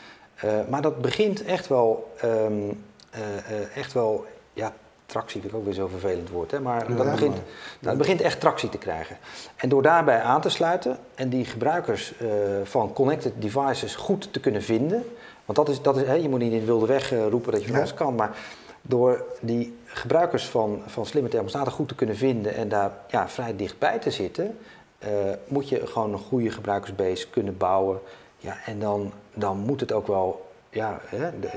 Uh, 0.44 0.52
maar 0.68 0.82
dat 0.82 1.00
begint 1.00 1.44
echt 1.44 1.68
wel 1.68 2.12
um, 2.24 2.84
uh, 3.14 3.76
echt 3.76 3.92
wel, 3.92 4.24
ja, 4.52 4.72
tractie 5.14 5.40
vind 5.40 5.52
ik 5.52 5.58
ook 5.58 5.64
weer 5.64 5.74
zo'n 5.74 5.88
vervelend 5.88 6.30
woord, 6.30 6.50
hè, 6.50 6.60
maar 6.60 6.96
dat, 6.96 7.10
begint, 7.10 7.36
dat 7.80 7.96
begint 7.96 8.20
echt 8.20 8.40
tractie 8.40 8.68
te 8.68 8.78
krijgen. 8.78 9.16
En 9.56 9.68
door 9.68 9.82
daarbij 9.82 10.20
aan 10.20 10.40
te 10.40 10.48
sluiten 10.48 10.98
en 11.14 11.28
die 11.28 11.44
gebruikers 11.44 12.12
uh, 12.22 12.28
van 12.64 12.92
connected 12.92 13.32
devices 13.38 13.94
goed 13.96 14.32
te 14.32 14.40
kunnen 14.40 14.62
vinden, 14.62 15.04
want 15.44 15.58
dat 15.58 15.68
is, 15.68 15.82
dat 15.82 15.96
is 15.96 16.06
hè, 16.06 16.14
je 16.14 16.28
moet 16.28 16.38
niet 16.38 16.52
in 16.52 16.58
de 16.58 16.64
wilde 16.64 16.86
weg 16.86 17.12
uh, 17.12 17.26
roepen 17.26 17.52
dat 17.52 17.62
je 17.62 17.68
van 17.68 17.76
alles 17.76 17.94
kan, 17.94 18.14
maar 18.14 18.36
door 18.82 19.24
die 19.40 19.76
gebruikers 19.84 20.48
van, 20.48 20.82
van 20.86 21.06
slimme 21.06 21.28
thermostaten 21.28 21.72
goed 21.72 21.88
te 21.88 21.94
kunnen 21.94 22.16
vinden 22.16 22.54
en 22.54 22.68
daar 22.68 22.92
ja, 23.08 23.28
vrij 23.28 23.56
dichtbij 23.56 23.98
te 23.98 24.10
zitten, 24.10 24.58
uh, 24.98 25.08
moet 25.46 25.68
je 25.68 25.86
gewoon 25.86 26.12
een 26.12 26.18
goede 26.18 26.50
gebruikersbase 26.50 27.30
kunnen 27.30 27.56
bouwen. 27.56 28.00
Ja, 28.38 28.56
en 28.66 28.78
dan, 28.78 29.12
dan 29.34 29.58
moet 29.58 29.80
het 29.80 29.92
ook 29.92 30.06
wel 30.06 30.50
ja, 30.70 31.00
hè, 31.04 31.40
de, 31.40 31.50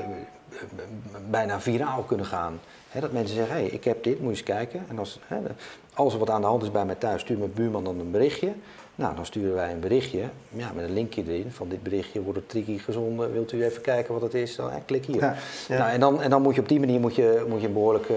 bijna 1.29 1.59
viraal 1.59 2.01
kunnen 2.01 2.25
gaan. 2.25 2.59
Dat 2.91 3.11
mensen 3.11 3.35
zeggen, 3.35 3.55
hey, 3.55 3.65
ik 3.65 3.83
heb 3.83 4.03
dit, 4.03 4.13
moet 4.13 4.23
je 4.23 4.29
eens 4.29 4.43
kijken. 4.43 4.85
En 4.89 4.99
als, 4.99 5.19
als 5.93 6.13
er 6.13 6.19
wat 6.19 6.29
aan 6.29 6.41
de 6.41 6.47
hand 6.47 6.63
is 6.63 6.71
bij 6.71 6.85
mij 6.85 6.95
thuis, 6.95 7.21
stuurt 7.21 7.39
mijn 7.39 7.53
buurman 7.53 7.83
dan 7.83 7.99
een 7.99 8.11
berichtje. 8.11 8.53
Nou, 8.95 9.15
dan 9.15 9.25
sturen 9.25 9.55
wij 9.55 9.71
een 9.71 9.79
berichtje 9.79 10.23
ja, 10.49 10.71
met 10.75 10.85
een 10.85 10.93
linkje 10.93 11.23
erin. 11.27 11.51
Van 11.51 11.69
dit 11.69 11.83
berichtje 11.83 12.21
wordt 12.21 12.39
op 12.39 12.49
Triki 12.49 12.79
gezonden. 12.79 13.31
Wilt 13.31 13.51
u 13.51 13.63
even 13.63 13.81
kijken 13.81 14.13
wat 14.13 14.21
het 14.21 14.33
is? 14.33 14.55
Dan, 14.55 14.71
klik 14.85 15.05
hier. 15.05 15.21
Ja, 15.21 15.35
ja. 15.67 15.77
Nou, 15.77 15.91
en, 15.91 15.99
dan, 15.99 16.21
en 16.21 16.29
dan 16.29 16.41
moet 16.41 16.55
je 16.55 16.61
op 16.61 16.69
die 16.69 16.79
manier 16.79 16.99
moet 16.99 17.15
je, 17.15 17.45
moet 17.47 17.61
je 17.61 17.67
een 17.67 17.73
behoorlijke, 17.73 18.15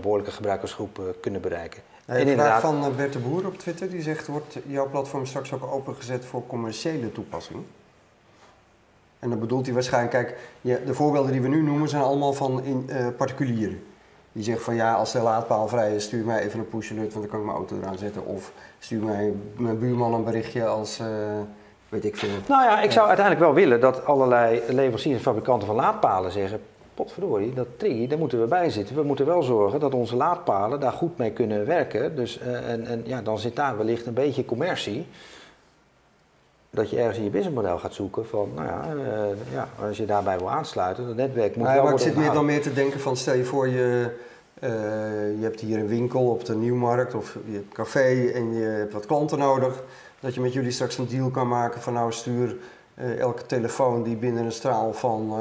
behoorlijke 0.00 0.32
gebruikersgroep 0.32 0.98
uh, 0.98 1.04
kunnen 1.20 1.40
bereiken. 1.40 1.82
Nou, 2.06 2.20
en 2.20 2.26
inderdaad... 2.26 2.60
van 2.60 2.96
Bert 2.96 3.12
de 3.12 3.18
Boer 3.18 3.46
op 3.46 3.58
Twitter. 3.58 3.90
Die 3.90 4.02
zegt, 4.02 4.26
wordt 4.26 4.56
jouw 4.66 4.90
platform 4.90 5.26
straks 5.26 5.52
ook 5.52 5.72
opengezet 5.72 6.24
voor 6.24 6.46
commerciële 6.46 7.12
toepassingen? 7.12 7.64
En 9.24 9.30
dan 9.30 9.38
bedoelt 9.38 9.64
hij 9.64 9.74
waarschijnlijk, 9.74 10.12
kijk, 10.60 10.86
de 10.86 10.94
voorbeelden 10.94 11.32
die 11.32 11.40
we 11.40 11.48
nu 11.48 11.62
noemen 11.62 11.88
zijn 11.88 12.02
allemaal 12.02 12.32
van 12.32 12.64
in, 12.64 12.86
uh, 12.88 13.06
particulieren. 13.16 13.82
Die 14.32 14.42
zeggen 14.42 14.64
van 14.64 14.74
ja, 14.74 14.94
als 14.94 15.12
de 15.12 15.20
laadpaal 15.20 15.68
vrij 15.68 15.94
is, 15.94 16.04
stuur 16.04 16.24
mij 16.24 16.42
even 16.42 16.58
een 16.58 16.68
push 16.68 16.90
alert, 16.90 17.12
want 17.12 17.20
dan 17.20 17.30
kan 17.30 17.38
ik 17.38 17.44
mijn 17.44 17.56
auto 17.56 17.76
eraan 17.76 17.98
zetten. 17.98 18.26
Of 18.26 18.52
stuur 18.78 19.02
mij 19.02 19.32
mijn 19.56 19.78
buurman 19.78 20.14
een 20.14 20.24
berichtje 20.24 20.64
als, 20.64 21.00
uh, 21.00 21.06
weet 21.88 22.04
ik 22.04 22.16
veel. 22.16 22.28
Nou 22.48 22.62
ja, 22.62 22.80
ik 22.80 22.90
zou 22.90 23.06
uiteindelijk 23.06 23.46
wel 23.46 23.54
willen 23.54 23.80
dat 23.80 24.04
allerlei 24.04 24.62
leveranciers 24.68 25.16
en 25.16 25.22
fabrikanten 25.22 25.66
van 25.66 25.76
laadpalen 25.76 26.32
zeggen... 26.32 26.60
Potverdorie, 26.94 27.54
dat 27.54 27.66
tri, 27.76 28.08
daar 28.08 28.18
moeten 28.18 28.40
we 28.40 28.46
bij 28.46 28.70
zitten. 28.70 28.96
We 28.96 29.02
moeten 29.02 29.26
wel 29.26 29.42
zorgen 29.42 29.80
dat 29.80 29.94
onze 29.94 30.16
laadpalen 30.16 30.80
daar 30.80 30.92
goed 30.92 31.18
mee 31.18 31.30
kunnen 31.30 31.66
werken. 31.66 32.16
Dus, 32.16 32.40
uh, 32.40 32.70
en, 32.70 32.86
en 32.86 33.02
ja, 33.06 33.22
dan 33.22 33.38
zit 33.38 33.56
daar 33.56 33.76
wellicht 33.76 34.06
een 34.06 34.14
beetje 34.14 34.44
commercie 34.44 35.06
dat 36.74 36.90
je 36.90 36.98
ergens 36.98 37.18
in 37.18 37.24
je 37.24 37.30
businessmodel 37.30 37.78
gaat 37.78 37.94
zoeken 37.94 38.26
van, 38.26 38.50
nou 38.54 38.66
ja, 38.66 38.94
uh, 38.94 39.52
ja 39.52 39.68
als 39.80 39.96
je 39.96 40.06
daarbij 40.06 40.38
wil 40.38 40.50
aansluiten, 40.50 41.06
het 41.06 41.16
netwerk 41.16 41.56
moet 41.56 41.66
ja, 41.66 41.72
wel 41.72 41.82
maar 41.82 41.90
worden 41.90 42.06
ik 42.06 42.12
zit 42.12 42.22
meer 42.22 42.32
dan 42.32 42.44
meer 42.44 42.62
te 42.62 42.72
denken 42.72 43.00
van, 43.00 43.16
stel 43.16 43.34
je 43.34 43.44
voor 43.44 43.68
je, 43.68 44.10
uh, 44.60 44.70
je 45.38 45.42
hebt 45.42 45.60
hier 45.60 45.78
een 45.78 45.88
winkel 45.88 46.30
op 46.30 46.44
de 46.44 46.54
Nieuwmarkt 46.54 47.14
of 47.14 47.38
je 47.46 47.52
hebt 47.52 47.64
een 47.64 47.72
café 47.72 48.30
en 48.34 48.54
je 48.54 48.64
hebt 48.64 48.92
wat 48.92 49.06
klanten 49.06 49.38
nodig, 49.38 49.82
dat 50.20 50.34
je 50.34 50.40
met 50.40 50.52
jullie 50.52 50.70
straks 50.70 50.98
een 50.98 51.08
deal 51.08 51.30
kan 51.30 51.48
maken 51.48 51.80
van 51.80 51.92
nou 51.92 52.12
stuur 52.12 52.56
uh, 52.94 53.18
elke 53.18 53.46
telefoon 53.46 54.02
die 54.02 54.16
binnen 54.16 54.44
een 54.44 54.52
straal 54.52 54.92
van 54.92 55.34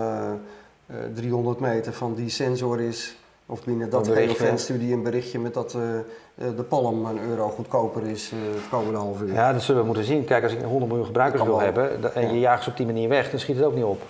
300 1.13 1.59
meter 1.59 1.93
van 1.93 2.13
die 2.13 2.29
sensor 2.29 2.81
is, 2.81 3.17
of 3.45 3.63
binnen 3.63 3.89
dat 3.89 4.07
regio 4.07 4.57
stuur 4.57 4.79
die 4.79 4.93
een 4.93 5.03
berichtje 5.03 5.39
met 5.39 5.53
dat 5.53 5.77
de 6.35 6.63
palm 6.63 7.05
een 7.05 7.19
euro 7.19 7.49
goedkoper 7.49 8.07
is 8.07 8.31
uh, 8.31 8.39
het 8.53 8.69
komende 8.69 8.97
half 8.97 9.21
uur. 9.21 9.33
Ja, 9.33 9.53
dat 9.53 9.61
zullen 9.61 9.81
we 9.81 9.87
moeten 9.87 10.05
zien. 10.05 10.25
Kijk, 10.25 10.43
als 10.43 10.53
ik 10.53 10.61
100 10.61 10.87
miljoen 10.87 11.05
gebruikers 11.05 11.43
wil 11.43 11.51
wel. 11.51 11.61
hebben 11.61 12.15
en 12.15 12.33
je 12.33 12.39
jaagt 12.39 12.63
ze 12.63 12.69
op 12.69 12.77
die 12.77 12.85
manier 12.85 13.09
weg, 13.09 13.29
dan 13.29 13.39
schiet 13.39 13.55
het 13.55 13.65
ook 13.65 13.75
niet 13.75 13.83
op. 13.83 14.01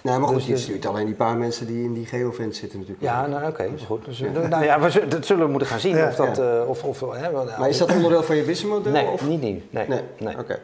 Nee, 0.00 0.18
maar 0.18 0.28
goed, 0.28 0.36
dus, 0.36 0.46
je 0.46 0.56
stuurt 0.56 0.86
alleen 0.86 1.06
die 1.06 1.14
paar 1.14 1.36
mensen 1.36 1.66
die 1.66 1.84
in 1.84 1.92
die 1.92 2.06
geofence 2.06 2.60
zitten 2.60 2.78
natuurlijk. 2.78 3.06
Ja, 3.06 3.26
nou 3.26 3.42
oké, 3.42 3.50
okay, 3.50 3.70
goed. 3.86 4.04
Dus, 4.04 4.18
ja. 4.18 4.30
Nou 4.30 4.64
ja, 4.64 4.80
we, 4.80 5.08
dat 5.08 5.26
zullen 5.26 5.44
we 5.44 5.50
moeten 5.50 5.68
gaan 5.68 5.80
zien. 5.80 5.96
Ja, 5.96 6.08
of 6.08 6.14
dat, 6.14 6.36
ja. 6.36 6.60
uh, 6.60 6.68
of, 6.68 6.84
of, 6.84 7.00
hè, 7.00 7.30
maar 7.30 7.68
is 7.68 7.78
dat 7.78 7.92
onderdeel 7.92 8.22
van 8.22 8.36
je 8.36 8.42
businessmodel? 8.42 8.92
Nee, 8.92 9.06
of? 9.06 9.26
niet 9.26 9.40
nieuw. 9.40 9.60
Nee, 9.70 9.88
nee. 9.88 10.00
nee. 10.18 10.32
oké. 10.32 10.40
Okay. 10.40 10.58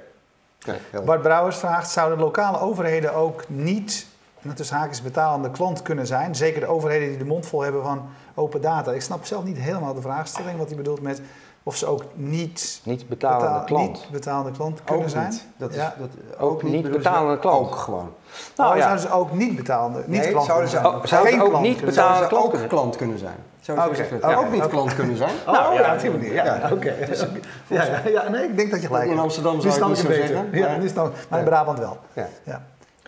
Okay, 0.93 1.05
Bart 1.05 1.23
Brouwers 1.23 1.57
vraagt, 1.57 1.91
zouden 1.91 2.19
lokale 2.19 2.61
overheden 2.61 3.15
ook 3.15 3.43
niet 3.49 4.07
tussen 4.55 4.77
haakjes 4.77 5.03
betalende 5.03 5.51
klant 5.51 5.83
kunnen 5.83 6.07
zijn? 6.07 6.35
Zeker 6.35 6.61
de 6.61 6.67
overheden 6.67 7.09
die 7.09 7.19
de 7.19 7.25
mond 7.25 7.47
vol 7.47 7.61
hebben 7.61 7.83
van 7.83 8.09
open 8.35 8.61
data. 8.61 8.93
Ik 8.93 9.03
snap 9.03 9.25
zelf 9.25 9.45
niet 9.45 9.59
helemaal 9.59 9.95
de 9.95 10.01
vraagstelling, 10.01 10.59
wat 10.59 10.67
hij 10.69 10.77
bedoelt 10.77 11.01
met 11.01 11.21
of 11.63 11.77
ze 11.77 11.87
ook 11.87 12.05
niet, 12.15 12.81
niet 12.85 13.09
betalende 13.09 13.47
betaal, 13.47 13.65
klant. 13.65 13.93
Niet 13.93 14.11
betalende 14.11 14.51
klant 14.51 14.85
kunnen 14.85 15.05
ook 15.05 15.11
zijn. 15.11 15.29
Niet. 15.29 15.47
Dat 15.57 15.71
is, 15.71 15.77
ja. 15.77 15.95
dat, 15.99 16.09
ook, 16.39 16.51
ook 16.51 16.63
niet 16.63 16.91
betalende 16.91 17.39
klant. 17.39 17.67
Ook 17.67 17.75
gewoon. 17.75 18.13
Nou, 18.57 18.71
oh, 18.71 18.77
ja. 18.77 18.83
zouden 18.83 19.03
ze 19.03 19.13
ook 19.13 19.33
niet 19.33 19.57
betalende 19.57 19.99
niet 20.07 20.21
nee, 20.21 20.31
klant 20.31 20.47
zouden 20.47 20.69
ze 20.69 20.77
kunnen 20.77 20.95
ook, 20.95 21.07
zijn? 21.07 21.23
Zouden 21.23 21.51
ze 21.51 21.57
ook 21.57 21.63
niet 21.63 21.85
betalende 21.85 22.27
klant, 22.27 22.51
kunnen 22.51 22.65
ook 22.65 22.69
klant 22.69 22.97
kunnen 22.97 23.19
zijn? 23.19 23.37
Zouden 23.61 23.97
ze 23.97 24.05
okay. 24.15 24.35
ook 24.35 24.51
niet 24.51 24.67
klant 24.67 24.95
kunnen 24.95 25.17
zijn? 25.17 25.35
Oh, 25.47 25.53
nou, 25.53 25.75
ja, 25.75 25.95
op 25.95 26.01
die 26.01 26.11
manier. 26.11 26.33
Ja, 26.33 26.45
ja. 26.45 26.61
oké. 26.65 26.73
Okay. 26.73 27.07
Dus, 27.07 27.27
ja, 27.67 28.01
ja, 28.05 28.29
nee, 28.29 28.45
ik 28.45 28.57
denk 28.57 28.71
dat 28.71 28.81
je 28.81 28.87
gelijk 28.87 29.05
hebt. 29.05 29.17
In 29.17 29.23
Amsterdam 29.23 29.61
zou 29.61 29.75
je 29.75 29.85
niet 29.87 29.99
zo 29.99 30.09
beter. 30.09 30.27
zeggen. 30.27 30.49
Ja, 30.53 30.77
nu 30.77 30.91
maar 31.29 31.39
in 31.39 31.45
Brabant 31.45 31.79
wel. 31.79 31.99
Ja. 32.45 32.63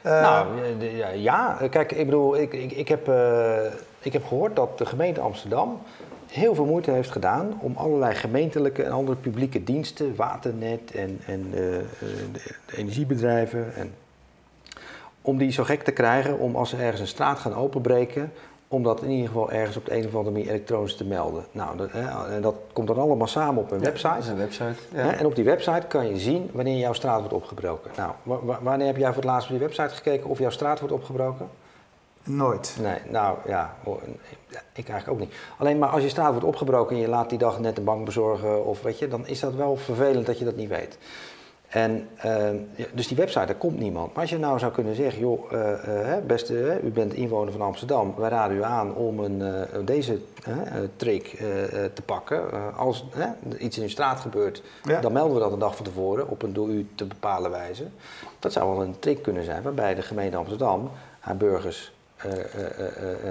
Uh, 0.07 0.21
nou, 0.21 0.61
ja, 0.97 1.09
ja, 1.09 1.59
kijk, 1.71 1.93
ik 1.93 2.05
bedoel, 2.05 2.37
ik, 2.37 2.53
ik, 2.53 2.73
ik, 2.73 2.89
heb, 2.89 3.09
uh, 3.09 3.57
ik 3.99 4.13
heb 4.13 4.27
gehoord 4.27 4.57
dat 4.57 4.79
de 4.79 4.87
gemeente 4.87 5.21
Amsterdam 5.21 5.81
heel 6.31 6.55
veel 6.55 6.65
moeite 6.65 6.91
heeft 6.91 7.11
gedaan 7.11 7.59
om 7.61 7.77
allerlei 7.77 8.15
gemeentelijke 8.15 8.83
en 8.83 8.91
andere 8.91 9.17
publieke 9.17 9.65
diensten, 9.65 10.17
waternet 10.17 10.95
en, 10.95 11.21
en 11.27 11.51
de 11.51 11.85
energiebedrijven, 12.77 13.75
en, 13.75 13.95
om 15.23 15.39
die 15.39 15.53
zo 15.53 15.65
gek 15.65 15.83
te 15.83 15.93
krijgen 15.93 16.39
om 16.39 16.57
als 16.57 16.71
ze 16.71 16.77
ergens 16.77 17.01
een 17.01 17.07
straat 17.07 17.39
gaan 17.39 17.55
openbreken, 17.55 18.33
om 18.75 18.83
dat 18.83 19.03
in 19.03 19.11
ieder 19.11 19.27
geval 19.27 19.51
ergens 19.51 19.77
op 19.77 19.85
de 19.85 19.97
een 19.97 20.07
of 20.07 20.15
andere 20.15 20.31
manier 20.31 20.49
elektronisch 20.49 20.97
te 20.97 21.05
melden. 21.05 21.45
Nou, 21.53 21.77
dat, 21.77 21.89
hè, 21.93 22.41
dat 22.41 22.55
komt 22.73 22.87
dan 22.87 22.99
allemaal 22.99 23.27
samen 23.27 23.63
op 23.63 23.71
een 23.71 23.79
ja, 23.79 23.85
website. 23.85 24.15
Dat 24.15 24.23
is 24.23 24.29
een 24.29 24.37
website. 24.37 24.75
Ja. 24.93 24.99
Hè, 24.99 25.11
en 25.11 25.27
op 25.27 25.35
die 25.35 25.45
website 25.45 25.87
kan 25.87 26.09
je 26.09 26.19
zien 26.19 26.51
wanneer 26.53 26.79
jouw 26.79 26.93
straat 26.93 27.19
wordt 27.19 27.35
opgebroken. 27.35 27.91
Nou, 27.97 28.39
wanneer 28.63 28.87
heb 28.87 28.97
jij 28.97 29.07
voor 29.07 29.23
het 29.23 29.25
laatst 29.25 29.51
op 29.51 29.57
die 29.57 29.67
website 29.67 29.95
gekeken 29.95 30.31
of 30.31 30.39
jouw 30.39 30.51
straat 30.51 30.79
wordt 30.79 30.95
opgebroken? 30.95 31.49
Nooit. 32.23 32.77
Nee, 32.81 32.99
nou 33.11 33.37
ja, 33.47 33.77
ik 34.73 34.89
eigenlijk 34.89 35.09
ook 35.09 35.19
niet. 35.19 35.35
Alleen 35.59 35.79
maar 35.79 35.89
als 35.89 36.03
je 36.03 36.09
straat 36.09 36.31
wordt 36.31 36.47
opgebroken 36.47 36.97
en 36.97 37.03
je 37.03 37.09
laat 37.09 37.29
die 37.29 37.39
dag 37.39 37.61
net 37.61 37.79
een 37.79 37.85
bank 37.85 38.05
bezorgen 38.05 38.65
of 38.65 38.83
weet 38.83 38.99
je, 38.99 39.09
dan 39.09 39.27
is 39.27 39.41
dat 39.41 39.55
wel 39.55 39.77
vervelend 39.77 40.27
dat 40.27 40.39
je 40.39 40.45
dat 40.45 40.57
niet 40.57 40.69
weet. 40.69 40.99
En, 41.75 42.09
ehm, 42.17 42.57
dus 42.93 43.09
die 43.09 43.17
website, 43.17 43.47
daar 43.47 43.55
komt 43.55 43.79
niemand. 43.79 44.13
Maar 44.13 44.21
als 44.21 44.31
je 44.31 44.39
nou 44.39 44.59
zou 44.59 44.73
kunnen 44.73 44.95
zeggen, 44.95 45.21
joh, 45.21 45.53
uh, 45.53 46.17
beste, 46.27 46.81
u 46.85 46.91
bent 46.91 47.15
inwoner 47.15 47.53
van 47.53 47.61
Amsterdam, 47.61 48.15
wij 48.17 48.29
raden 48.29 48.57
u 48.57 48.63
aan 48.63 48.95
om 48.95 49.19
een, 49.19 49.67
deze 49.85 50.19
trick 50.97 51.29
te 51.95 52.03
pakken. 52.05 52.75
als 52.77 53.05
iets 53.59 53.77
in 53.77 53.83
uw 53.83 53.89
straat 53.89 54.21
gebeurt, 54.21 54.63
dan 55.01 55.13
melden 55.13 55.35
we 55.35 55.41
dat 55.41 55.53
een 55.53 55.59
dag 55.59 55.77
van 55.77 55.85
tevoren 55.85 56.29
op 56.29 56.43
een 56.43 56.53
door 56.53 56.69
u 56.69 56.89
te 56.95 57.05
bepalen 57.05 57.51
wijze. 57.51 57.85
Dat 58.39 58.53
zou 58.53 58.71
wel 58.71 58.83
een 58.83 58.99
trick 58.99 59.23
kunnen 59.23 59.45
zijn 59.45 59.63
waarbij 59.63 59.95
de 59.95 60.03
gemeente 60.03 60.37
Amsterdam 60.37 60.91
haar 61.21 61.37
burgers 61.37 61.93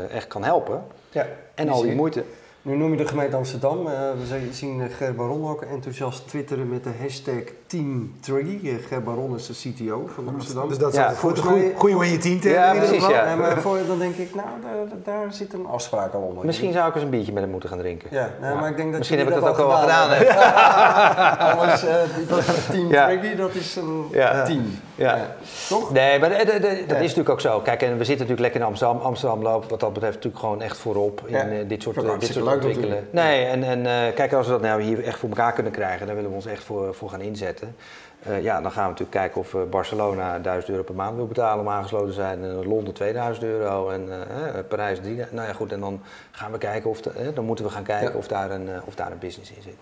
echt 0.10 0.28
kan 0.28 0.44
helpen. 0.44 0.84
Ja, 1.12 1.28
en 1.56 1.70
al 1.70 1.82
die 1.82 1.96
moeite. 1.96 2.24
Nu 2.66 2.76
noem 2.76 2.92
je 2.92 2.98
de 2.98 3.08
gemeente 3.08 3.36
Amsterdam. 3.36 3.88
Uh, 3.88 3.92
we 3.92 4.54
zien 4.54 4.90
Ger 4.98 5.16
Baron 5.16 5.50
ook 5.50 5.62
enthousiast 5.62 6.28
twitteren 6.28 6.70
met 6.70 6.84
de 6.84 6.90
hashtag 7.02 7.42
Team 7.68 8.14
Triggy. 8.20 8.60
Uh, 8.64 8.74
Ger 8.88 9.04
Baron 9.04 9.36
is 9.36 9.48
de 9.48 9.54
CTO 9.54 10.10
van 10.14 10.28
Amsterdam. 10.28 10.68
Dus 10.70 10.78
dat 10.78 10.90
is 10.90 10.96
ja, 10.96 11.10
goed, 11.10 11.40
goede 11.76 11.96
om 11.96 12.04
je 12.04 12.18
team 12.18 12.40
te 12.40 12.50
ja, 12.50 12.74
precies, 12.74 13.08
ja. 13.08 13.36
maar 13.36 13.62
voor, 13.62 13.78
dan 13.88 14.00
denk 14.00 14.16
ik, 14.16 14.36
nou, 14.36 14.48
daar, 14.62 15.16
daar, 15.16 15.34
zit 15.34 15.54
een 15.54 15.66
afspraak 15.66 16.14
al 16.14 16.22
onder. 16.22 16.46
Misschien 16.46 16.74
zou 16.74 16.88
ik 16.90 16.96
eens 16.96 17.04
een 17.04 17.10
biertje 17.10 17.34
met 17.34 17.42
hem 17.42 17.52
moeten 17.52 17.70
gaan 17.70 17.78
drinken. 17.78 18.08
Ja, 18.12 18.30
nou, 18.42 18.60
maar 18.60 18.70
ik 18.70 18.76
denk 18.76 18.90
dat 18.90 18.98
Misschien 18.98 19.20
heb 19.20 19.28
ik 19.28 19.34
dat, 19.34 19.50
ook 19.50 19.58
al 19.58 19.78
gedaan. 19.78 20.10
gedaan 20.10 21.38
Alles, 21.58 21.84
uh, 21.84 21.90
Team 22.70 22.90
Triggy, 22.90 23.36
dat 23.36 23.54
is 23.54 23.76
een 23.76 24.06
team. 24.46 24.80
Ja. 24.96 25.36
Toch? 25.70 25.92
Nee, 25.92 26.20
maar 26.20 26.30
dat 26.30 26.40
is 26.40 26.88
natuurlijk 26.88 27.30
ook 27.30 27.42
zo. 27.42 27.60
Kijk, 27.60 27.82
en 27.82 27.98
we 27.98 28.04
zitten 28.04 28.28
natuurlijk 28.28 28.40
lekker 28.40 28.60
in 28.60 28.66
Amsterdam. 28.66 28.98
Amsterdam 28.98 29.42
loopt 29.42 29.70
wat 29.70 29.80
dat 29.80 29.94
betreft 29.94 30.16
natuurlijk 30.16 30.44
gewoon 30.44 30.62
echt 30.62 30.78
voorop 30.78 31.22
in 31.26 31.68
dit 31.68 31.82
soort, 31.82 32.20
dit 32.20 32.34
soort 32.34 32.53
ontwikkelen. 32.54 33.08
Nee, 33.10 33.46
en, 33.46 33.64
en 33.64 33.80
uh, 33.80 34.16
kijk, 34.16 34.34
als 34.34 34.46
we 34.46 34.52
dat 34.52 34.62
nou 34.62 34.82
hier 34.82 35.04
echt 35.04 35.20
voor 35.20 35.30
elkaar 35.30 35.54
kunnen 35.54 35.72
krijgen, 35.72 36.06
dan 36.06 36.16
willen 36.16 36.30
we 36.30 36.36
ons 36.36 36.46
echt 36.46 36.64
voor, 36.64 36.94
voor 36.94 37.10
gaan 37.10 37.22
inzetten. 37.22 37.76
Uh, 38.28 38.42
ja, 38.42 38.62
dan 38.62 38.72
gaan 38.72 38.84
we 38.84 38.90
natuurlijk 38.90 39.18
kijken 39.18 39.42
of 39.42 39.54
uh, 39.54 39.62
Barcelona 39.70 40.40
1000 40.40 40.72
euro 40.72 40.84
per 40.84 40.96
maand 40.96 41.16
wil 41.16 41.28
betalen 41.28 41.66
om 41.66 41.72
aangesloten 41.72 42.14
zijn. 42.14 42.44
En 42.44 42.68
Londen 42.68 42.94
2000 42.94 43.46
euro 43.46 43.90
en 43.90 44.10
Parijs 44.68 44.98
3000. 44.98 45.32
Nou 45.32 45.48
ja, 45.48 45.54
goed, 45.54 45.72
en 45.72 45.80
dan 45.80 46.02
gaan 46.32 46.52
we 46.52 46.58
kijken 46.58 46.90
of, 46.90 47.02
de, 47.02 47.32
dan 47.34 47.46
moeten 47.46 47.66
we 47.66 47.72
gaan 47.72 47.84
kijken 47.84 48.16
of, 48.16 48.28
daar 48.28 48.52
een, 48.52 48.70
of 48.86 48.96
daar 48.96 49.12
een 49.12 49.20
business 49.20 49.52
in 49.52 49.62
zit. 49.62 49.78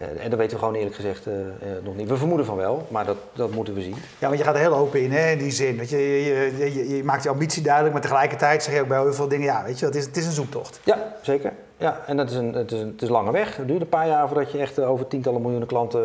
Uh, 0.00 0.24
en 0.24 0.30
dat 0.30 0.38
weten 0.38 0.52
we 0.52 0.58
gewoon 0.58 0.74
eerlijk 0.74 0.94
gezegd 0.94 1.26
uh, 1.26 1.34
uh, 1.34 1.42
nog 1.82 1.96
niet. 1.96 2.08
We 2.08 2.16
vermoeden 2.16 2.46
van 2.46 2.56
wel, 2.56 2.86
maar 2.90 3.04
dat, 3.04 3.16
dat 3.32 3.50
moeten 3.50 3.74
we 3.74 3.82
zien. 3.82 3.96
Ja, 4.18 4.26
want 4.26 4.38
je 4.38 4.44
gaat 4.44 4.54
er 4.54 4.60
heel 4.60 4.76
open 4.76 5.02
in, 5.02 5.12
hè, 5.12 5.30
in 5.30 5.38
die 5.38 5.50
zin. 5.50 5.76
Weet 5.76 5.90
je, 5.90 5.98
je, 5.98 6.54
je, 6.58 6.96
je, 6.96 7.04
maakt 7.04 7.22
je 7.22 7.28
ambitie 7.28 7.62
duidelijk, 7.62 7.92
maar 7.92 8.02
tegelijkertijd 8.02 8.62
zeg 8.62 8.74
je 8.74 8.80
ook 8.80 8.88
bij 8.88 9.00
heel 9.00 9.14
veel 9.14 9.28
dingen... 9.28 9.44
ja, 9.44 9.64
weet 9.64 9.78
je, 9.78 9.86
het 9.86 9.94
is, 9.94 10.04
het 10.04 10.16
is 10.16 10.26
een 10.26 10.32
zoektocht. 10.32 10.80
Ja, 10.84 11.16
zeker. 11.22 11.52
Ja, 11.76 12.00
en 12.06 12.16
dat 12.16 12.30
is 12.30 12.36
een, 12.36 12.54
het, 12.54 12.72
is 12.72 12.80
een, 12.80 12.88
het 12.88 13.02
is 13.02 13.08
lange 13.08 13.32
weg. 13.32 13.56
Het 13.56 13.68
duurt 13.68 13.80
een 13.80 13.88
paar 13.88 14.06
jaar 14.06 14.28
voordat 14.28 14.52
je 14.52 14.58
echt 14.58 14.78
over 14.78 15.06
tientallen 15.06 15.40
miljoenen 15.40 15.68
klanten 15.68 16.02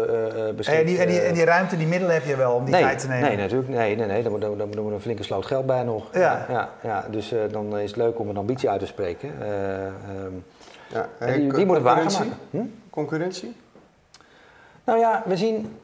beschikt. 0.56 0.80
En 0.80 0.86
die, 0.86 0.98
en, 0.98 1.08
die, 1.08 1.20
en 1.20 1.34
die 1.34 1.44
ruimte, 1.44 1.78
die 1.78 1.88
middelen 1.88 2.14
heb 2.14 2.26
je 2.26 2.36
wel 2.36 2.54
om 2.54 2.64
die 2.66 2.74
nee, 2.74 2.84
tijd 2.84 3.00
te 3.00 3.08
nemen? 3.08 3.28
Nee, 3.28 3.38
natuurlijk. 3.38 3.70
Nee, 3.70 3.96
nee, 3.96 4.08
nee. 4.08 4.24
Dan, 4.24 4.32
moet, 4.32 4.42
dan, 4.42 4.58
dan 4.58 4.84
moet 4.84 4.92
een 4.92 5.02
flinke 5.02 5.24
sloot 5.24 5.46
geld 5.46 5.66
bij 5.66 5.84
nog. 5.84 6.14
Ja. 6.14 6.46
ja, 6.50 6.70
ja, 6.84 7.06
dus 7.12 7.34
dan 7.52 7.78
is 7.78 7.90
het 7.90 7.98
leuk 8.00 8.20
om 8.20 8.30
een 8.30 8.38
ambitie 8.38 8.70
uit 8.70 8.80
te 8.80 8.86
spreken. 8.86 9.30
Um, 10.26 10.46
ja, 10.88 11.10
die, 11.26 11.54
die 11.54 11.66
moet 11.66 11.76
het 11.76 11.84
waarmaken. 11.84 12.34
Hm? 12.50 12.64
Concurrentie? 12.90 13.56
Nou 14.84 15.00
ja, 15.00 15.24
we 15.26 15.38
zien 15.38 15.78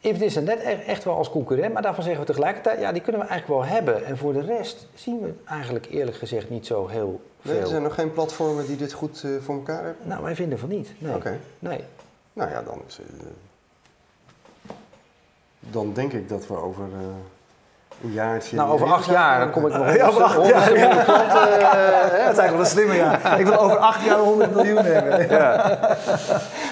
Evidence 0.00 0.40
net 0.40 0.62
echt 0.86 1.04
wel 1.04 1.16
als 1.16 1.30
concurrent, 1.30 1.72
maar 1.72 1.82
daarvan 1.82 2.04
zeggen 2.04 2.20
we 2.20 2.26
tegelijkertijd, 2.26 2.80
ja, 2.80 2.92
die 2.92 3.02
kunnen 3.02 3.20
we 3.20 3.26
eigenlijk 3.28 3.60
wel 3.60 3.70
hebben. 3.74 4.04
En 4.04 4.18
voor 4.18 4.32
de 4.32 4.40
rest 4.40 4.86
zien 4.94 5.20
we 5.20 5.34
eigenlijk 5.48 5.86
eerlijk 5.90 6.16
gezegd 6.16 6.50
niet 6.50 6.66
zo 6.66 6.86
heel. 6.86 7.20
Nee, 7.46 7.60
er 7.60 7.66
zijn 7.66 7.82
nog 7.82 7.94
geen 7.94 8.12
platformen 8.12 8.66
die 8.66 8.76
dit 8.76 8.92
goed 8.92 9.22
uh, 9.24 9.40
voor 9.40 9.54
elkaar 9.54 9.84
hebben? 9.84 10.08
Nou, 10.08 10.22
wij 10.22 10.34
vinden 10.34 10.58
van 10.58 10.68
niet. 10.68 10.92
Nee. 10.98 11.14
Oké. 11.14 11.38
Nee. 11.58 11.84
Nou 12.32 12.50
ja, 12.50 12.62
dan 12.62 12.82
is 12.86 12.98
uh, 12.98 13.06
Dan 15.60 15.92
denk 15.92 16.12
ik 16.12 16.28
dat 16.28 16.46
we 16.46 16.56
over... 16.56 16.88
Een 18.02 18.12
jaartje. 18.12 18.56
Nou, 18.56 18.70
over 18.70 18.92
acht 18.92 19.06
jaar 19.06 19.38
dan 19.38 19.50
kom 19.50 19.66
ik 19.66 19.72
nog 19.72 19.94
ja, 19.96 20.06
over 20.06 20.22
acht 20.22 20.46
jaar. 20.46 20.70
klanten. 20.70 21.06
dat 21.10 22.32
is 22.32 22.38
eigenlijk 22.38 22.50
wel 22.50 22.60
een 22.60 22.66
slimme 22.66 22.96
jaar. 22.96 23.40
Ik 23.40 23.46
wil 23.46 23.58
over 23.58 23.76
acht 23.76 24.04
jaar 24.04 24.18
100 24.18 24.54
miljoen 24.54 24.84
hebben. 24.84 25.14
Ja. 25.36 25.78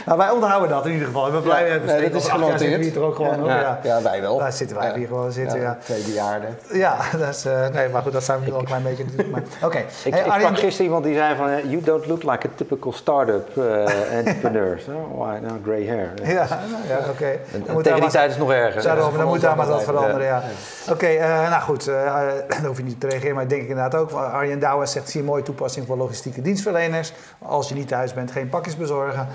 nou, 0.06 0.18
wij 0.18 0.30
onderhouden 0.30 0.68
dat 0.68 0.86
in 0.86 0.92
ieder 0.92 1.06
geval. 1.06 1.32
We 1.32 1.38
blijven 1.38 1.86
ja, 1.86 1.92
nee, 1.92 2.10
dat 2.10 2.22
is 2.22 2.28
gewoon 2.28 2.58
hier 2.58 2.96
er 2.96 3.02
ook 3.02 3.16
gewoon 3.16 3.44
ja. 3.44 3.60
Ja. 3.60 3.78
ja, 3.82 4.02
wij 4.02 4.20
wel. 4.20 4.38
Daar 4.38 4.52
zitten 4.52 4.76
wij 4.76 4.92
hier 4.96 5.06
gewoon 5.06 5.32
zitten. 5.32 5.60
Ja, 5.60 5.78
Twee 5.84 6.02
bejaarden. 6.02 6.58
Ja, 6.72 6.96
dat 7.18 7.28
is, 7.28 7.46
uh, 7.46 7.68
nee, 7.68 7.88
maar 7.88 8.02
goed, 8.02 8.12
dat 8.12 8.24
zijn 8.24 8.40
we 8.40 8.50
wel 8.50 8.58
een 8.58 8.64
klein 8.64 8.82
beetje 8.82 9.04
natuurlijk. 9.04 9.46
Oké. 9.56 9.66
Okay. 9.66 9.84
Ik, 10.04 10.14
hey, 10.14 10.24
ik 10.24 10.32
sprak 10.32 10.58
gisteren 10.58 10.84
iemand 10.84 11.04
die 11.04 11.14
zei 11.14 11.36
van, 11.36 11.48
uh, 11.48 11.64
you 11.64 11.82
don't 11.82 12.06
look 12.06 12.22
like 12.22 12.46
a 12.46 12.50
typical 12.54 12.92
start-up 12.92 13.56
entrepreneur. 14.10 14.80
So, 14.84 14.92
why 15.14 15.38
now 15.40 15.64
grey 15.64 15.86
hair? 15.86 16.12
Ja, 16.22 16.46
ja 16.88 16.98
oké. 16.98 17.10
Okay. 17.10 17.40
Tegen 17.82 18.00
die 18.00 18.10
tijd 18.10 18.30
is 18.30 18.36
nog 18.36 18.52
erger. 18.52 18.82
Dan 19.16 19.26
moet 19.26 19.40
daar 19.40 19.56
maar 19.56 19.66
wat 19.66 19.82
veranderen, 19.82 20.26
ja. 20.26 20.42
Oké, 20.90 21.06
nou 21.20 21.62
goed, 21.62 21.84
daar 22.48 22.64
hoef 22.66 22.76
je 22.76 22.82
niet 22.82 23.00
te 23.00 23.06
reageren, 23.08 23.34
maar 23.34 23.42
ik 23.42 23.48
denk 23.48 23.62
ik 23.62 23.68
inderdaad 23.68 24.00
ook. 24.00 24.10
Arjen 24.10 24.58
Douwens 24.58 24.92
zegt, 24.92 25.10
zie 25.10 25.20
een 25.20 25.26
mooie 25.26 25.42
toepassing 25.42 25.86
voor 25.86 25.96
logistieke 25.96 26.42
dienstverleners. 26.42 27.12
Als 27.38 27.68
je 27.68 27.74
niet 27.74 27.88
thuis 27.88 28.14
bent, 28.14 28.30
geen 28.30 28.48
pakjes 28.48 28.76
bezorgen. 28.76 29.28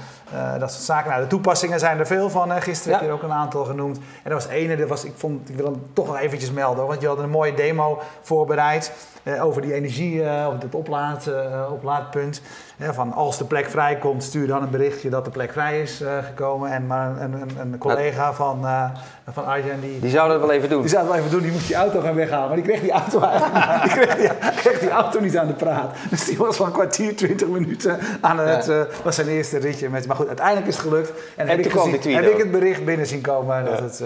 dat 0.59 0.71
soort 0.71 0.84
zaken. 0.84 1.09
Nou, 1.09 1.21
de 1.21 1.27
toepassingen 1.27 1.80
zijn 1.80 1.99
er 1.99 2.07
veel 2.07 2.30
van. 2.30 2.51
Hè. 2.51 2.61
Gisteren 2.61 2.93
heb 2.93 3.01
je 3.01 3.07
er 3.07 3.13
ook 3.13 3.23
een 3.23 3.32
aantal 3.32 3.65
genoemd. 3.65 3.97
En 3.97 4.03
er 4.23 4.34
was 4.34 4.47
ene, 4.47 4.75
dat 4.75 4.88
was, 4.88 5.03
ik, 5.03 5.13
vond, 5.15 5.49
ik 5.49 5.55
wil 5.55 5.65
hem 5.65 5.82
toch 5.93 6.07
nog 6.07 6.17
eventjes 6.17 6.51
melden. 6.51 6.88
Want 6.88 7.01
je 7.01 7.07
had 7.07 7.19
een 7.19 7.30
mooie 7.30 7.53
demo 7.53 8.01
voorbereid 8.21 8.91
eh, 9.23 9.45
over 9.45 9.61
die 9.61 9.73
energie, 9.73 10.15
uh, 10.15 10.47
over 10.47 10.59
het 10.59 10.75
oplaad, 10.75 11.27
uh, 11.27 11.71
van 12.80 13.13
als 13.13 13.38
de 13.38 13.45
plek 13.45 13.69
vrijkomt, 13.69 14.23
stuur 14.23 14.47
dan 14.47 14.61
een 14.61 14.69
berichtje 14.69 15.09
dat 15.09 15.25
de 15.25 15.32
plek 15.32 15.51
vrij 15.51 15.82
is 15.82 16.03
gekomen. 16.21 16.71
En 16.71 16.88
maar 16.88 17.21
een, 17.21 17.34
een, 17.34 17.49
een 17.59 17.77
collega 17.77 18.34
van, 18.34 18.65
van 19.32 19.45
Arjen 19.45 19.82
die... 19.82 19.99
Die 19.99 20.09
zou 20.09 20.30
dat 20.30 20.39
wel 20.39 20.51
even 20.51 20.69
doen. 20.69 20.82
Die 20.82 20.89
zou 20.89 21.01
dat 21.01 21.11
wel 21.11 21.19
even 21.19 21.32
doen. 21.32 21.41
Die 21.41 21.51
moest 21.51 21.67
die 21.67 21.75
auto 21.75 21.99
gaan 21.99 22.15
weghalen. 22.15 22.47
Maar 22.47 22.55
die 22.55 22.65
kreeg 22.65 22.82
die 22.82 22.91
auto 22.91 23.21
eigenlijk 23.21 23.84
die 23.84 23.91
kreeg 23.91 24.15
die, 24.15 24.30
kreeg 24.55 24.80
die 24.80 24.89
auto 24.89 25.19
niet 25.19 25.38
aan 25.38 25.47
de 25.47 25.53
praat. 25.53 25.95
Dus 26.09 26.25
die 26.25 26.38
was 26.38 26.55
van 26.55 26.65
een 26.65 26.71
kwartier, 26.71 27.15
twintig 27.15 27.47
minuten 27.47 27.99
aan 28.21 28.39
het... 28.39 28.65
Ja. 28.65 28.88
was 29.03 29.15
zijn 29.15 29.27
eerste 29.27 29.57
ritje. 29.57 29.89
Met, 29.89 30.07
maar 30.07 30.15
goed, 30.15 30.27
uiteindelijk 30.27 30.67
is 30.67 30.75
het 30.75 30.84
gelukt. 30.84 31.09
En, 31.09 31.15
en 31.36 31.47
heb, 31.47 31.65
ik, 31.65 31.71
gezien, 31.71 32.15
heb 32.15 32.32
ik 32.32 32.38
het 32.38 32.51
bericht 32.51 32.86
binnen 32.86 33.07
zien 33.07 33.21
komen 33.21 33.65
dat 33.65 33.80
het 33.80 34.03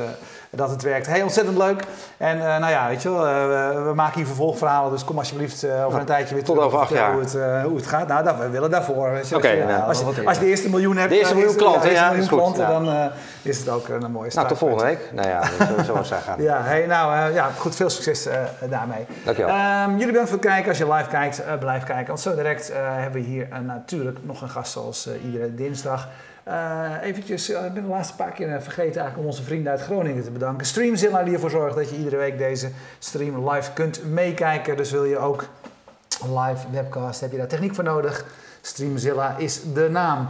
dat 0.56 0.70
het 0.70 0.82
werkt. 0.82 1.08
Heel 1.08 1.24
ontzettend 1.24 1.58
leuk. 1.58 1.84
En 2.18 2.38
uh, 2.38 2.44
nou 2.44 2.72
ja, 2.72 2.88
weet 2.88 3.02
je 3.02 3.10
wel, 3.10 3.28
uh, 3.28 3.86
we 3.86 3.92
maken 3.96 4.16
hier 4.16 4.26
vervolgverhalen, 4.26 4.92
dus 4.92 5.04
kom 5.04 5.18
alsjeblieft 5.18 5.64
uh, 5.64 5.86
over 5.86 6.00
een 6.00 6.06
tijdje 6.06 6.36
weer 6.36 6.44
Tot 6.44 6.60
over 6.60 6.80
acht 6.80 6.90
jaar. 6.90 7.12
Hoe 7.12 7.22
het, 7.22 7.38
hoe 7.64 7.76
het 7.76 7.88
gaat. 7.88 8.08
Nou, 8.08 8.24
dat, 8.24 8.38
we 8.38 8.50
willen 8.50 8.72
daarvoor. 8.72 9.08
Oké. 9.08 9.36
Okay, 9.36 9.58
ja, 9.58 9.66
nou, 9.66 9.88
als, 9.88 10.00
je, 10.00 10.26
als 10.26 10.38
je 10.38 10.44
de 10.44 10.50
eerste 10.50 10.70
miljoen 10.70 10.98
hebt, 10.98 11.10
de 11.10 11.18
eerste 11.18 11.36
miljoen 11.36 11.56
klanten, 11.56 11.92
ja, 11.92 12.10
miljoen 12.10 12.28
klanten, 12.28 12.68
dan 12.68 13.12
is 13.42 13.60
het 13.60 13.70
ook 13.70 13.88
een 13.88 14.12
mooie 14.12 14.30
start. 14.30 14.34
Nou, 14.34 14.48
tot 14.48 14.58
volgende 14.58 14.84
week. 14.84 15.10
Nou 15.14 15.28
ja, 15.28 15.44
zo, 15.84 16.04
zo 16.04 16.16
gaan. 16.22 16.42
ja, 16.42 16.62
hey, 16.62 16.86
nou 16.86 17.34
ja, 17.34 17.50
goed, 17.58 17.76
veel 17.76 17.90
succes 17.90 18.28
daarmee. 18.70 19.06
Dankjewel. 19.26 19.56
Um, 19.56 19.92
jullie 19.92 20.06
bedankt 20.06 20.30
voor 20.30 20.38
het 20.38 20.48
kijken. 20.48 20.70
Als 20.70 20.78
je 20.78 20.94
live 20.94 21.10
kijkt, 21.10 21.60
blijf 21.60 21.84
kijken. 21.84 22.08
Want 22.08 22.20
zo 22.20 22.36
direct 22.36 22.72
hebben 22.74 23.22
we 23.22 23.28
hier 23.28 23.48
natuurlijk 23.62 24.18
nog 24.22 24.42
een 24.42 24.50
gast 24.50 24.72
zoals 24.72 25.10
iedere 25.26 25.56
dinsdag. 25.56 26.08
Uh, 26.48 26.92
eventjes, 27.02 27.50
ik 27.50 27.74
ben 27.74 27.84
de 27.84 27.90
laatste 27.90 28.16
paar 28.16 28.32
keer 28.32 28.48
vergeten 28.48 28.84
eigenlijk 28.84 29.18
om 29.18 29.26
onze 29.26 29.44
vrienden 29.44 29.72
uit 29.72 29.82
Groningen 29.82 30.24
te 30.24 30.32
bedanken. 30.32 30.66
Streamzilla 30.66 31.24
die 31.24 31.34
ervoor 31.34 31.50
zorgt 31.50 31.76
dat 31.76 31.90
je 31.90 31.98
iedere 31.98 32.18
week 32.18 32.38
deze 32.38 32.70
stream 33.00 33.50
live 33.50 33.74
kunt 33.74 34.12
meekijken. 34.12 34.78
Dus 34.78 34.92
wil 34.92 35.04
je 35.04 35.18
ook 35.18 35.46
live 36.22 36.66
webcast, 36.72 37.22
heb 37.22 37.32
je 37.32 37.38
daar 37.38 37.48
techniek 37.48 37.76
voor 37.76 37.84
nodig. 37.84 38.26
Streamzilla 38.62 39.36
is 39.38 39.74
de 39.74 39.90
naam. 39.90 40.30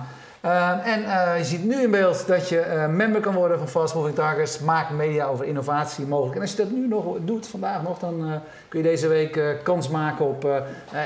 En 0.83 0.99
je 1.37 1.43
ziet 1.43 1.63
nu 1.63 1.81
in 1.81 1.91
beeld 1.91 2.27
dat 2.27 2.49
je 2.49 2.87
member 2.89 3.21
kan 3.21 3.33
worden 3.33 3.57
van 3.57 3.67
Fast 3.67 3.95
Moving 3.95 4.15
Targets. 4.15 4.59
Maak 4.59 4.89
media 4.89 5.25
over 5.25 5.45
innovatie 5.45 6.05
mogelijk. 6.05 6.35
En 6.35 6.41
als 6.41 6.51
je 6.51 6.57
dat 6.57 6.71
nu 6.71 6.87
nog 6.87 7.17
doet, 7.21 7.47
vandaag 7.47 7.83
nog, 7.83 7.99
dan 7.99 8.41
kun 8.67 8.79
je 8.79 8.85
deze 8.85 9.07
week 9.07 9.39
kans 9.63 9.89
maken 9.89 10.25
op 10.25 10.47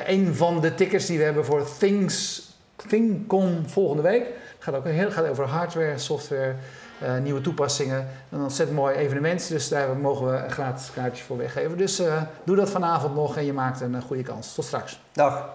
een 0.08 0.36
van 0.36 0.62
de 0.62 0.76
tickets 0.76 1.06
die 1.06 1.18
we 1.18 1.24
hebben 1.24 1.46
voor 1.46 1.68
Things, 1.78 2.46
ThinkCon 2.88 3.64
volgende 3.68 4.02
week 4.02 4.26
gaat 4.68 4.76
ook 4.76 4.86
heel 4.86 5.12
gaat 5.12 5.28
over 5.28 5.46
hardware, 5.46 5.98
software, 5.98 6.56
uh, 7.04 7.18
nieuwe 7.18 7.42
toepassingen. 7.42 8.08
Een 8.30 8.42
ontzettend 8.42 8.78
mooi 8.78 8.96
evenement, 8.96 9.50
dus 9.50 9.70
daar 9.70 9.98
mogen 9.98 10.32
we 10.32 10.38
een 10.38 10.52
gratis 10.52 10.92
kaartje 10.94 11.24
voor 11.24 11.38
weggeven. 11.38 11.78
Dus 11.78 12.00
uh, 12.00 12.22
doe 12.44 12.56
dat 12.56 12.70
vanavond 12.70 13.16
nog 13.16 13.38
en 13.38 13.46
je 13.46 13.54
maakt 13.54 13.82
een 13.82 13.94
uh, 13.94 14.02
goede 14.02 14.24
kans. 14.24 14.54
Tot 14.54 14.66
straks. 14.66 15.00
Dag. 15.14 15.50